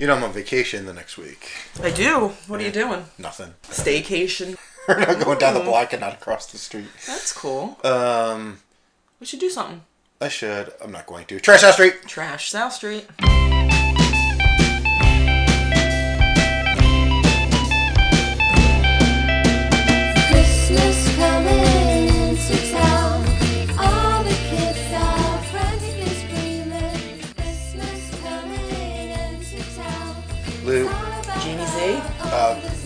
You 0.00 0.06
know 0.06 0.16
I'm 0.16 0.24
on 0.24 0.32
vacation 0.32 0.86
the 0.86 0.94
next 0.94 1.18
week. 1.18 1.50
I 1.82 1.90
do. 1.90 2.32
What 2.46 2.58
are 2.58 2.62
you 2.62 2.70
doing? 2.70 3.04
Nothing. 3.18 3.52
Staycation. 3.64 4.56
We're 4.88 4.98
not 4.98 5.22
going 5.22 5.38
down 5.38 5.52
the 5.52 5.60
block 5.60 5.92
and 5.92 6.00
not 6.00 6.14
across 6.14 6.50
the 6.50 6.56
street. 6.56 6.88
That's 7.06 7.34
cool. 7.34 7.76
Um, 7.84 8.60
We 9.20 9.26
should 9.26 9.40
do 9.40 9.50
something. 9.50 9.82
I 10.18 10.28
should. 10.28 10.72
I'm 10.82 10.90
not 10.90 11.04
going 11.04 11.26
to. 11.26 11.38
Trash 11.38 11.60
House 11.60 11.74
Street. 11.74 11.96
Trash 12.06 12.48
South 12.50 12.72
Street. 12.72 13.06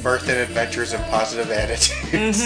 Birth 0.04 0.28
and 0.28 0.38
adventures 0.38 0.92
and 0.92 1.02
positive 1.06 1.50
attitudes. 1.50 2.40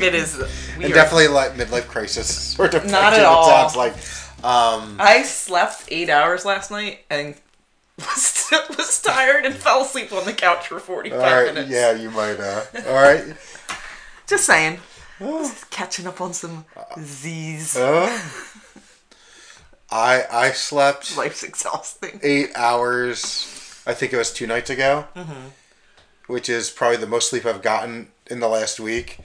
It 0.00 0.14
is. 0.14 0.38
We 0.78 0.84
And 0.86 0.94
definitely 0.94 1.28
like 1.28 1.52
midlife 1.54 1.88
crisis 1.88 2.34
sort 2.56 2.72
of. 2.74 2.86
Not 2.86 3.12
at 3.12 3.24
all. 3.26 3.46
It 3.48 3.50
sounds 3.52 3.76
like. 3.76 3.92
Um, 4.42 4.96
I 4.98 5.22
slept 5.24 5.84
eight 5.88 6.08
hours 6.08 6.46
last 6.46 6.70
night 6.70 7.00
and 7.10 7.34
was, 7.98 8.50
was 8.78 9.02
tired 9.02 9.44
and 9.44 9.54
fell 9.54 9.82
asleep 9.82 10.12
on 10.12 10.24
the 10.24 10.32
couch 10.32 10.68
for 10.68 10.80
45 10.80 11.20
all 11.20 11.26
right. 11.26 11.52
minutes. 11.54 11.70
Yeah, 11.70 11.92
you 11.92 12.10
might. 12.10 12.40
Uh, 12.40 12.64
all 12.88 12.94
right. 12.94 13.24
Just 14.26 14.46
saying. 14.46 14.78
Just 15.20 15.68
catching 15.70 16.06
up 16.06 16.22
on 16.22 16.32
some 16.32 16.64
Z's. 16.98 17.76
Uh, 17.76 18.06
I 19.90 20.22
I 20.30 20.50
slept 20.52 21.16
Life's 21.16 21.42
exhausting. 21.42 22.20
eight 22.22 22.50
hours. 22.56 23.82
I 23.86 23.92
think 23.92 24.12
it 24.12 24.16
was 24.16 24.32
two 24.32 24.46
nights 24.46 24.70
ago, 24.70 25.06
Mm-hmm. 25.16 25.48
Which 26.30 26.48
is 26.48 26.70
probably 26.70 26.96
the 26.96 27.06
most 27.06 27.30
sleep 27.30 27.44
I've 27.44 27.62
gotten 27.62 28.08
in 28.28 28.40
the 28.40 28.48
last 28.48 28.78
week. 28.80 29.18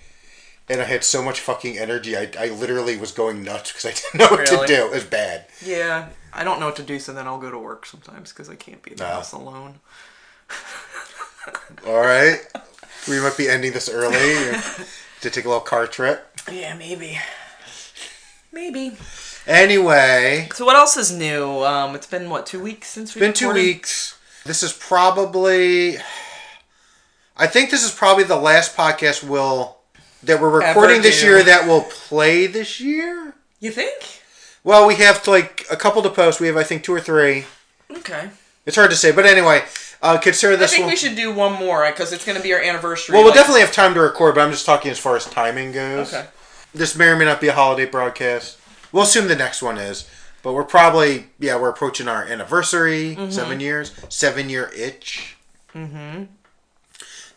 And 0.67 0.81
I 0.81 0.85
had 0.85 1.03
so 1.03 1.21
much 1.21 1.39
fucking 1.39 1.77
energy. 1.77 2.17
I, 2.17 2.29
I 2.39 2.47
literally 2.49 2.97
was 2.97 3.11
going 3.11 3.43
nuts 3.43 3.71
because 3.71 3.85
I 3.85 3.91
didn't 4.17 4.19
know 4.19 4.35
what 4.35 4.49
Really? 4.49 4.67
to 4.67 4.73
do. 4.75 4.85
It 4.87 4.91
was 4.91 5.03
bad. 5.03 5.45
Yeah, 5.63 6.09
I 6.33 6.43
don't 6.43 6.59
know 6.59 6.65
what 6.65 6.75
to 6.77 6.83
do, 6.83 6.97
so 6.99 7.13
then 7.13 7.27
I'll 7.27 7.37
go 7.39 7.51
to 7.51 7.57
work 7.59 7.85
sometimes 7.85 8.31
because 8.33 8.49
I 8.49 8.55
can't 8.55 8.81
be 8.81 8.91
in 8.91 8.97
the 8.97 9.03
No. 9.03 9.09
house 9.11 9.31
alone. 9.31 9.79
All 11.87 11.99
right. 11.99 12.39
We 13.07 13.19
might 13.19 13.37
be 13.37 13.47
ending 13.47 13.73
this 13.73 13.87
early 13.87 14.15
to 15.21 15.29
take 15.29 15.45
a 15.45 15.47
little 15.47 15.61
car 15.61 15.85
trip. 15.85 16.27
Yeah, 16.51 16.75
maybe. 16.75 17.19
Maybe. 18.51 18.97
Anyway, 19.45 20.49
So 20.55 20.65
what 20.65 20.75
else 20.75 20.97
is 20.97 21.11
new? 21.11 21.63
Um, 21.63 21.93
it's 21.93 22.07
been 22.07 22.29
what 22.31 22.47
two 22.47 22.59
weeks 22.59 22.87
since 22.87 23.13
we 23.13 23.19
been 23.21 23.33
two 23.33 23.53
weeks. 23.53 24.17
This 24.45 24.63
is 24.63 24.73
probably. 24.73 25.97
I 27.37 27.47
think 27.47 27.69
this 27.69 27.83
is 27.83 27.91
probably 27.91 28.23
the 28.23 28.37
last 28.37 28.75
podcast 28.77 29.23
we'll 29.23 29.77
that 30.23 30.41
we're 30.41 30.49
recording 30.49 31.01
this 31.01 31.19
do. 31.21 31.27
year 31.27 31.43
that 31.43 31.67
will 31.67 31.81
play 31.81 32.47
this 32.47 32.79
year. 32.79 33.33
You 33.59 33.71
think? 33.71 34.21
Well, 34.63 34.87
we 34.87 34.95
have 34.95 35.27
like 35.27 35.65
a 35.69 35.75
couple 35.75 36.01
to 36.01 36.09
post. 36.09 36.39
We 36.39 36.47
have 36.47 36.57
I 36.57 36.63
think 36.63 36.83
two 36.83 36.93
or 36.93 36.99
three. 36.99 37.45
Okay. 37.91 38.29
It's 38.65 38.75
hard 38.75 38.89
to 38.89 38.95
say, 38.95 39.11
but 39.11 39.25
anyway, 39.25 39.63
uh, 40.01 40.17
consider 40.17 40.57
this. 40.57 40.71
I 40.71 40.75
think 40.77 40.85
one. 40.85 40.91
we 40.91 40.95
should 40.95 41.15
do 41.15 41.31
one 41.33 41.53
more 41.53 41.85
because 41.91 42.11
it's 42.11 42.25
going 42.25 42.37
to 42.37 42.41
be 42.43 42.51
our 42.53 42.59
anniversary. 42.61 43.13
well, 43.13 43.23
we'll 43.23 43.31
like- 43.31 43.39
definitely 43.39 43.61
have 43.61 43.71
time 43.71 43.93
to 43.93 43.99
record, 44.01 44.33
but 44.35 44.41
I'm 44.41 44.51
just 44.51 44.65
talking 44.65 44.89
as 44.89 44.97
far 44.97 45.15
as 45.15 45.25
timing 45.25 45.71
goes. 45.71 46.13
Okay. 46.13 46.25
This 46.73 46.95
may 46.95 47.05
or 47.09 47.15
may 47.15 47.25
not 47.25 47.39
be 47.39 47.47
a 47.47 47.53
holiday 47.53 47.85
broadcast. 47.85 48.57
We'll 48.91 49.03
assume 49.03 49.27
the 49.27 49.35
next 49.35 49.61
one 49.61 49.77
is, 49.77 50.09
but 50.41 50.53
we're 50.53 50.63
probably 50.63 51.27
yeah 51.39 51.57
we're 51.59 51.69
approaching 51.69 52.07
our 52.07 52.23
anniversary, 52.23 53.15
Mm-hmm. 53.15 53.29
seven 53.31 53.59
years, 53.59 53.91
seven 54.09 54.49
year 54.49 54.71
itch. 54.75 55.37
Mm-hmm. 55.75 56.23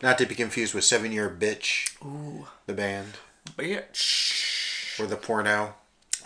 Not 0.01 0.17
to 0.19 0.25
be 0.25 0.35
confused 0.35 0.73
with 0.73 0.83
seven 0.83 1.11
year 1.11 1.29
bitch. 1.29 1.95
Ooh. 2.05 2.47
The 2.67 2.73
band 2.73 3.13
Bitch. 3.57 4.99
or 4.99 5.05
the 5.07 5.17
porno. 5.17 5.75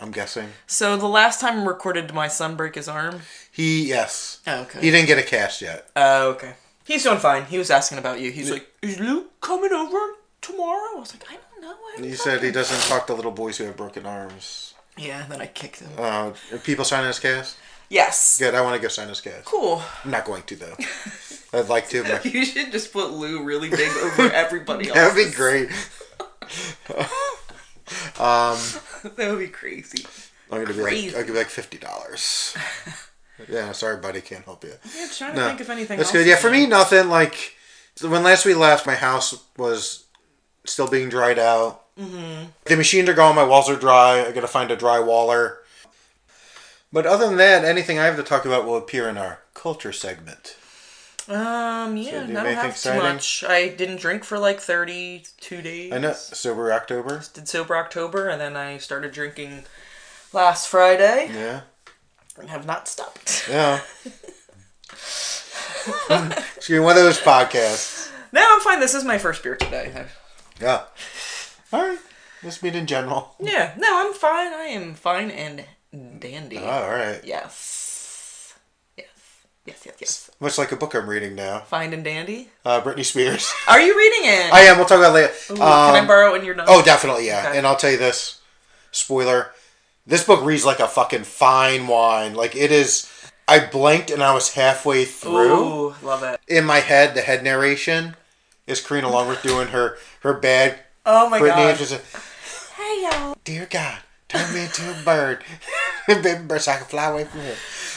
I'm 0.02 0.12
guessing 0.12 0.50
So 0.68 0.98
the 0.98 1.08
last 1.08 1.40
time 1.40 1.62
we 1.62 1.68
recorded, 1.68 2.14
my 2.14 2.28
son 2.28 2.56
break 2.56 2.76
his 2.76 2.88
arm? 2.88 3.22
he 3.52 3.86
yes 3.88 4.40
Oh, 4.48 4.62
okay. 4.64 4.82
he 4.82 4.92
didn't 4.92 5.08
get 5.08 5.18
a 5.20 5.24
cast 5.24 5.62
yet. 5.62 5.90
Oh, 5.96 6.30
okay. 6.32 6.54
He's 6.86 7.04
doing 7.04 7.20
fine. 7.20 7.46
He 7.46 7.58
was 7.58 7.70
asking 7.72 7.98
about 8.00 8.20
you. 8.20 8.30
He's 8.32 8.52
like, 8.52 8.68
"Is 8.82 9.00
Luke 9.00 9.40
coming 9.40 9.72
over 9.72 9.98
tomorrow?" 10.42 10.98
I 10.98 11.00
was 11.00 11.14
like, 11.14 11.24
"I 11.32 11.36
don't 11.38 11.62
know." 11.62 11.70
I 11.72 11.92
haven't 11.92 12.04
He 12.10 12.12
talked 12.12 12.24
said 12.24 12.36
to 12.36 12.42
he 12.42 12.48
him." 12.48 12.54
doesn't 12.54 12.90
talk 12.90 13.08
to 13.08 13.14
little 13.14 13.32
boys 13.32 13.58
who 13.58 13.64
have 13.66 13.78
broken 13.78 14.06
arms. 14.06 14.74
Yeah. 14.98 15.26
Then 15.30 15.40
I 15.40 15.46
kicked 15.48 15.80
him. 15.80 15.92
Uh, 15.98 16.34
are 16.52 16.58
people 16.64 16.84
signing 16.84 17.08
his 17.08 17.20
cast? 17.20 17.56
Yes. 17.94 18.40
Good. 18.40 18.56
I 18.56 18.62
want 18.62 18.76
to 18.76 18.82
go 18.82 18.88
sign 18.88 19.08
his 19.08 19.22
cast. 19.22 19.46
Cool. 19.46 19.80
I'm 20.04 20.10
not 20.10 20.26
going 20.26 20.42
to 20.44 20.56
though. 20.56 20.76
I'd 21.54 21.70
like 21.70 21.90
to. 21.90 22.04
But 22.04 22.26
You 22.34 22.44
should 22.44 22.72
just 22.72 22.92
put 22.92 23.12
Lou 23.12 23.44
really 23.44 23.70
big 23.70 23.88
over 24.02 24.32
everybody 24.34 24.90
else. 24.90 24.98
that'd 24.98 25.16
be 25.16 25.32
great. 25.32 25.70
um, 28.20 28.58
that 29.16 29.30
would 29.30 29.38
be 29.38 29.48
crazy. 29.48 30.06
I'm 30.52 30.64
gonna 30.64 30.74
be 30.74 30.82
like, 30.82 31.16
I'll 31.16 31.22
give 31.22 31.30
you 31.30 31.36
like 31.36 31.50
fifty 31.50 31.78
dollars. 31.78 32.58
yeah, 33.48 33.72
sorry, 33.74 33.98
buddy, 33.98 34.22
can't 34.22 34.44
help 34.44 34.64
you. 34.64 34.74
Yeah, 34.98 35.08
trying 35.16 35.36
to 35.36 35.46
think 35.46 35.62
if 35.62 35.70
anything. 35.70 35.98
That's 35.98 36.10
else 36.10 36.18
good. 36.24 36.28
Yeah, 36.28 36.36
for 36.36 36.50
me, 36.50 36.66
nothing. 36.66 37.10
Like 37.10 37.56
when 38.02 38.24
last 38.24 38.46
we 38.46 38.56
left, 38.56 38.88
my 38.88 38.96
house 38.96 39.44
was 39.58 40.06
still 40.66 40.88
being 40.88 41.10
dried 41.10 41.38
out. 41.38 41.84
Mm-hmm. 42.00 42.46
The 42.66 42.76
machines 42.76 43.08
are 43.10 43.14
gone. 43.14 43.36
My 43.36 43.44
walls 43.44 43.70
are 43.70 43.76
dry. 43.76 44.26
I 44.28 44.32
gotta 44.32 44.48
find 44.48 44.72
a 44.72 44.78
drywaller. 44.78 45.58
But 46.94 47.08
other 47.08 47.26
than 47.26 47.38
that, 47.38 47.66
anything 47.66 47.98
I 47.98 48.06
have 48.06 48.18
to 48.18 48.24
talk 48.24 48.46
about 48.46 48.66
will 48.66 48.78
appear 48.78 49.10
in 49.10 49.18
our 49.18 49.40
culture 49.56 49.92
segment. 49.92 50.56
Um. 51.28 51.98
Yeah. 51.98 52.28
So 52.28 52.40
I 52.40 52.50
have 52.50 52.80
too 52.80 52.94
much. 52.96 53.44
I 53.44 53.70
didn't 53.70 54.00
drink 54.00 54.24
for 54.24 54.38
like 54.38 54.60
thirty-two 54.60 55.62
days. 55.62 55.92
I 55.92 55.98
know 55.98 56.14
sober 56.14 56.72
October. 56.72 57.24
Did 57.34 57.48
sober 57.48 57.76
October, 57.76 58.28
and 58.30 58.40
then 58.40 58.56
I 58.56 58.78
started 58.78 59.12
drinking 59.12 59.64
last 60.34 60.68
Friday. 60.68 61.32
Yeah, 61.34 61.62
and 62.38 62.50
have 62.50 62.66
not 62.66 62.88
stopped. 62.88 63.48
yeah. 63.50 63.82
It's 65.86 66.70
gonna 66.70 66.82
one 66.82 66.96
of 66.96 67.04
those 67.04 67.20
podcasts. 67.20 68.10
No, 68.32 68.42
I'm 68.42 68.62
fine. 68.62 68.80
This 68.80 68.94
is 68.94 69.04
my 69.04 69.18
first 69.18 69.44
beer 69.44 69.56
today. 69.58 70.06
Yeah. 70.62 70.84
All 71.74 71.82
right. 71.82 72.00
Let's 72.42 72.64
meet 72.64 72.76
in 72.76 72.86
general. 72.86 73.36
Yeah, 73.40 73.74
no, 73.78 73.88
I'm 73.90 74.14
fine. 74.14 74.54
I 74.54 74.68
am 74.68 74.94
fine 74.94 75.30
and 75.30 75.66
dandy. 76.20 76.58
Oh, 76.58 76.66
all 76.66 76.90
right. 76.90 77.22
Yes. 77.24 78.54
Yes. 78.98 79.08
Yes, 79.66 79.84
yes, 79.86 79.96
yes. 80.00 80.32
Much 80.40 80.58
like 80.58 80.72
a 80.72 80.76
book 80.76 80.94
I'm 80.94 81.08
reading 81.08 81.36
now. 81.36 81.60
Fine 81.62 81.94
and 81.94 82.04
dandy. 82.04 82.50
Uh, 82.66 82.82
Britney 82.82 83.06
Spears. 83.06 83.52
Are 83.68 83.80
you 83.80 83.96
reading 83.98 84.30
it? 84.30 84.54
I 84.54 84.62
am. 84.62 84.78
We'll 84.78 84.86
talk 84.86 84.98
about 85.00 85.12
it 85.12 85.14
later. 85.14 85.34
Ooh, 85.52 85.54
Um, 85.62 85.94
can 85.94 86.04
I 86.04 86.08
borrow 86.08 86.30
it 86.30 86.32
when 86.34 86.46
you're? 86.46 86.56
Oh, 86.68 86.82
definitely, 86.82 87.28
yeah. 87.28 87.46
Okay. 87.48 87.58
And 87.58 87.66
I'll 87.68 87.76
tell 87.78 87.92
you 87.92 87.98
this 87.98 88.42
spoiler 88.92 89.52
this 90.06 90.24
book 90.26 90.44
reads 90.44 90.66
like 90.66 90.80
a 90.80 90.88
fucking 90.88 91.24
fine 91.24 91.88
wine. 91.88 92.34
Like, 92.34 92.56
it 92.56 92.72
is. 92.72 93.10
I 93.48 93.60
blinked 93.66 94.10
and 94.10 94.24
I 94.24 94.34
was 94.34 94.54
halfway 94.54 95.06
through. 95.06 95.64
Ooh, 95.64 95.96
love 96.02 96.24
it. 96.24 96.40
In 96.48 96.66
my 96.66 96.80
head, 96.80 97.14
the 97.16 97.22
head 97.22 97.44
narration 97.44 98.16
is 98.68 98.80
Karina 98.86 99.10
Longworth 99.10 99.44
doing 99.44 99.70
her, 99.70 99.98
her 100.22 100.34
bad 100.34 100.80
Oh 101.06 101.30
my 101.30 101.40
Britney. 101.40 101.48
god. 101.78 101.92
like, 101.92 102.02
Hey 102.76 103.02
y'all. 103.10 103.38
Dear 103.44 103.68
God, 103.70 104.00
turn 104.34 104.54
me 104.54 104.64
into 104.64 104.92
a 104.92 105.04
bird. 105.04 105.44
Baby 106.08 106.44
bird, 106.46 106.62
so 106.62 106.72
I 106.74 106.76
can 106.78 106.86
fly 106.86 107.06
away 107.06 107.24
from 107.26 107.42
here. 107.42 107.56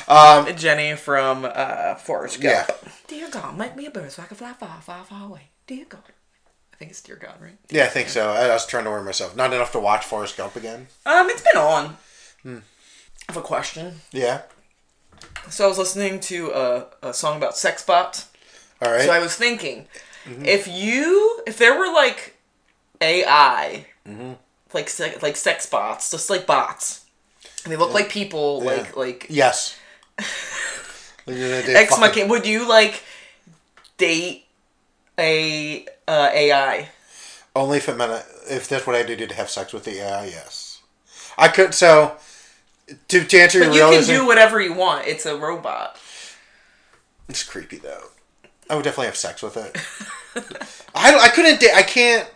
Um, 0.09 0.55
Jenny 0.57 0.95
from 0.95 1.45
uh, 1.53 1.97
Forrest 1.97 2.41
Gump. 2.41 2.69
yeah. 2.69 2.89
Dear 3.09 3.29
God, 3.31 3.57
make 3.59 3.75
me 3.77 3.87
a 3.87 3.91
bird 3.91 4.13
so 4.13 4.23
I 4.23 4.27
can 4.27 4.37
fly 4.37 4.53
far, 4.53 4.81
far, 4.81 5.05
far 5.05 5.27
away. 5.27 5.49
Dear 5.67 5.87
God. 5.89 6.03
I 6.73 6.77
think 6.77 6.91
it's 6.93 7.01
Dear 7.03 7.17
God, 7.17 7.35
right? 7.41 7.57
Yeah, 7.71 7.85
I 7.85 7.89
think 7.89 8.09
so. 8.11 8.31
I, 8.31 8.45
I 8.45 8.49
was 8.53 8.67
trying 8.67 8.85
to 8.85 8.91
warn 8.91 9.05
myself. 9.05 9.35
Not 9.35 9.53
enough 9.53 9.73
to 9.73 9.81
watch 9.81 10.05
Forrest 10.05 10.37
Gump 10.37 10.55
again. 10.57 10.87
Um, 11.07 11.29
it's 11.31 11.43
been 11.43 11.61
on. 11.61 11.97
Hmm. 12.43 12.59
I 13.29 13.33
have 13.33 13.37
a 13.39 13.43
question. 13.47 13.95
Yeah. 14.13 14.43
So 15.49 15.65
I 15.65 15.69
was 15.69 15.79
listening 15.79 16.21
to 16.21 16.51
a, 16.53 16.87
a 17.09 17.15
song 17.15 17.39
about 17.39 17.57
sex 17.57 17.83
bots. 17.85 18.29
All 18.83 18.93
right. 18.93 19.03
So 19.03 19.11
I 19.13 19.19
was 19.19 19.35
thinking, 19.35 19.87
Mm-hmm. 20.27 20.45
if 20.45 20.67
you, 20.69 21.41
if 21.47 21.57
there 21.57 21.79
were 21.79 21.87
like 21.93 22.37
AI, 23.01 23.87
Mm-hmm. 24.07 24.33
Like 24.77 24.89
se- 24.89 25.19
like 25.23 25.35
sex 25.35 25.67
bots, 25.67 26.13
just 26.13 26.31
like 26.31 26.47
bots, 26.47 27.05
and 27.65 27.73
they 27.73 27.77
look 27.77 27.93
like 27.93 28.09
people, 28.09 28.63
like 28.63 28.97
like 28.97 29.27
yes. 29.29 29.77
Like, 30.19 30.27
you 31.27 31.63
they 31.63 31.75
ex 31.75 31.97
fucking-. 31.97 32.29
Would 32.29 32.47
you 32.47 32.69
like 32.69 33.03
date 33.99 34.45
a 35.19 35.87
uh, 36.07 36.31
AI? 36.33 36.89
Only 37.57 37.79
if 37.79 37.89
it 37.89 37.97
meant 37.97 38.25
if 38.49 38.69
that's 38.69 38.87
what 38.87 38.95
I 38.95 39.03
did 39.03 39.29
to 39.29 39.35
have 39.35 39.51
sex 39.51 39.73
with 39.73 39.85
the 39.85 39.99
AI. 40.03 40.27
Yes. 40.27 40.83
I 41.39 41.49
could. 41.49 41.75
So 41.75 42.17
to, 43.09 43.25
to 43.25 43.39
answer 43.39 43.59
your 43.59 43.69
But 43.69 43.75
you 43.75 43.81
real 43.81 43.93
can 43.93 44.07
do 44.07 44.27
whatever 44.27 44.61
you 44.61 44.75
want. 44.75 45.07
It's 45.07 45.27
a 45.27 45.37
robot. 45.37 45.97
It's 47.29 47.43
creepy 47.43 47.79
though. 47.79 48.05
I 48.69 48.75
would 48.75 48.85
definitely 48.85 49.07
have 49.07 49.17
sex 49.17 49.43
with 49.43 49.57
it. 49.57 49.77
I 50.95 51.19
I 51.19 51.29
couldn't. 51.29 51.61
da- 51.61 51.75
I 51.75 51.83
can't. 51.83 52.29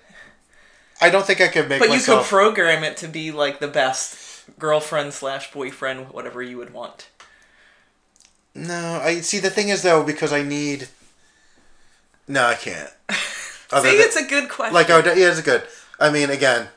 I 1.01 1.11
don't 1.11 1.27
think 1.27 1.41
I 1.41 1.49
could 1.49 1.69
make 1.69 1.81
it. 1.83 1.89
But 1.89 1.97
you 1.97 2.03
could 2.03 2.25
program 2.25 2.85
it 2.85 2.97
to 2.99 3.09
be 3.09 3.33
like 3.33 3.59
the 3.59 3.69
best 3.69 4.45
girlfriend 4.59 5.13
slash 5.13 5.53
boyfriend, 5.53 6.11
whatever 6.11 6.43
you 6.43 6.59
would 6.59 6.73
want. 6.73 7.09
No, 8.55 9.01
I 9.03 9.21
see. 9.21 9.39
The 9.39 9.51
thing 9.51 9.69
is 9.69 9.83
though, 9.83 10.03
because 10.03 10.33
I 10.33 10.43
need. 10.43 10.89
No, 12.29 12.47
I 12.47 12.55
can't. 12.55 12.91
Other 13.73 13.89
See, 13.89 13.97
than- 13.97 14.07
it's 14.07 14.17
a 14.17 14.27
good 14.27 14.49
question. 14.49 14.75
like 14.75 14.91
I 14.91 14.97
would, 14.97 15.07
yeah, 15.07 15.31
it's 15.31 15.41
good. 15.41 15.63
I 15.99 16.11
mean, 16.11 16.31
again, 16.31 16.69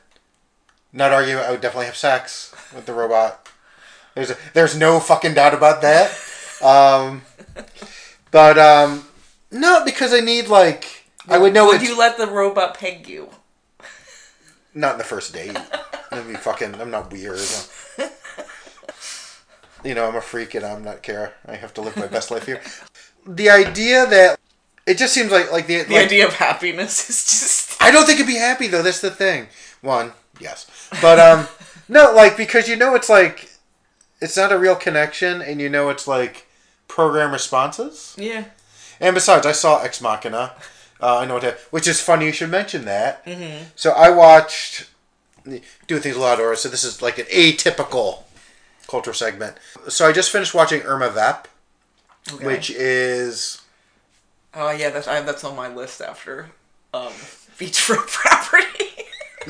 not 0.92 1.12
argue. 1.12 1.38
I 1.38 1.52
would 1.52 1.62
definitely 1.62 1.88
have 1.88 1.96
sex 1.98 2.54
with 2.76 2.86
the 2.86 2.94
robot. 2.94 3.50
There's 4.16 4.30
a, 4.30 4.38
there's 4.54 4.78
no 4.78 5.00
fucking 5.00 5.34
doubt 5.34 5.54
about 5.54 5.82
that. 5.82 6.12
Um, 6.64 7.24
but 8.32 8.58
um, 8.58 9.04
no, 9.52 9.84
because 9.84 10.14
I 10.14 10.22
need 10.22 10.48
like 10.48 11.04
I 11.28 11.38
would 11.38 11.54
know 11.54 11.66
Would 11.66 11.82
you 11.82 11.98
let 11.98 12.18
the 12.18 12.28
robot 12.28 12.78
peg 12.78 13.06
you? 13.10 13.30
Not 14.74 14.94
in 14.94 14.98
the 14.98 15.04
first 15.04 15.34
date. 15.34 15.58
Be 16.12 16.36
fucking. 16.36 16.76
I'm 16.76 16.92
not 16.92 17.12
weird. 17.12 17.40
You 19.84 19.94
know, 19.94 20.08
I'm 20.08 20.16
a 20.16 20.22
freak 20.22 20.56
and 20.56 20.66
I'm 20.66 20.84
not 20.84 21.04
care. 21.04 21.34
I 21.46 21.56
have 21.56 21.74
to 21.74 21.82
live 21.82 21.98
my 21.98 22.08
best 22.08 22.32
life 22.32 22.46
here. 22.46 22.62
The 23.28 23.50
idea 23.50 24.06
that 24.06 24.40
it 24.86 24.98
just 24.98 25.14
seems 25.14 25.32
like 25.32 25.52
like 25.52 25.68
the 25.68 25.84
The 25.84 25.96
like, 25.96 26.06
idea 26.06 26.26
of 26.26 26.34
happiness 26.36 27.10
is 27.10 27.26
just. 27.26 27.82
I 27.82 27.92
don't 27.92 28.06
think 28.06 28.20
it'd 28.20 28.28
be 28.28 28.38
happy 28.38 28.68
though. 28.68 28.82
That's 28.82 29.02
the 29.02 29.12
thing. 29.12 29.48
One, 29.82 30.14
yes, 30.40 30.90
but 31.02 31.20
um, 31.20 31.48
no, 31.90 32.14
like 32.14 32.38
because 32.38 32.70
you 32.70 32.78
know 32.78 32.96
it's 32.96 33.10
like 33.10 33.50
it's 34.22 34.38
not 34.38 34.54
a 34.54 34.58
real 34.58 34.76
connection, 34.76 35.42
and 35.42 35.60
you 35.60 35.70
know 35.70 35.90
it's 35.90 36.08
like 36.08 36.48
program 36.88 37.34
responses. 37.34 38.16
Yeah. 38.18 38.46
And 39.02 39.14
besides, 39.14 39.46
I 39.46 39.52
saw 39.52 39.82
Ex 39.82 40.00
Machina. 40.00 40.54
Uh, 41.04 41.20
I 41.20 41.26
know 41.26 41.34
what, 41.36 41.44
that- 41.44 41.60
which 41.72 41.88
is 41.88 42.00
funny. 42.00 42.26
You 42.28 42.32
should 42.32 42.50
mention 42.50 42.86
that. 42.86 43.26
Mm-hmm. 43.26 43.66
So 43.76 43.92
I 43.92 44.10
watched 44.10 44.90
do 45.88 46.00
things 46.00 46.16
a 46.16 46.20
lot 46.20 46.36
of 46.36 46.40
order. 46.40 46.56
So 46.56 46.70
this 46.70 46.84
is 46.86 47.02
like 47.02 47.18
an 47.20 47.26
atypical 47.26 48.24
culture 48.88 49.14
segment. 49.14 49.58
So 49.90 50.08
I 50.08 50.14
just 50.14 50.32
finished 50.32 50.54
watching 50.54 50.82
Irma 50.84 51.10
Vep, 51.10 51.48
Okay. 52.32 52.46
which 52.46 52.70
is 52.70 53.62
Oh 54.54 54.72
yeah, 54.72 54.90
that's 54.92 55.08
I, 55.08 55.20
that's 55.22 55.44
on 55.44 55.56
my 55.56 55.68
list 55.68 56.00
after 56.02 56.50
um, 56.94 57.12
beachfront 57.60 58.08
property. 58.08 58.86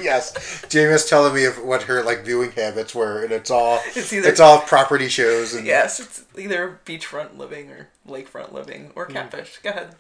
yes, 0.02 0.66
Jamie 0.70 0.94
was 0.94 1.08
telling 1.08 1.36
me 1.36 1.44
of 1.46 1.62
what 1.64 1.84
her 1.84 2.02
like 2.02 2.24
viewing 2.26 2.52
habits 2.54 2.96
were, 2.96 3.22
and 3.24 3.32
it's 3.32 3.52
all 3.52 3.80
It's 3.96 4.12
it's, 4.14 4.40
all 4.40 4.62
property 4.62 5.10
shows 5.10 5.54
and 5.54 5.68
yes, 5.68 6.00
it's 6.00 6.24
either 6.40 6.80
beachfront 6.86 7.38
living 7.38 7.70
or 7.70 7.90
lakefront 8.08 8.52
living 8.52 8.92
or 8.96 9.08
Mm. 9.08 9.14
catfish. 9.14 9.60
Go 9.64 9.70
ahead. 9.70 9.96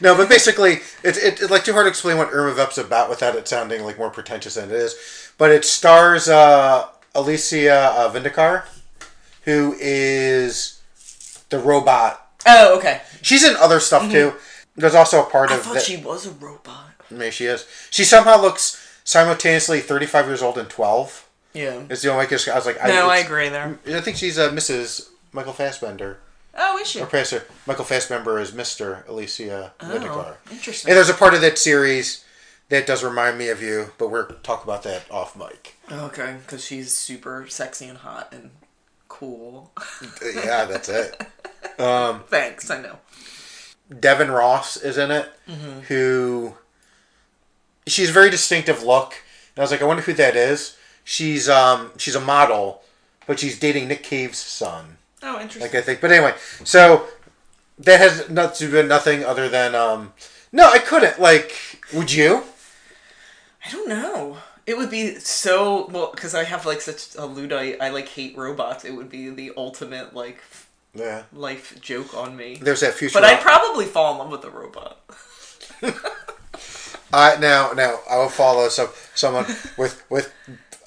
No, 0.00 0.16
but 0.16 0.28
basically, 0.28 0.80
it's 1.02 1.18
it, 1.18 1.40
it's 1.40 1.50
like 1.50 1.64
too 1.64 1.72
hard 1.72 1.84
to 1.86 1.88
explain 1.90 2.16
what 2.18 2.28
Irma 2.32 2.54
Vep's 2.54 2.78
about 2.78 3.08
without 3.10 3.34
it 3.36 3.48
sounding 3.48 3.84
like 3.84 3.98
more 3.98 4.10
pretentious 4.10 4.54
than 4.54 4.70
it 4.70 4.74
is. 4.76 4.94
But 5.38 5.50
it 5.50 5.64
stars 5.64 6.28
uh, 6.28 6.86
Alicia 7.14 7.74
uh, 7.74 8.12
Vikander, 8.12 8.64
who 9.44 9.74
is 9.78 10.80
the 11.50 11.58
robot. 11.58 12.26
Oh, 12.46 12.78
okay. 12.78 13.02
She's 13.22 13.44
in 13.44 13.56
other 13.56 13.80
stuff 13.80 14.10
too. 14.10 14.34
There's 14.76 14.94
also 14.94 15.20
a 15.22 15.26
part 15.28 15.50
I 15.50 15.56
of 15.56 15.62
thought 15.62 15.74
that. 15.74 15.82
she 15.82 15.96
was 15.96 16.26
a 16.26 16.30
robot. 16.30 16.86
Maybe 17.10 17.32
she 17.32 17.46
is. 17.46 17.66
She 17.90 18.04
somehow 18.04 18.40
looks 18.40 18.76
simultaneously 19.04 19.80
35 19.80 20.26
years 20.26 20.42
old 20.42 20.56
and 20.56 20.70
12. 20.70 21.28
Yeah. 21.52 21.82
It's 21.90 22.02
the 22.02 22.10
only 22.12 22.24
way 22.26 22.30
I 22.30 22.54
was 22.54 22.66
like, 22.66 22.76
No, 22.86 23.08
I 23.10 23.16
it's- 23.16 23.26
agree 23.26 23.48
there. 23.48 23.78
I 23.88 24.00
think 24.00 24.16
she's 24.16 24.38
uh, 24.38 24.50
Mrs. 24.52 25.08
Michael 25.32 25.52
Fassbender. 25.52 26.18
Oh, 26.54 26.78
is 26.78 26.88
she? 26.88 26.98
Or 27.00 27.06
Professor 27.06 27.44
Michael 27.66 27.84
Fassbender 27.84 28.38
is 28.38 28.50
Mr. 28.52 29.06
Alicia 29.08 29.72
Oh, 29.80 30.36
interesting. 30.50 30.90
And 30.90 30.96
there's 30.96 31.08
a 31.08 31.14
part 31.14 31.34
of 31.34 31.40
that 31.42 31.58
series 31.58 32.24
that 32.68 32.86
does 32.86 33.02
remind 33.04 33.38
me 33.38 33.48
of 33.48 33.62
you, 33.62 33.92
but 33.98 34.10
we're 34.10 34.26
talk 34.26 34.64
about 34.64 34.82
that 34.84 35.04
off 35.10 35.36
mic. 35.36 35.76
Okay, 35.90 36.36
because 36.42 36.64
she's 36.64 36.92
super 36.96 37.46
sexy 37.48 37.86
and 37.86 37.98
hot 37.98 38.28
and 38.32 38.50
cool. 39.08 39.72
Uh, 39.76 40.06
yeah, 40.34 40.64
that's 40.64 40.88
it. 40.88 41.20
Um, 41.78 42.24
Thanks, 42.28 42.70
I 42.70 42.80
know. 42.80 42.98
Devon 43.98 44.30
Ross 44.30 44.76
is 44.76 44.96
in 44.98 45.10
it, 45.10 45.30
who 45.88 46.54
she's 47.86 48.10
a 48.10 48.12
very 48.12 48.30
distinctive 48.30 48.82
look. 48.82 49.14
And 49.54 49.60
I 49.60 49.62
was 49.62 49.70
like, 49.70 49.80
I 49.82 49.86
wonder 49.86 50.02
who 50.02 50.12
that 50.14 50.36
is. 50.36 50.76
She's 51.04 51.48
um 51.48 51.90
she's 51.96 52.14
a 52.14 52.20
model, 52.20 52.82
but 53.26 53.40
she's 53.40 53.58
dating 53.58 53.88
Nick 53.88 54.02
Cave's 54.02 54.38
son. 54.38 54.98
Oh, 55.22 55.34
interesting. 55.40 55.62
Like 55.62 55.74
I 55.74 55.80
think, 55.82 56.00
but 56.00 56.10
anyway, 56.12 56.34
so 56.64 57.06
that 57.78 58.00
has 58.00 58.28
not 58.30 58.54
to 58.56 58.70
do 58.70 58.82
nothing 58.82 59.24
other 59.24 59.48
than 59.48 59.74
um. 59.74 60.12
No, 60.52 60.68
I 60.70 60.78
couldn't. 60.78 61.20
Like, 61.20 61.52
would 61.94 62.10
you? 62.12 62.42
I 63.64 63.70
don't 63.70 63.88
know. 63.88 64.38
It 64.66 64.76
would 64.76 64.90
be 64.90 65.16
so 65.18 65.86
well 65.90 66.10
because 66.14 66.34
I 66.34 66.44
have 66.44 66.64
like 66.66 66.80
such 66.80 67.14
a 67.16 67.26
luddite. 67.26 67.80
I 67.80 67.88
like 67.90 68.08
hate 68.08 68.36
robots. 68.36 68.84
It 68.84 68.92
would 68.94 69.08
be 69.10 69.28
the 69.30 69.52
ultimate 69.56 70.14
like 70.14 70.42
Yeah. 70.94 71.24
life 71.32 71.80
joke 71.80 72.14
on 72.14 72.36
me. 72.36 72.58
There's 72.60 72.80
that 72.80 72.94
future. 72.94 73.14
But 73.14 73.24
I'd 73.24 73.40
probably 73.40 73.84
fall 73.86 74.12
in 74.12 74.18
love 74.18 74.30
with 74.30 74.44
a 74.44 74.50
robot. 74.50 74.98
I 77.12 77.36
now 77.40 77.72
now 77.72 77.98
I 78.08 78.18
will 78.18 78.28
follow 78.28 78.68
some 78.68 78.88
someone 79.14 79.44
with 79.76 80.02
with 80.10 80.32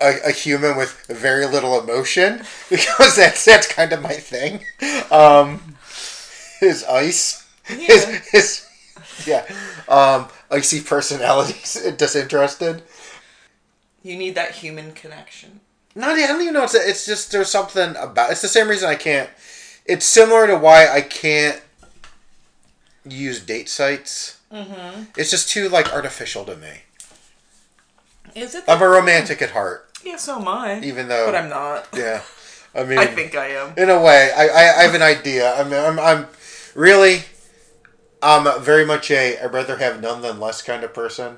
a, 0.01 0.19
a 0.27 0.31
human 0.31 0.75
with 0.77 1.05
very 1.07 1.45
little 1.45 1.79
emotion 1.79 2.43
because 2.69 3.15
that's 3.15 3.45
that's 3.45 3.67
kind 3.67 3.91
of 3.93 4.01
my 4.01 4.13
thing. 4.13 4.63
Um, 5.11 5.75
his 6.59 6.83
ice, 6.85 7.47
his 7.65 8.05
Yeah. 8.07 8.19
his 8.31 8.67
yeah, 9.25 9.45
um, 9.87 10.27
icy 10.49 10.81
personalities 10.81 11.73
disinterested. 11.97 12.83
You 14.01 14.17
need 14.17 14.35
that 14.35 14.51
human 14.51 14.91
connection. 14.93 15.59
Not 15.95 16.17
I 16.17 16.27
don't 16.27 16.41
even 16.41 16.53
know. 16.53 16.63
It's 16.63 16.73
it's 16.75 17.05
just 17.05 17.31
there's 17.31 17.49
something 17.49 17.95
about. 17.97 18.31
It's 18.31 18.41
the 18.41 18.47
same 18.47 18.67
reason 18.67 18.89
I 18.89 18.95
can't. 18.95 19.29
It's 19.85 20.05
similar 20.05 20.47
to 20.47 20.57
why 20.57 20.87
I 20.89 21.01
can't 21.01 21.61
use 23.05 23.39
date 23.41 23.69
sites. 23.69 24.39
Mm-hmm. 24.51 25.03
It's 25.17 25.29
just 25.31 25.49
too 25.49 25.69
like 25.69 25.93
artificial 25.93 26.45
to 26.45 26.55
me. 26.55 26.79
Is 28.35 28.55
it? 28.55 28.63
I'm 28.67 28.81
a 28.81 28.87
romantic 28.87 29.41
at 29.41 29.51
heart, 29.51 29.89
yeah, 30.03 30.17
so 30.17 30.39
am 30.39 30.47
I. 30.47 30.79
even 30.81 31.07
though. 31.07 31.25
but 31.25 31.35
I'm 31.35 31.49
not. 31.49 31.87
Yeah, 31.93 32.21
I 32.75 32.83
mean, 32.83 32.97
I 32.97 33.05
think 33.05 33.35
I 33.35 33.47
am. 33.47 33.73
in 33.77 33.89
a 33.89 34.01
way, 34.01 34.31
I, 34.35 34.47
I, 34.47 34.79
I 34.79 34.83
have 34.83 34.95
an 34.95 35.01
idea. 35.01 35.53
I'm, 35.53 35.71
I'm, 35.71 35.99
I'm 35.99 36.27
really, 36.75 37.21
I'm 38.21 38.61
very 38.61 38.85
much 38.85 39.11
a 39.11 39.37
I'd 39.39 39.53
rather 39.53 39.77
have 39.77 40.01
none 40.01 40.21
than 40.21 40.39
less 40.39 40.61
kind 40.61 40.83
of 40.83 40.93
person, 40.93 41.37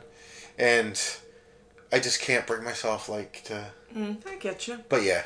and 0.58 1.00
I 1.92 2.00
just 2.00 2.22
can't 2.22 2.48
bring 2.48 2.64
myself 2.64 3.10
like 3.10 3.44
to. 3.46 3.68
Mm, 3.96 4.26
I 4.28 4.36
get 4.38 4.68
you. 4.68 4.80
But 4.90 5.04
yeah, 5.04 5.24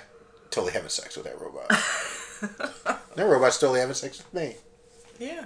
totally 0.50 0.74
having 0.74 0.89
sex 0.89 1.16
with 1.16 1.25
that 1.25 1.39
robot. 1.39 1.69
that 3.16 3.25
robot's 3.25 3.60
totally 3.60 3.80
having 3.80 3.95
sex 3.95 4.18
with 4.18 4.33
me. 4.33 4.56
Yeah. 5.19 5.45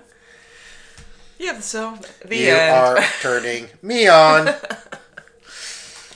Yeah. 1.39 1.59
So 1.59 1.97
the 2.25 2.37
you 2.37 2.53
end. 2.53 2.97
are 2.99 3.03
turning 3.21 3.67
me 3.81 4.07
on. 4.07 4.53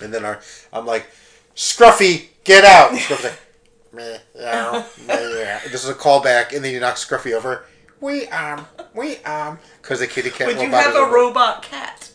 and 0.01 0.13
then 0.13 0.25
our, 0.25 0.39
I'm 0.71 0.85
like, 0.85 1.07
Scruffy, 1.55 2.27
get 2.43 2.63
out. 2.63 2.91
Scruffy's 2.91 3.23
like, 3.23 3.39
meh, 3.93 4.17
meow, 4.37 4.85
meh. 5.07 5.59
This 5.71 5.83
is 5.83 5.89
a 5.89 5.93
callback, 5.95 6.55
and 6.55 6.63
then 6.63 6.73
you 6.73 6.79
knock 6.79 6.95
Scruffy 6.95 7.33
over. 7.33 7.65
We 7.99 8.27
um, 8.27 8.67
we 8.93 9.17
um, 9.17 9.57
because 9.81 9.99
the 9.99 10.07
kitty 10.07 10.29
cat 10.29 10.47
Would 10.47 10.57
you 10.57 10.65
robot 10.65 10.83
have 10.83 10.91
is 10.91 10.97
a 10.97 10.99
over. 10.99 11.15
robot 11.15 11.63
cat? 11.63 12.11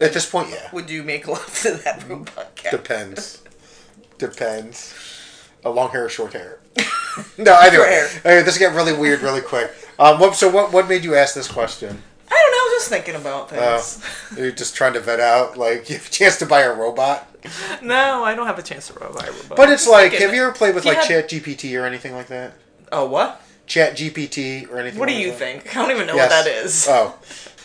At 0.00 0.12
this 0.12 0.28
point, 0.28 0.48
yeah, 0.50 0.68
Would 0.72 0.90
you 0.90 1.02
make 1.02 1.28
love 1.28 1.60
to 1.62 1.72
that 1.84 2.08
robot 2.08 2.54
cat? 2.56 2.72
depends. 2.72 3.42
Depends. 4.18 4.94
A 5.64 5.70
long 5.70 5.90
hair 5.90 6.04
or 6.04 6.08
short 6.08 6.32
hair? 6.32 6.60
no, 7.36 7.52
do. 7.68 7.76
Short 7.76 8.44
this 8.44 8.58
get 8.58 8.74
really 8.74 8.92
weird 8.92 9.22
really 9.22 9.40
quick. 9.40 9.72
Um, 9.98 10.18
what, 10.20 10.36
so 10.36 10.48
what 10.48 10.72
what 10.72 10.88
made 10.88 11.04
you 11.04 11.14
ask 11.14 11.34
this 11.34 11.48
question? 11.48 12.02
Just 12.74 12.88
thinking 12.88 13.14
about 13.14 13.52
Uh, 13.52 13.78
things. 13.78 14.04
you're 14.36 14.50
just 14.52 14.74
trying 14.74 14.92
to 14.94 15.00
vet 15.00 15.20
out, 15.20 15.56
like, 15.56 15.88
you 15.90 15.96
have 15.96 16.06
a 16.06 16.10
chance 16.10 16.36
to 16.38 16.46
buy 16.46 16.62
a 16.62 16.72
robot. 16.74 17.26
no, 17.82 18.24
I 18.24 18.34
don't 18.34 18.46
have 18.46 18.58
a 18.58 18.62
chance 18.62 18.86
to 18.88 18.94
buy 18.94 19.06
a 19.06 19.32
robot. 19.32 19.56
But 19.56 19.68
it's 19.70 19.86
like, 19.86 20.12
have 20.12 20.34
you 20.34 20.42
ever 20.42 20.52
played 20.52 20.74
with 20.74 20.84
like 20.84 20.98
had- 20.98 21.08
Chat 21.08 21.28
GPT 21.30 21.80
or 21.80 21.84
anything 21.86 22.14
like 22.14 22.28
that? 22.28 22.52
Oh, 22.92 23.06
what? 23.06 23.40
Chat 23.66 23.96
GPT 23.96 24.70
or 24.70 24.78
anything. 24.78 24.98
What 25.00 25.08
do 25.08 25.14
you 25.14 25.30
that? 25.30 25.38
think? 25.38 25.76
I 25.76 25.80
don't 25.82 25.90
even 25.90 26.06
know 26.06 26.14
Yes. 26.16 26.30
what 26.30 26.44
that 26.44 26.50
is. 26.64 26.86
Oh, 26.88 27.18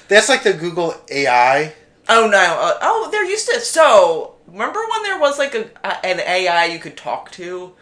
that's 0.08 0.30
like 0.30 0.44
the 0.44 0.54
Google 0.54 0.96
AI. 1.12 1.74
Oh 2.08 2.28
no! 2.28 2.38
Uh, 2.40 2.78
oh, 2.82 3.10
there 3.12 3.24
used 3.26 3.48
to. 3.50 3.60
So 3.60 4.36
remember 4.48 4.80
when 4.90 5.04
there 5.04 5.20
was 5.20 5.38
like 5.38 5.54
a, 5.54 5.70
a 5.84 6.06
an 6.06 6.20
AI 6.22 6.66
you 6.66 6.80
could 6.80 6.98
talk 6.98 7.30
to, 7.34 7.74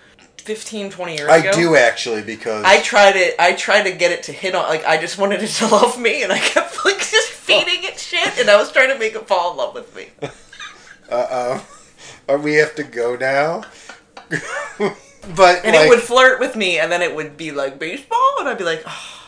15, 0.47 0.89
20 0.91 1.15
years 1.17 1.29
I 1.29 1.37
ago. 1.39 1.51
do 1.51 1.75
actually 1.75 2.21
because 2.21 2.63
I 2.63 2.81
tried 2.81 3.17
it. 3.17 3.35
I 3.37 3.51
tried 3.51 3.83
to 3.83 3.91
get 3.91 4.11
it 4.13 4.23
to 4.23 4.31
hit 4.31 4.55
on. 4.55 4.63
Like 4.69 4.85
I 4.85 4.97
just 4.97 5.17
wanted 5.17 5.43
it 5.43 5.49
to 5.49 5.67
love 5.71 5.99
me, 5.99 6.23
and 6.23 6.31
I 6.31 6.39
kept 6.39 6.85
like 6.85 6.99
just 6.99 7.27
feeding 7.47 7.83
it 7.83 7.99
shit, 7.99 8.39
and 8.39 8.49
I 8.49 8.55
was 8.55 8.71
trying 8.71 8.87
to 8.89 8.97
make 8.97 9.13
it 9.13 9.27
fall 9.27 9.51
in 9.51 9.57
love 9.57 9.73
with 9.75 9.93
me. 9.93 10.07
uh 11.09 11.59
oh, 12.29 12.37
we 12.37 12.53
have 12.55 12.75
to 12.75 12.83
go 12.83 13.17
now. 13.17 13.63
but 14.29 15.65
And 15.65 15.75
like, 15.75 15.85
it 15.85 15.89
would 15.89 15.99
flirt 16.01 16.39
with 16.39 16.55
me, 16.55 16.79
and 16.79 16.89
then 16.89 17.01
it 17.01 17.13
would 17.13 17.35
be 17.35 17.51
like 17.51 17.77
baseball, 17.77 18.35
and 18.39 18.47
I'd 18.47 18.57
be 18.57 18.63
like, 18.63 18.83
oh. 18.87 19.23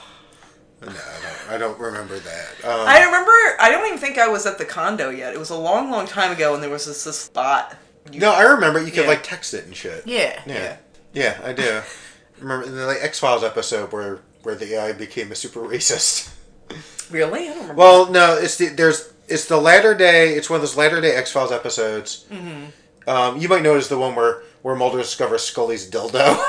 no, 0.83 0.87
I 0.87 0.93
don't, 0.93 1.53
I 1.53 1.57
don't 1.57 1.79
remember 1.79 2.17
that. 2.17 2.49
Um, 2.63 2.87
I 2.87 3.03
remember. 3.03 3.31
I 3.59 3.69
don't 3.71 3.85
even 3.87 3.99
think 3.99 4.17
I 4.17 4.29
was 4.29 4.45
at 4.45 4.57
the 4.57 4.63
condo 4.65 5.09
yet. 5.09 5.33
It 5.33 5.39
was 5.39 5.49
a 5.49 5.57
long, 5.57 5.91
long 5.91 6.07
time 6.07 6.31
ago, 6.31 6.53
and 6.53 6.63
there 6.63 6.69
was 6.69 6.85
this, 6.85 7.03
this 7.03 7.19
spot. 7.19 7.75
You- 8.09 8.21
no, 8.21 8.31
I 8.31 8.43
remember 8.43 8.79
you 8.79 8.91
could 8.91 9.03
Yeah. 9.03 9.09
like 9.09 9.23
text 9.23 9.53
it 9.53 9.65
and 9.65 9.75
shit. 9.75 10.07
Yeah, 10.07 10.41
Yeah. 10.45 10.53
yeah. 10.53 10.77
Yeah, 11.13 11.39
I 11.43 11.53
do. 11.53 11.81
remember 12.39 12.65
in 12.65 12.75
the 12.75 12.85
like, 12.85 12.99
X 13.01 13.19
Files 13.19 13.43
episode 13.43 13.91
where 13.91 14.19
where 14.43 14.55
the 14.55 14.75
AI 14.75 14.93
became 14.93 15.31
a 15.31 15.35
super 15.35 15.59
racist. 15.61 16.33
Really? 17.09 17.49
I 17.49 17.53
don't 17.53 17.61
remember. 17.61 17.73
Well, 17.73 18.11
no, 18.11 18.37
it's 18.37 18.57
the 18.57 18.67
there's 18.67 19.11
it's 19.27 19.45
the 19.45 19.57
latter 19.57 19.95
day. 19.95 20.35
It's 20.35 20.49
one 20.49 20.57
of 20.57 20.61
those 20.61 20.77
latter 20.77 21.01
day 21.01 21.15
X 21.15 21.31
Files 21.31 21.51
episodes. 21.51 22.25
Mm-hmm. 22.31 23.09
Um, 23.09 23.37
you 23.37 23.49
might 23.49 23.63
notice 23.63 23.87
the 23.87 23.97
one 23.97 24.15
where 24.15 24.43
where 24.61 24.75
Mulder 24.75 24.99
discovers 24.99 25.43
Scully's 25.43 25.89
dildo. 25.89 26.39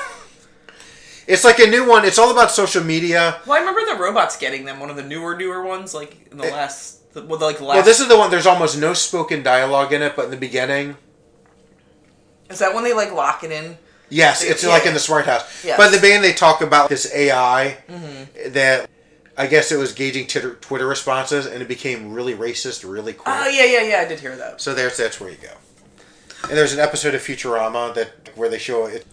it's 1.27 1.45
like 1.45 1.59
a 1.59 1.67
new 1.67 1.89
one. 1.89 2.05
It's 2.05 2.19
all 2.19 2.31
about 2.31 2.51
social 2.51 2.85
media. 2.85 3.41
Well, 3.47 3.57
I 3.57 3.61
remember 3.61 3.81
the 3.93 4.01
robots 4.01 4.37
getting 4.37 4.65
them. 4.65 4.81
One 4.81 4.91
of 4.91 4.97
the 4.97 5.03
newer, 5.03 5.37
newer 5.37 5.65
ones, 5.65 5.95
like 5.95 6.29
in 6.31 6.39
the 6.39 6.45
last, 6.45 7.13
the, 7.15 7.25
well, 7.25 7.41
like 7.41 7.59
the 7.59 7.65
last. 7.65 7.77
Well, 7.77 7.85
this 7.85 8.01
is 8.01 8.09
the 8.09 8.19
one. 8.19 8.31
There's 8.31 8.47
almost 8.47 8.79
no 8.79 8.93
spoken 8.95 9.43
dialogue 9.43 9.93
in 9.93 10.03
it, 10.03 10.17
but 10.17 10.27
in 10.27 10.31
the 10.31 10.37
beginning, 10.37 10.97
is 12.51 12.59
that 12.59 12.75
when 12.75 12.85
they 12.85 12.93
like 12.93 13.13
lock 13.13 13.45
it 13.45 13.53
in? 13.53 13.79
Yes, 14.11 14.43
it's 14.45 14.63
Yeah. 14.63 14.69
like 14.71 14.85
in 14.87 14.93
the 14.95 15.01
smart 15.01 15.25
house. 15.27 15.65
Yes. 15.65 15.77
But 15.79 15.91
the 15.91 15.97
beginning, 15.99 16.23
they 16.23 16.33
talk 16.33 16.61
about 16.61 16.89
this 16.91 17.13
AI 17.15 17.79
Mm-hmm. 17.89 18.53
that 18.53 18.89
I 19.39 19.47
guess 19.47 19.73
it 19.73 19.77
was 19.79 19.93
gauging 19.93 20.27
Twitter, 20.27 20.55
Twitter 20.57 20.87
responses, 20.87 21.47
and 21.47 21.63
it 21.63 21.69
became 21.69 22.13
really 22.13 22.35
racist 22.35 22.89
really 22.91 23.15
quick. 23.15 23.35
Oh 23.35 23.49
yeah, 23.49 23.65
yeah, 23.65 23.83
yeah. 23.83 24.01
I 24.01 24.05
did 24.05 24.21
hear 24.21 24.37
that. 24.37 24.61
So 24.61 24.75
there's 24.75 24.97
that's 24.99 25.19
where 25.21 25.31
you 25.31 25.39
go. 25.39 25.53
And 26.49 26.57
there's 26.59 26.73
an 26.75 26.81
episode 26.81 27.15
of 27.15 27.23
Futurama 27.23 27.95
that 27.95 28.31
where 28.35 28.49
they 28.49 28.59
show 28.59 28.87
it, 28.87 29.07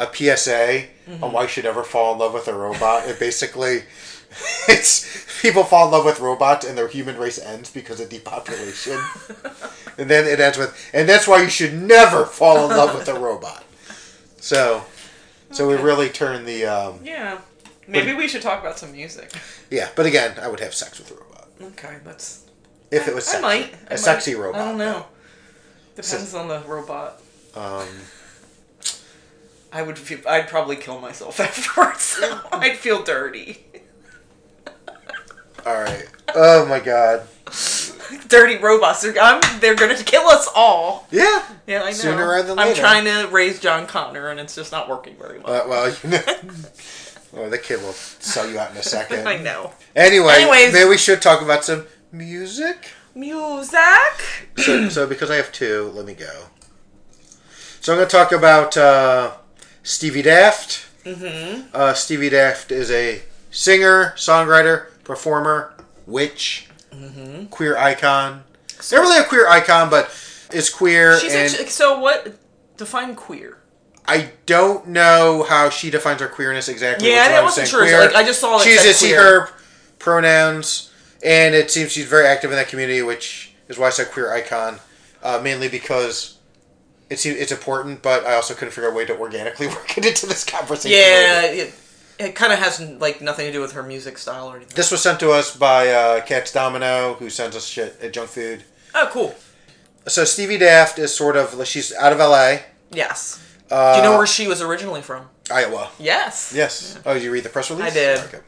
a 0.00 0.06
PSA 0.12 0.84
on 1.22 1.32
why 1.32 1.42
you 1.42 1.48
should 1.48 1.66
ever 1.66 1.82
fall 1.82 2.12
in 2.14 2.18
love 2.18 2.32
with 2.34 2.48
a 2.48 2.54
robot. 2.54 3.08
It 3.08 3.18
basically 3.18 3.82
it's 4.68 5.40
people 5.42 5.64
fall 5.64 5.86
in 5.86 5.92
love 5.92 6.04
with 6.04 6.20
robots 6.20 6.66
and 6.66 6.76
their 6.78 6.88
human 6.88 7.16
race 7.18 7.38
ends 7.38 7.70
because 7.70 8.00
of 8.00 8.08
depopulation. 8.08 8.98
and 9.98 10.08
then 10.08 10.26
it 10.26 10.40
ends 10.40 10.56
with 10.58 10.74
and 10.92 11.08
that's 11.08 11.26
why 11.28 11.42
you 11.42 11.48
should 11.48 11.74
never 11.74 12.24
fall 12.24 12.70
in 12.70 12.76
love 12.76 12.94
with 12.94 13.08
a 13.08 13.14
robot. 13.18 13.64
So 14.44 14.84
so 15.52 15.66
we 15.66 15.74
really 15.76 16.10
turn 16.10 16.44
the 16.44 16.66
um, 16.66 17.00
Yeah. 17.02 17.38
Maybe 17.88 18.12
we 18.12 18.28
should 18.28 18.42
talk 18.42 18.60
about 18.60 18.78
some 18.78 18.92
music. 18.92 19.30
yeah, 19.70 19.88
but 19.96 20.04
again, 20.04 20.38
I 20.40 20.48
would 20.48 20.60
have 20.60 20.74
sex 20.74 20.98
with 20.98 21.10
a 21.10 21.14
robot. 21.14 21.48
Okay, 21.62 21.96
that's. 22.04 22.44
If 22.90 23.08
it 23.08 23.14
was 23.14 23.26
I 23.28 23.32
sexy. 23.32 23.42
might. 23.42 23.72
a 23.72 23.76
I 23.86 23.90
might. 23.90 23.98
sexy 23.98 24.34
robot. 24.34 24.60
I 24.60 24.64
don't 24.66 24.78
know. 24.78 25.06
Depends 25.96 26.34
on 26.34 26.48
the 26.48 26.60
robot. 26.60 27.20
Um, 27.54 27.86
I 29.72 29.82
would. 29.82 29.98
Feel, 29.98 30.18
I'd 30.28 30.48
probably 30.48 30.76
kill 30.76 31.00
myself 31.00 31.40
afterwards. 31.48 32.20
I'd 32.52 32.76
feel 32.76 33.02
dirty. 33.02 33.64
all 35.66 35.74
right. 35.80 36.06
Oh 36.34 36.66
my 36.66 36.80
god. 36.80 37.26
Dirty 38.28 38.58
robots. 38.58 39.02
They're, 39.02 39.18
I'm, 39.20 39.40
they're 39.60 39.74
gonna 39.74 40.02
kill 40.02 40.26
us 40.28 40.48
all. 40.54 41.06
Yeah. 41.10 41.44
Yeah, 41.66 41.82
I 41.82 41.86
know. 41.86 41.92
Sooner 41.92 42.28
rather 42.28 42.48
than 42.48 42.56
later. 42.56 42.70
I'm 42.70 42.76
trying 42.76 43.04
to 43.04 43.28
raise 43.32 43.60
John 43.60 43.86
Connor, 43.86 44.28
and 44.28 44.40
it's 44.40 44.54
just 44.54 44.72
not 44.72 44.88
working 44.88 45.16
very 45.16 45.38
well. 45.38 45.62
Uh, 45.62 45.68
well, 45.68 45.94
you 46.04 46.10
know. 46.10 46.22
Oh, 47.36 47.50
the 47.50 47.58
kid 47.58 47.82
will 47.82 47.92
sell 47.92 48.48
you 48.48 48.58
out 48.58 48.70
in 48.70 48.76
a 48.76 48.82
second. 48.82 49.26
I 49.28 49.38
know. 49.38 49.72
Anyway, 49.96 50.34
Anyways. 50.34 50.72
maybe 50.72 50.88
we 50.88 50.98
should 50.98 51.20
talk 51.20 51.42
about 51.42 51.64
some 51.64 51.86
music. 52.12 52.90
Music. 53.14 53.78
So, 54.56 54.88
so 54.88 55.06
because 55.06 55.30
I 55.30 55.36
have 55.36 55.52
two, 55.52 55.90
let 55.94 56.06
me 56.06 56.14
go. 56.14 56.46
So 57.80 57.92
I'm 57.92 57.98
going 57.98 58.08
to 58.08 58.16
talk 58.16 58.32
about 58.32 58.76
uh, 58.76 59.32
Stevi 59.82 60.22
Daft. 60.22 60.86
Mm-hmm. 61.04 61.68
Uh, 61.74 61.92
Stevi 61.92 62.30
Daft 62.30 62.72
is 62.72 62.90
a 62.90 63.22
singer, 63.50 64.14
songwriter, 64.16 64.86
performer, 65.04 65.74
witch, 66.06 66.68
Mm-hmm. 66.94 67.46
queer 67.46 67.76
icon. 67.76 68.44
Not 68.92 69.00
really 69.00 69.18
a 69.18 69.24
queer 69.24 69.48
icon, 69.48 69.90
but 69.90 70.10
is 70.52 70.70
queer. 70.70 71.18
She's 71.18 71.72
so 71.72 71.98
what? 71.98 72.36
Define 72.76 73.14
queer. 73.14 73.58
I 74.06 74.32
don't 74.46 74.88
know 74.88 75.44
how 75.48 75.70
she 75.70 75.90
defines 75.90 76.20
her 76.20 76.28
queerness 76.28 76.68
exactly. 76.68 77.08
Yeah, 77.08 77.22
which 77.22 77.26
is 77.26 77.32
why 77.32 77.38
I 77.38 77.42
wasn't 77.42 77.68
sure. 77.68 78.00
Like, 78.00 78.14
I 78.14 78.22
just 78.22 78.40
saw 78.40 78.58
She's 78.60 78.84
a 78.84 78.92
she 78.92 79.08
queer. 79.08 79.40
her 79.46 79.48
pronouns, 79.98 80.92
and 81.24 81.54
it 81.54 81.70
seems 81.70 81.92
she's 81.92 82.06
very 82.06 82.26
active 82.26 82.50
in 82.50 82.56
that 82.56 82.68
community, 82.68 83.00
which 83.02 83.54
is 83.68 83.78
why 83.78 83.86
I 83.86 83.90
said 83.90 84.10
queer 84.10 84.32
icon, 84.32 84.78
uh, 85.22 85.40
mainly 85.42 85.68
because 85.68 86.36
it 87.08 87.18
seems 87.18 87.38
it's 87.38 87.52
important. 87.52 88.02
But 88.02 88.26
I 88.26 88.34
also 88.34 88.52
couldn't 88.52 88.72
figure 88.72 88.90
out 88.90 88.92
a 88.92 88.96
way 88.96 89.06
to 89.06 89.16
organically 89.18 89.66
work 89.68 89.96
it 89.96 90.04
into 90.04 90.26
this 90.26 90.44
conversation. 90.44 90.98
Yeah, 90.98 91.42
it, 91.44 91.74
it 92.18 92.34
kind 92.34 92.52
of 92.52 92.58
has 92.58 92.80
like 92.80 93.20
nothing 93.20 93.46
to 93.46 93.52
do 93.52 93.60
with 93.60 93.72
her 93.72 93.82
music 93.82 94.18
style 94.18 94.48
or 94.48 94.56
anything. 94.56 94.74
This 94.76 94.90
was 94.90 95.02
sent 95.02 95.20
to 95.20 95.30
us 95.30 95.56
by 95.56 95.88
uh, 95.90 96.20
Cats 96.22 96.52
Domino, 96.52 97.14
who 97.14 97.30
sends 97.30 97.56
us 97.56 97.66
shit 97.66 97.98
at 98.02 98.12
junk 98.12 98.30
food. 98.30 98.64
Oh, 98.94 99.08
cool. 99.10 99.34
So 100.06 100.22
Stevi 100.22 100.58
Daft 100.58 100.98
is 100.98 101.14
sort 101.14 101.36
of 101.36 101.66
she's 101.66 101.92
out 101.94 102.12
of 102.12 102.20
L.A. 102.20 102.62
Yes. 102.90 103.40
Uh, 103.70 103.94
Do 103.94 103.98
you 103.98 104.04
know 104.04 104.16
where 104.18 104.26
she 104.26 104.46
was 104.46 104.60
originally 104.60 105.00
from? 105.02 105.28
Iowa? 105.50 105.90
Yes. 105.98 106.52
Yes. 106.54 106.98
Oh, 107.04 107.14
did 107.14 107.22
you 107.22 107.30
read 107.32 107.44
the 107.44 107.48
press 107.48 107.70
release? 107.70 107.86
I 107.86 107.90
did. 107.90 108.18
Okay. 108.20 108.40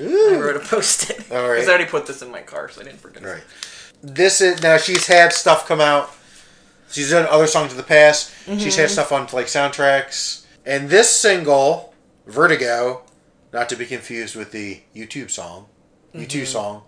I 0.00 0.36
wrote 0.38 0.56
a 0.56 0.60
post 0.60 1.10
it. 1.10 1.26
All 1.32 1.42
right. 1.48 1.54
Because 1.56 1.68
I 1.68 1.72
already 1.72 1.90
put 1.90 2.06
this 2.06 2.22
in 2.22 2.30
my 2.30 2.40
car, 2.40 2.68
so 2.68 2.80
I 2.80 2.84
didn't 2.84 3.00
forget. 3.00 3.24
Right. 3.24 3.42
This 4.02 4.40
is 4.40 4.62
now 4.62 4.76
she's 4.76 5.06
had 5.06 5.32
stuff 5.32 5.66
come 5.66 5.80
out. 5.80 6.10
She's 6.90 7.10
done 7.10 7.26
other 7.28 7.46
songs 7.46 7.72
in 7.72 7.76
the 7.76 7.82
past. 7.82 8.32
She's 8.46 8.76
had 8.76 8.90
stuff 8.90 9.12
on 9.12 9.22
like 9.32 9.46
soundtracks. 9.46 10.46
And 10.64 10.88
this 10.88 11.10
single, 11.10 11.92
Vertigo, 12.28 13.02
not 13.52 13.68
to 13.70 13.76
be 13.76 13.86
confused 13.86 14.36
with 14.36 14.52
the 14.52 14.82
YouTube 14.94 15.30
song, 15.30 15.66
U2 16.14 16.26
mm-hmm. 16.26 16.44
song, 16.44 16.82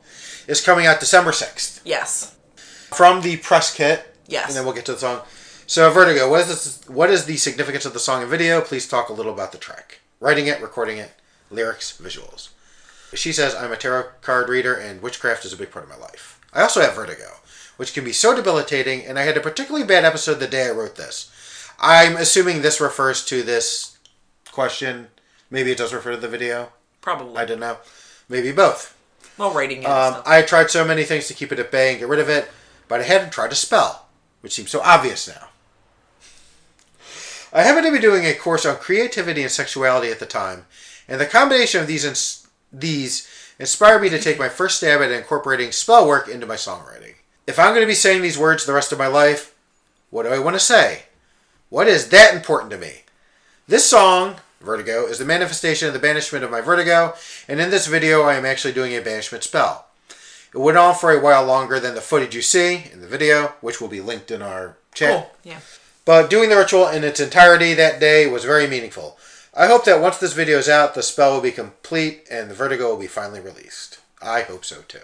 is 0.47 0.61
coming 0.61 0.87
out 0.87 1.01
December 1.01 1.31
6th. 1.31 1.81
Yes. 1.85 2.37
From 2.55 3.23
the 3.23 3.39
press 3.39 3.75
kit. 3.75 4.15
Yes. 4.27 4.49
And 4.49 4.57
then 4.57 4.65
we'll 4.65 4.75
get 4.75 4.85
to 4.87 4.93
the 4.93 4.99
song. 4.99 5.23
So 5.67 5.91
Vertigo, 5.91 6.29
what 6.29 6.41
is 6.41 6.49
this, 6.49 6.89
what 6.89 7.11
is 7.11 7.25
the 7.25 7.37
significance 7.37 7.87
of 7.87 7.95
the 7.95 7.99
song 7.99 8.23
and 8.23 8.31
video? 8.31 8.61
Please 8.61 8.87
talk 8.87 9.09
a 9.09 9.13
little 9.13 9.33
about 9.33 9.53
the 9.53 9.59
track. 9.59 10.01
Writing 10.21 10.47
it, 10.47 10.61
recording 10.61 10.99
it, 10.99 11.13
lyrics, 11.51 11.99
visuals. 12.01 12.51
She 13.15 13.33
says, 13.33 13.55
I'm 13.55 13.73
a 13.73 13.77
tarot 13.77 14.11
card 14.21 14.49
reader 14.49 14.75
and 14.75 15.01
witchcraft 15.01 15.45
is 15.45 15.53
a 15.53 15.57
big 15.57 15.71
part 15.71 15.85
of 15.85 15.91
my 15.91 15.97
life. 15.97 16.41
I 16.53 16.63
also 16.63 16.81
have 16.81 16.95
vertigo, 16.95 17.37
which 17.77 17.95
can 17.95 18.05
be 18.05 18.13
so 18.13 18.35
debilitating, 18.35 19.05
and 19.05 19.19
I 19.19 19.23
had 19.23 19.37
a 19.37 19.41
particularly 19.41 19.87
bad 19.87 20.05
episode 20.05 20.35
the 20.35 20.47
day 20.47 20.67
I 20.67 20.73
wrote 20.73 20.97
this. 20.97 21.31
I'm 21.79 22.17
assuming 22.17 22.61
this 22.61 22.81
refers 22.81 23.25
to 23.27 23.43
this 23.43 23.97
question. 24.51 25.09
Maybe 25.51 25.73
it 25.73 25.79
does 25.79 25.93
refer 25.93 26.13
to 26.13 26.17
the 26.17 26.29
video. 26.29 26.73
Probably. 27.01 27.37
I 27.37 27.45
don't 27.45 27.61
know. 27.61 27.79
Maybe 28.29 28.53
both. 28.53 28.97
Well, 29.37 29.53
rating 29.53 29.83
it 29.83 29.87
Um. 29.87 30.23
I 30.27 30.43
tried 30.43 30.71
so 30.71 30.85
many 30.85 31.05
things 31.05 31.27
to 31.29 31.35
keep 31.35 31.51
it 31.51 31.59
at 31.59 31.71
bay 31.71 31.91
and 31.91 31.99
get 31.99 32.09
rid 32.09 32.21
of 32.21 32.29
it, 32.29 32.49
but 32.89 33.01
I 33.01 33.05
hadn't 33.05 33.31
tried 33.33 33.51
to 33.51 33.57
spell, 33.57 34.07
which 34.41 34.53
seems 34.53 34.71
so 34.71 34.81
obvious 34.81 35.27
now. 35.27 35.49
I 37.53 37.63
happened 37.63 37.87
to 37.87 37.93
be 37.93 37.99
doing 37.99 38.25
a 38.25 38.35
course 38.35 38.65
on 38.65 38.77
creativity 38.77 39.43
and 39.43 39.51
sexuality 39.51 40.11
at 40.11 40.21
the 40.21 40.27
time, 40.27 40.67
and 41.09 41.21
the 41.21 41.27
combination 41.27 41.81
of 41.81 41.89
these 41.89 42.05
ins- 42.05 42.47
these 42.73 43.27
inspired 43.59 44.03
me 44.03 44.09
to 44.11 44.21
take 44.21 44.39
my 44.39 44.49
first 44.49 44.77
stab 44.77 45.01
at 45.01 45.11
incorporating 45.11 45.73
spell 45.73 46.07
work 46.07 46.29
into 46.29 46.47
my 46.47 46.55
songwriting. 46.55 47.15
If 47.47 47.59
I'm 47.59 47.71
going 47.71 47.81
to 47.83 47.87
be 47.87 47.95
saying 47.95 48.23
these 48.23 48.39
words 48.39 48.65
the 48.65 48.73
rest 48.73 48.93
of 48.93 48.99
my 48.99 49.09
life, 49.09 49.55
what 50.11 50.23
do 50.23 50.29
I 50.29 50.39
want 50.39 50.55
to 50.55 50.61
say? 50.61 51.05
What 51.71 51.89
is 51.89 52.09
that 52.11 52.35
important 52.35 52.71
to 52.71 52.79
me? 52.79 53.03
This 53.67 53.89
song, 53.89 54.37
Vertigo, 54.61 55.07
is 55.07 55.19
the 55.19 55.25
manifestation 55.25 55.89
of 55.89 55.95
the 55.95 56.01
banishment 56.01 56.45
of 56.45 56.51
my 56.51 56.61
vertigo, 56.61 57.15
and 57.49 57.61
in 57.61 57.71
this 57.71 57.87
video 57.87 58.23
I 58.23 58.35
am 58.35 58.45
actually 58.45 58.75
doing 58.75 58.95
a 58.95 59.01
banishment 59.01 59.43
spell. 59.43 59.87
It 60.53 60.59
went 60.59 60.77
on 60.77 60.95
for 60.95 61.13
a 61.13 61.21
while 61.21 61.45
longer 61.45 61.81
than 61.81 61.95
the 61.95 62.01
footage 62.01 62.35
you 62.35 62.43
see 62.43 62.85
in 62.93 63.01
the 63.01 63.07
video, 63.07 63.55
which 63.61 63.81
will 63.81 63.89
be 63.89 64.01
linked 64.01 64.31
in 64.31 64.43
our 64.43 64.77
chat. 64.93 65.11
cool. 65.11 65.31
Yeah. 65.45 65.61
But 66.05 66.29
doing 66.29 66.51
the 66.51 66.57
ritual 66.57 66.89
in 66.89 67.05
its 67.05 67.21
entirety 67.21 67.73
that 67.75 68.01
day 68.01 68.27
was 68.27 68.45
very 68.45 68.67
meaningful. 68.67 69.17
I 69.55 69.67
hope 69.67 69.85
that 69.85 70.01
once 70.01 70.19
this 70.19 70.33
video 70.33 70.59
is 70.59 70.69
out, 70.69 70.95
the 70.95 71.03
spell 71.03 71.35
will 71.35 71.41
be 71.41 71.53
complete 71.53 72.27
and 72.31 72.51
the 72.51 72.55
vertigo 72.55 72.89
will 72.89 73.01
be 73.01 73.07
finally 73.07 73.41
released. 73.41 73.99
I 74.21 74.43
hope 74.43 74.65
so 74.65 74.83
too. 74.89 75.01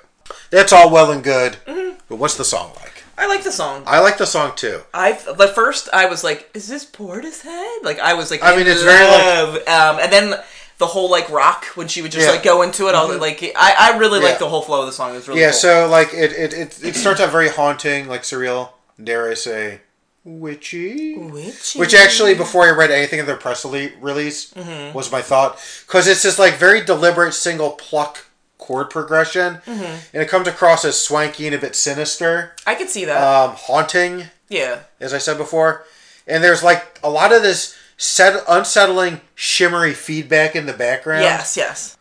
That's 0.51 0.73
all 0.73 0.91
well 0.91 1.11
and 1.11 1.23
good, 1.23 1.57
mm-hmm. 1.67 1.99
but 2.09 2.17
what's 2.17 2.37
the 2.37 2.45
song 2.45 2.73
like? 2.77 2.96
I 3.19 3.27
like 3.27 3.43
the 3.45 3.53
song. 3.53 3.83
I 3.87 4.01
like 4.01 4.19
the 4.19 4.27
song 4.27 4.53
too. 4.57 4.81
I 4.93 5.13
the 5.13 5.49
first 5.49 5.89
I 5.93 6.07
was 6.07 6.23
like, 6.23 6.51
is 6.55 6.69
this 6.69 6.85
Portishead? 6.85 7.83
Like 7.83 7.99
I 7.99 8.15
was 8.15 8.31
like, 8.31 8.43
I 8.43 8.55
mean, 8.57 8.67
it's 8.67 8.83
very, 8.83 9.05
like- 9.05 9.69
um, 9.69 9.99
and 10.01 10.13
then 10.13 10.35
the 10.79 10.87
whole 10.87 11.11
like 11.11 11.31
rock 11.31 11.65
when 11.77 11.89
she 11.89 12.03
would 12.03 12.13
just 12.13 12.23
Yeah. 12.27 12.33
Mm-hmm. 12.33 12.37
like 12.37 12.45
go 12.45 12.63
into 12.63 12.89
it. 12.89 12.95
I 12.95 13.05
was 13.07 13.19
like, 13.19 13.43
I, 13.57 13.93
I 13.95 13.99
really 13.99 14.21
Yeah. 14.21 14.27
like 14.27 14.39
the 14.39 14.49
whole 14.49 14.61
flow 14.63 14.81
of 14.81 14.87
the 14.87 14.93
song. 14.93 15.13
It 15.13 15.15
was 15.15 15.29
really 15.29 15.41
Yeah, 15.41 15.47
cool. 15.51 15.59
so 15.59 15.89
like 15.89 16.13
it, 16.13 16.33
it, 16.33 16.53
it, 16.53 16.85
it 16.85 16.95
starts 16.97 17.21
out 17.21 17.31
very 17.33 17.49
haunting, 17.49 18.09
like 18.09 18.23
surreal, 18.23 18.71
dare 19.03 19.31
I 19.31 19.35
say, 19.35 19.81
witchy. 20.25 21.17
Witchy. 21.17 21.79
Which 21.79 21.95
actually, 21.95 22.35
before 22.35 22.65
I 22.67 22.71
read 22.73 22.91
anything 22.91 23.21
of 23.21 23.27
their 23.27 23.37
press 23.37 23.65
release, 23.65 24.53
Mm-hmm. 24.53 24.93
was 24.95 25.11
my 25.11 25.23
thought. 25.23 25.59
Because 25.87 26.07
it's 26.07 26.23
this 26.23 26.39
like 26.39 26.55
very 26.57 26.85
deliberate 26.85 27.33
single 27.33 27.71
pluck 27.71 28.26
chord 28.67 28.91
progression, 28.91 29.55
Mm-hmm. 29.67 29.83
and 30.13 30.23
it 30.23 30.29
comes 30.29 30.49
across 30.49 30.85
as 30.85 30.99
swanky 30.99 31.47
and 31.47 31.55
a 31.55 31.59
bit 31.59 31.77
sinister, 31.77 32.55
I 32.67 32.75
could 32.75 32.91
see 32.91 33.05
that. 33.05 33.17
um, 33.23 33.55
haunting, 33.57 34.25
yeah. 34.49 34.81
as 35.01 35.15
I 35.15 35.19
said 35.19 35.39
before. 35.39 35.85
And 36.27 36.43
there's 36.43 36.63
like 36.63 36.99
a 37.05 37.09
lot 37.11 37.33
of 37.33 37.43
this 37.43 37.77
set- 37.97 38.43
unsettling, 38.49 39.21
shimmery 39.37 39.95
feedback 39.95 40.57
in 40.57 40.67
the 40.67 40.73
background. 40.73 41.23
Yes. 41.23 41.57
Yes. 41.57 41.97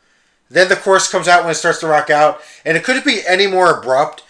Then 0.50 0.70
the 0.70 0.76
chorus 0.76 1.08
comes 1.12 1.28
out 1.28 1.44
when 1.44 1.52
it 1.52 1.56
starts 1.56 1.80
to 1.80 1.88
rock 1.88 2.10
out, 2.10 2.42
and 2.66 2.76
it 2.78 2.84
couldn't 2.84 3.06
be 3.06 3.22
any 3.28 3.48
more 3.48 3.80
abrupt 3.80 4.24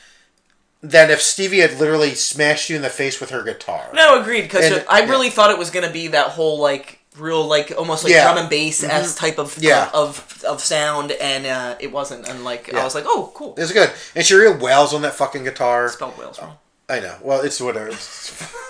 than 0.81 1.09
if 1.09 1.19
Stevi 1.19 1.61
had 1.61 1.79
literally 1.79 2.13
smashed 2.15 2.69
you 2.69 2.75
in 2.75 2.81
the 2.81 2.89
face 2.89 3.19
with 3.19 3.31
her 3.31 3.41
guitar. 3.43 3.89
No, 3.93 4.19
agreed. 4.21 4.43
Because 4.43 4.83
I 4.89 5.05
really 5.05 5.29
thought 5.29 5.49
it 5.51 5.57
was 5.57 5.69
gonna 5.71 5.91
be 5.91 6.07
that 6.09 6.27
whole 6.29 6.59
like 6.59 6.99
real 7.17 7.45
like 7.45 7.73
almost 7.77 8.03
like 8.03 8.11
Yeah. 8.13 8.25
Mm-hmm. 8.25 8.33
drum 8.33 8.37
and 8.43 8.49
bass 8.49 8.83
s 8.83 9.15
type 9.15 9.37
of 9.39 9.57
Yeah. 9.57 9.89
of, 9.93 10.43
of 10.47 10.61
sound, 10.61 11.11
and 11.13 11.45
uh, 11.45 11.75
it 11.79 11.91
wasn't. 11.91 12.27
And 12.27 12.43
like 12.43 12.73
I 12.73 12.83
was 12.83 12.95
like, 12.95 13.05
oh, 13.07 13.31
cool. 13.33 13.55
It's 13.57 13.71
good. 13.71 13.91
And 14.15 14.25
she 14.25 14.35
really 14.35 14.57
wails 14.57 14.93
on 14.93 15.01
that 15.03 15.13
fucking 15.15 15.43
guitar. 15.43 15.89
Spelled 15.89 16.17
whales 16.17 16.39
wrong. 16.41 16.57
I 16.87 16.99
know. 16.99 17.15
Well, 17.23 17.41
it's 17.41 17.59
whatever. 17.59 17.89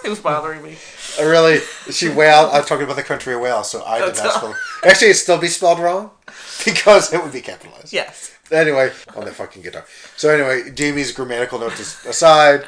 It 0.05 0.09
was 0.09 0.19
bothering 0.19 0.61
me. 0.61 0.77
I 1.19 1.23
really, 1.23 1.57
she 1.89 2.09
wailed. 2.09 2.51
I'm 2.53 2.63
talking 2.63 2.83
about 2.83 2.95
the 2.95 3.01
country 3.01 3.33
of 3.33 3.41
Wales, 3.41 3.71
so 3.71 3.83
I 3.83 3.97
did 4.05 4.15
not 4.17 4.33
spell. 4.33 4.55
Actually, 4.83 5.07
it'd 5.09 5.17
still 5.23 5.39
be 5.39 5.47
spelled 5.47 5.79
wrong 5.79 6.11
because 6.63 7.11
it 7.11 7.23
would 7.23 7.33
be 7.33 7.41
capitalized. 7.41 7.91
Yes. 7.91 8.31
Anyway, 8.51 8.91
on 9.15 9.25
that 9.25 9.33
fucking 9.33 9.63
guitar. 9.63 9.83
So 10.15 10.29
anyway, 10.29 10.69
Jamie's 10.69 11.11
grammatical 11.11 11.57
notes 11.57 12.05
aside, 12.05 12.67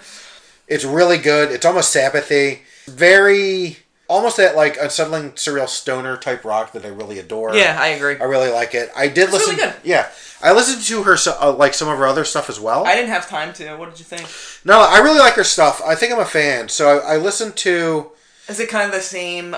it's 0.68 0.84
really 0.84 1.20
good. 1.20 1.52
It's 1.52 1.64
almost 1.64 1.96
Sabbathy, 1.96 2.62
very 2.88 3.78
almost 4.08 4.38
that 4.38 4.56
like 4.56 4.78
unsettling 4.82 5.32
surreal 5.34 5.68
stoner 5.68 6.18
type 6.18 6.44
rock 6.46 6.72
that 6.74 6.86
I 6.86 6.90
really 6.90 7.20
adore. 7.20 7.56
Yeah, 7.56 7.78
I 7.80 7.88
agree. 7.90 8.18
I 8.20 8.24
really 8.24 8.50
like 8.50 8.74
it. 8.74 8.90
I 8.96 9.08
did 9.08 9.26
It's 9.26 9.34
listen. 9.34 9.56
really 9.56 9.72
good. 9.72 9.76
Yeah, 9.84 10.10
I 10.42 10.54
listened 10.54 10.84
to 10.86 11.04
her 11.04 11.18
uh, 11.42 11.54
like 11.54 11.74
some 11.74 11.88
of 11.90 11.98
her 11.98 12.08
other 12.08 12.24
stuff 12.26 12.50
as 12.50 12.60
well. 12.60 12.86
I 12.86 12.96
didn't 12.96 13.10
have 13.10 13.28
time 13.28 13.54
to. 13.54 13.76
What 13.76 13.90
did 13.90 14.00
you 14.00 14.06
think? 14.06 14.28
no, 14.66 14.80
I 14.82 15.00
really 15.00 15.20
like 15.20 15.34
her 15.34 15.44
stuff. 15.44 15.82
I 15.86 15.96
think 15.96 16.14
I'm 16.14 16.20
a 16.20 16.26
fan. 16.26 16.70
So 16.70 17.00
I, 17.00 17.16
I 17.16 17.18
listened 17.18 17.56
to 17.58 18.12
Is 18.48 18.60
it 18.60 18.70
kind 18.70 18.86
of 18.88 18.94
the 18.94 19.02
same 19.02 19.56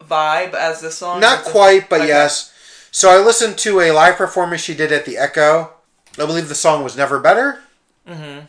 vibe 0.00 0.54
as 0.54 0.80
this 0.80 0.96
song? 0.98 1.20
not 1.20 1.44
quite, 1.44 1.88
but 1.88 2.00
Okay. 2.00 2.08
yes. 2.08 2.50
So 2.90 3.10
I 3.10 3.24
listened 3.24 3.56
to 3.58 3.80
a 3.80 3.90
live 3.92 4.16
performance 4.16 4.60
she 4.62 4.74
did 4.74 4.92
at 4.92 5.06
the 5.06 5.16
Echo. 5.16 5.70
I 6.18 6.26
believe 6.26 6.48
the 6.48 6.54
song 6.54 6.84
was 6.84 6.96
"Never 6.96 7.18
Better." 7.18 7.62
Mm-hmm. 8.06 8.40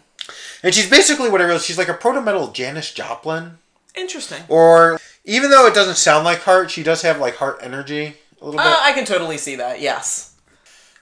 And 0.63 0.73
she's 0.73 0.89
basically 0.89 1.29
what 1.29 1.41
I 1.41 1.45
realized. 1.45 1.65
She's 1.65 1.77
like 1.77 1.87
a 1.89 1.93
proto 1.93 2.21
metal 2.21 2.47
Janis 2.51 2.91
Joplin. 2.93 3.57
Interesting. 3.95 4.41
Or 4.49 4.99
even 5.25 5.49
though 5.49 5.65
it 5.67 5.73
doesn't 5.73 5.95
sound 5.95 6.25
like 6.25 6.41
Heart, 6.41 6.71
she 6.71 6.83
does 6.83 7.01
have 7.01 7.19
like 7.19 7.35
Heart 7.37 7.59
energy 7.61 8.15
a 8.41 8.45
little 8.45 8.59
bit. 8.59 8.67
Uh, 8.67 8.77
I 8.81 8.91
can 8.93 9.05
totally 9.05 9.37
see 9.37 9.55
that. 9.55 9.79
Yes. 9.81 10.33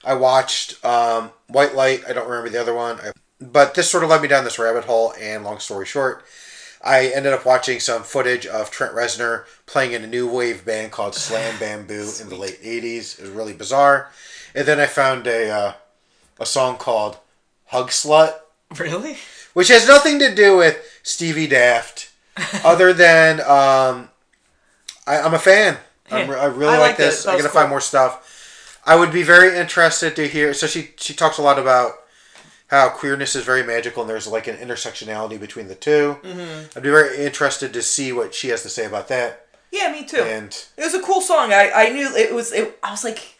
I 0.04 0.14
watched 0.14 0.84
um, 0.84 1.30
White 1.48 1.74
Light. 1.74 2.02
I 2.08 2.12
don't 2.12 2.28
remember 2.28 2.50
the 2.50 2.60
other 2.60 2.74
one, 2.74 2.98
I, 3.00 3.12
but 3.40 3.74
this 3.74 3.90
sort 3.90 4.04
of 4.04 4.10
led 4.10 4.22
me 4.22 4.28
down 4.28 4.44
this 4.44 4.58
rabbit 4.58 4.84
hole. 4.84 5.12
And 5.20 5.44
long 5.44 5.58
story 5.60 5.86
short, 5.86 6.24
I 6.82 7.06
ended 7.08 7.32
up 7.32 7.46
watching 7.46 7.78
some 7.78 8.02
footage 8.02 8.46
of 8.46 8.70
Trent 8.70 8.94
Reznor 8.94 9.44
playing 9.66 9.92
in 9.92 10.02
a 10.02 10.08
new 10.08 10.28
wave 10.28 10.64
band 10.64 10.90
called 10.92 11.14
Slam 11.14 11.58
Bamboo 11.58 12.10
in 12.20 12.28
the 12.28 12.36
late 12.44 12.60
'80s. 12.62 13.18
It 13.18 13.22
was 13.22 13.30
really 13.30 13.52
bizarre. 13.52 14.10
And 14.54 14.66
then 14.66 14.80
I 14.80 14.86
found 14.86 15.26
a 15.26 15.50
uh, 15.50 15.72
a 16.40 16.46
song 16.46 16.76
called 16.78 17.18
Hug 17.66 17.90
Slut, 17.90 18.34
Really? 18.78 19.16
which 19.54 19.68
has 19.68 19.86
nothing 19.86 20.18
to 20.18 20.34
do 20.34 20.56
with 20.56 21.00
Stevi 21.04 21.48
Daft, 21.48 22.10
other 22.64 22.92
than 22.92 23.40
um, 23.40 24.08
I, 25.06 25.20
I'm 25.20 25.34
a 25.34 25.38
fan. 25.38 25.78
I'm, 26.10 26.30
I 26.30 26.46
really 26.46 26.74
I 26.74 26.78
like 26.78 26.96
this. 26.96 27.26
I'm 27.26 27.36
gonna 27.38 27.48
cool. 27.48 27.60
find 27.60 27.70
more 27.70 27.80
stuff. 27.80 28.80
I 28.84 28.96
would 28.96 29.12
be 29.12 29.22
very 29.22 29.56
interested 29.56 30.14
to 30.16 30.26
hear. 30.28 30.52
So 30.54 30.66
she 30.66 30.90
she 30.96 31.14
talks 31.14 31.38
a 31.38 31.42
lot 31.42 31.58
about 31.58 31.92
how 32.68 32.88
queerness 32.88 33.34
is 33.36 33.44
very 33.44 33.62
magical 33.62 34.02
and 34.02 34.08
there's 34.10 34.26
like 34.26 34.46
an 34.46 34.56
intersectionality 34.56 35.38
between 35.38 35.68
the 35.68 35.74
2 35.74 36.16
Mm-hmm. 36.22 36.78
I'd 36.78 36.82
be 36.82 36.88
very 36.90 37.18
interested 37.18 37.72
to 37.74 37.82
see 37.82 38.12
what 38.12 38.34
she 38.34 38.48
has 38.48 38.62
to 38.62 38.68
say 38.70 38.86
about 38.86 39.08
that. 39.08 39.46
Yeah, 39.70 39.90
me 39.92 40.04
too. 40.04 40.18
And 40.22 40.48
It 40.76 40.82
was 40.84 40.94
a 40.94 41.00
cool 41.02 41.20
song. 41.20 41.52
I, 41.52 41.70
I 41.74 41.88
knew 41.90 42.14
it 42.14 42.34
was. 42.34 42.52
It, 42.52 42.78
I 42.82 42.90
was 42.90 43.04
like, 43.04 43.36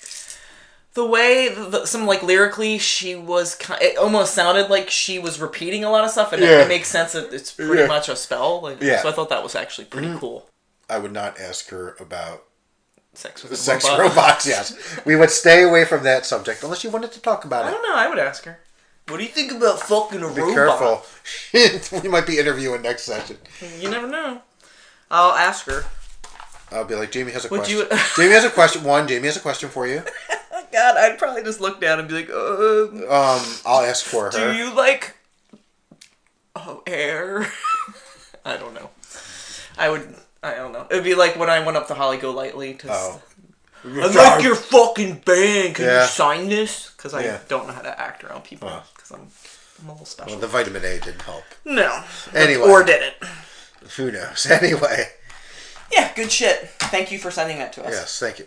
the 0.95 1.04
way 1.07 1.49
the, 1.49 1.64
the- 1.69 1.87
some 1.87 2.07
like 2.07 2.23
lyrically, 2.23 2.78
she 2.78 3.14
was. 3.16 3.54
ki- 3.54 3.75
It 3.83 3.99
almost 3.99 4.33
sounded 4.35 4.71
like 4.71 4.88
she 4.90 5.19
was 5.19 5.40
repeating 5.40 5.85
a 5.85 5.90
lot 5.90 6.04
of 6.04 6.11
stuff, 6.11 6.33
and 6.33 6.42
it, 6.42 6.49
Yeah. 6.49 6.62
it 6.62 6.69
makes 6.69 6.88
sense 6.88 7.12
that 7.12 7.33
it's 7.35 7.52
pretty 7.52 7.81
Yeah. 7.83 7.87
much 7.87 8.09
a 8.09 8.16
spell. 8.16 8.61
Like, 8.62 8.81
Yeah. 8.81 8.95
Mm-hmm. 8.95 9.02
So 9.02 9.09
I 9.09 9.12
thought 9.12 9.28
that 9.31 9.42
was 9.42 9.54
actually 9.54 9.87
pretty 9.87 10.14
cool. 10.19 10.47
I 10.91 10.99
would 10.99 11.12
not 11.12 11.39
ask 11.41 11.69
her 11.71 11.97
about 12.01 12.45
Sex 13.15 13.43
with 13.43 13.57
sex 13.59 13.85
robot. 13.89 13.99
robots. 14.01 14.47
Yes, 14.47 15.01
we 15.05 15.17
would 15.17 15.31
stay 15.31 15.62
away 15.62 15.85
from 15.85 16.03
that 16.05 16.25
subject 16.25 16.62
unless 16.62 16.83
you 16.83 16.91
wanted 16.91 17.12
to 17.12 17.21
talk 17.21 17.45
about 17.45 17.65
it. 17.67 17.69
I 17.69 17.71
don't 17.73 17.83
know. 17.83 17.95
I 17.95 18.09
would 18.09 18.19
ask 18.19 18.45
her. 18.45 18.59
What 19.09 19.19
do 19.19 19.23
you 19.25 19.29
think 19.29 19.53
about 19.53 19.81
fucking 19.81 20.23
a 20.23 20.33
Be 20.33 20.41
robot? 20.41 20.55
careful. 20.55 22.01
we 22.03 22.09
might 22.09 22.27
be 22.27 22.38
interviewing 22.38 22.83
next 22.83 23.03
session. 23.03 23.37
You 23.81 23.90
never 23.90 24.07
know. 24.07 24.40
I'll 25.11 25.33
ask 25.33 25.66
her. 25.66 25.85
I'll 26.71 26.85
be 26.87 26.95
like, 26.95 27.11
Jamie 27.12 27.33
has 27.33 27.45
a 27.45 27.49
Would 27.49 27.59
question. 27.64 27.79
you- 27.79 27.88
Jamie 28.16 28.33
has 28.33 28.45
a 28.45 28.51
question. 28.51 28.83
One, 28.85 29.07
Jamie 29.07 29.27
has 29.27 29.37
a 29.37 29.40
question 29.40 29.68
for 29.68 29.87
you. 29.87 30.03
God, 30.73 30.97
I'd 30.97 31.18
probably 31.18 31.42
just 31.42 31.61
look 31.61 31.83
down 31.83 31.99
and 31.99 32.09
be 32.09 32.14
like, 32.14 32.31
uh, 32.31 32.85
Um, 33.12 33.42
I'll 33.66 33.85
ask 33.85 34.07
for 34.07 34.31
her. 34.31 34.31
Do 34.31 34.57
you 34.57 34.73
like 34.75 35.14
oh 36.57 36.83
air? 36.87 37.47
I 38.45 38.57
don't 38.57 38.73
know. 38.73 38.88
I 39.77 39.90
would. 39.90 40.14
I 40.42 40.55
don't 40.55 40.72
know. 40.72 40.87
It'd 40.90 41.05
be 41.05 41.14
like 41.14 41.37
when 41.37 41.48
I 41.50 41.64
went 41.64 41.76
up 41.76 41.87
to 41.88 41.94
Holly 41.94 42.18
Golightly 42.18 42.74
to. 42.74 42.88
Oh. 42.90 43.22
I 43.85 44.07
like 44.09 44.44
your 44.44 44.55
fucking 44.55 45.22
band. 45.24 45.74
Can 45.76 45.85
Yeah. 45.87 46.02
you 46.02 46.09
sign 46.09 46.48
this? 46.48 46.90
Because 46.96 47.14
I 47.14 47.24
Yeah. 47.24 47.38
don't 47.48 47.66
know 47.66 47.72
how 47.72 47.83
to 47.83 48.00
act 48.00 48.22
around 48.24 48.44
people. 48.44 48.68
Oh. 48.68 48.83
Because 48.94 49.11
I'm, 49.12 49.26
I'm 49.83 49.88
a 49.88 49.92
little 49.92 50.07
special. 50.07 50.33
Well, 50.33 50.40
the 50.40 50.46
vitamin 50.46 50.85
A 50.85 50.98
didn't 51.00 51.22
help. 51.22 51.44
no. 51.64 52.02
Anyway. 52.35 52.68
Or 52.68 52.83
did 52.85 53.02
it? 53.02 53.22
Who 53.96 54.11
knows? 54.12 54.46
Anyway, 54.50 55.09
Yeah. 55.90 56.12
Good 56.14 56.31
shit. 56.33 56.70
Thank 56.78 57.11
you 57.12 57.18
for 57.18 57.31
sending 57.31 57.59
that 57.59 57.72
to 57.74 57.85
us. 57.85 57.92
yes, 57.92 58.18
thank 58.20 58.38
you. 58.38 58.46